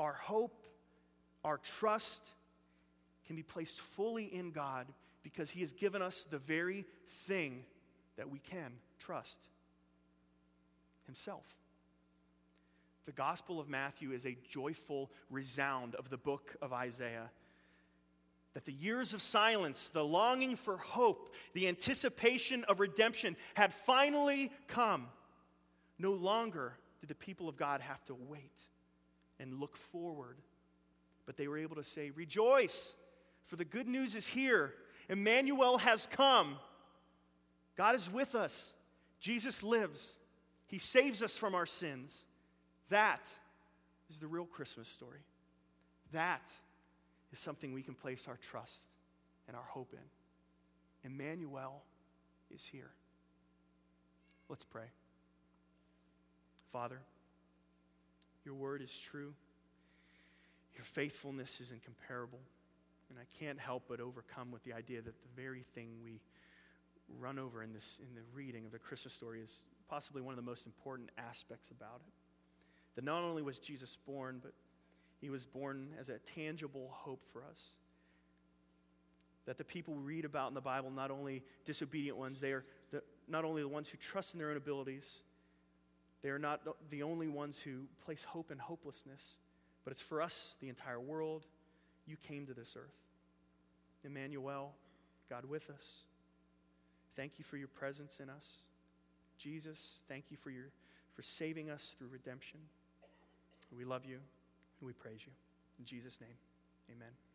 Our 0.00 0.14
hope, 0.14 0.66
our 1.44 1.58
trust 1.58 2.28
can 3.26 3.36
be 3.36 3.44
placed 3.44 3.78
fully 3.78 4.24
in 4.24 4.50
God 4.50 4.88
because 5.22 5.50
he 5.50 5.60
has 5.60 5.72
given 5.72 6.02
us 6.02 6.24
the 6.24 6.38
very 6.38 6.84
thing 7.06 7.64
that 8.16 8.28
we 8.28 8.40
can 8.40 8.72
trust 8.98 9.38
himself. 11.06 11.44
The 13.06 13.12
Gospel 13.12 13.58
of 13.58 13.68
Matthew 13.68 14.12
is 14.12 14.26
a 14.26 14.36
joyful 14.48 15.10
resound 15.30 15.94
of 15.94 16.10
the 16.10 16.18
book 16.18 16.56
of 16.60 16.72
Isaiah. 16.72 17.30
That 18.54 18.64
the 18.64 18.72
years 18.72 19.14
of 19.14 19.22
silence, 19.22 19.88
the 19.88 20.04
longing 20.04 20.56
for 20.56 20.76
hope, 20.76 21.34
the 21.54 21.68
anticipation 21.68 22.64
of 22.64 22.80
redemption 22.80 23.36
had 23.54 23.72
finally 23.72 24.50
come. 24.66 25.06
No 25.98 26.12
longer 26.12 26.74
did 27.00 27.08
the 27.08 27.14
people 27.14 27.48
of 27.48 27.56
God 27.56 27.80
have 27.80 28.04
to 28.06 28.14
wait 28.14 28.60
and 29.38 29.60
look 29.60 29.76
forward, 29.76 30.36
but 31.26 31.36
they 31.36 31.48
were 31.48 31.58
able 31.58 31.76
to 31.76 31.84
say, 31.84 32.10
Rejoice, 32.10 32.96
for 33.46 33.56
the 33.56 33.64
good 33.64 33.88
news 33.88 34.14
is 34.14 34.26
here. 34.26 34.74
Emmanuel 35.08 35.78
has 35.78 36.06
come. 36.06 36.56
God 37.76 37.94
is 37.94 38.10
with 38.12 38.34
us. 38.34 38.74
Jesus 39.20 39.62
lives. 39.62 40.18
He 40.66 40.78
saves 40.78 41.22
us 41.22 41.36
from 41.36 41.54
our 41.54 41.66
sins. 41.66 42.26
That 42.90 43.32
is 44.08 44.18
the 44.18 44.26
real 44.26 44.44
Christmas 44.44 44.88
story. 44.88 45.20
That 46.12 46.52
is 47.32 47.38
something 47.38 47.72
we 47.72 47.82
can 47.82 47.94
place 47.94 48.26
our 48.28 48.36
trust 48.36 48.80
and 49.46 49.56
our 49.56 49.62
hope 49.62 49.92
in. 49.92 51.10
Emmanuel 51.10 51.82
is 52.52 52.66
here. 52.66 52.90
Let's 54.48 54.64
pray. 54.64 54.86
Father, 56.72 57.00
your 58.44 58.54
word 58.54 58.82
is 58.82 58.96
true. 58.98 59.32
Your 60.74 60.84
faithfulness 60.84 61.60
is 61.60 61.72
incomparable. 61.72 62.40
And 63.08 63.18
I 63.18 63.24
can't 63.38 63.58
help 63.58 63.84
but 63.88 64.00
overcome 64.00 64.50
with 64.50 64.62
the 64.64 64.72
idea 64.72 65.00
that 65.02 65.14
the 65.22 65.42
very 65.42 65.62
thing 65.74 65.88
we 66.04 66.20
run 67.18 67.38
over 67.38 67.62
in, 67.62 67.72
this, 67.72 68.00
in 68.08 68.14
the 68.14 68.22
reading 68.34 68.64
of 68.64 68.72
the 68.72 68.78
Christmas 68.78 69.14
story 69.14 69.40
is 69.40 69.60
possibly 69.88 70.22
one 70.22 70.32
of 70.32 70.36
the 70.36 70.48
most 70.48 70.66
important 70.66 71.10
aspects 71.18 71.70
about 71.70 72.00
it. 72.06 72.12
That 72.96 73.04
not 73.04 73.22
only 73.22 73.42
was 73.42 73.58
Jesus 73.58 73.96
born, 74.06 74.40
but 74.42 74.52
he 75.20 75.30
was 75.30 75.46
born 75.46 75.88
as 75.98 76.08
a 76.08 76.18
tangible 76.18 76.88
hope 76.90 77.24
for 77.32 77.42
us. 77.44 77.76
That 79.46 79.58
the 79.58 79.64
people 79.64 79.94
we 79.94 80.02
read 80.02 80.24
about 80.24 80.48
in 80.48 80.54
the 80.54 80.60
Bible, 80.60 80.90
not 80.90 81.10
only 81.10 81.42
disobedient 81.64 82.16
ones, 82.16 82.40
they 82.40 82.52
are 82.52 82.64
the, 82.90 83.02
not 83.28 83.44
only 83.44 83.62
the 83.62 83.68
ones 83.68 83.88
who 83.88 83.98
trust 83.98 84.34
in 84.34 84.38
their 84.38 84.50
own 84.50 84.56
abilities, 84.56 85.22
they 86.22 86.28
are 86.28 86.38
not 86.38 86.60
the 86.90 87.02
only 87.02 87.28
ones 87.28 87.60
who 87.60 87.84
place 88.04 88.24
hope 88.24 88.50
in 88.50 88.58
hopelessness, 88.58 89.38
but 89.84 89.92
it's 89.92 90.02
for 90.02 90.20
us, 90.20 90.56
the 90.60 90.68
entire 90.68 91.00
world. 91.00 91.46
You 92.06 92.16
came 92.16 92.46
to 92.46 92.54
this 92.54 92.76
earth. 92.78 92.96
Emmanuel, 94.04 94.72
God 95.28 95.44
with 95.44 95.70
us. 95.70 96.04
Thank 97.16 97.38
you 97.38 97.44
for 97.44 97.56
your 97.56 97.68
presence 97.68 98.20
in 98.20 98.28
us. 98.28 98.58
Jesus, 99.38 100.02
thank 100.08 100.24
you 100.30 100.36
for, 100.36 100.50
your, 100.50 100.66
for 101.14 101.22
saving 101.22 101.70
us 101.70 101.94
through 101.98 102.08
redemption. 102.08 102.60
We 103.76 103.84
love 103.84 104.04
you 104.04 104.16
and 104.16 104.86
we 104.86 104.92
praise 104.92 105.20
you. 105.24 105.32
In 105.78 105.84
Jesus' 105.84 106.20
name, 106.20 106.36
amen. 106.90 107.29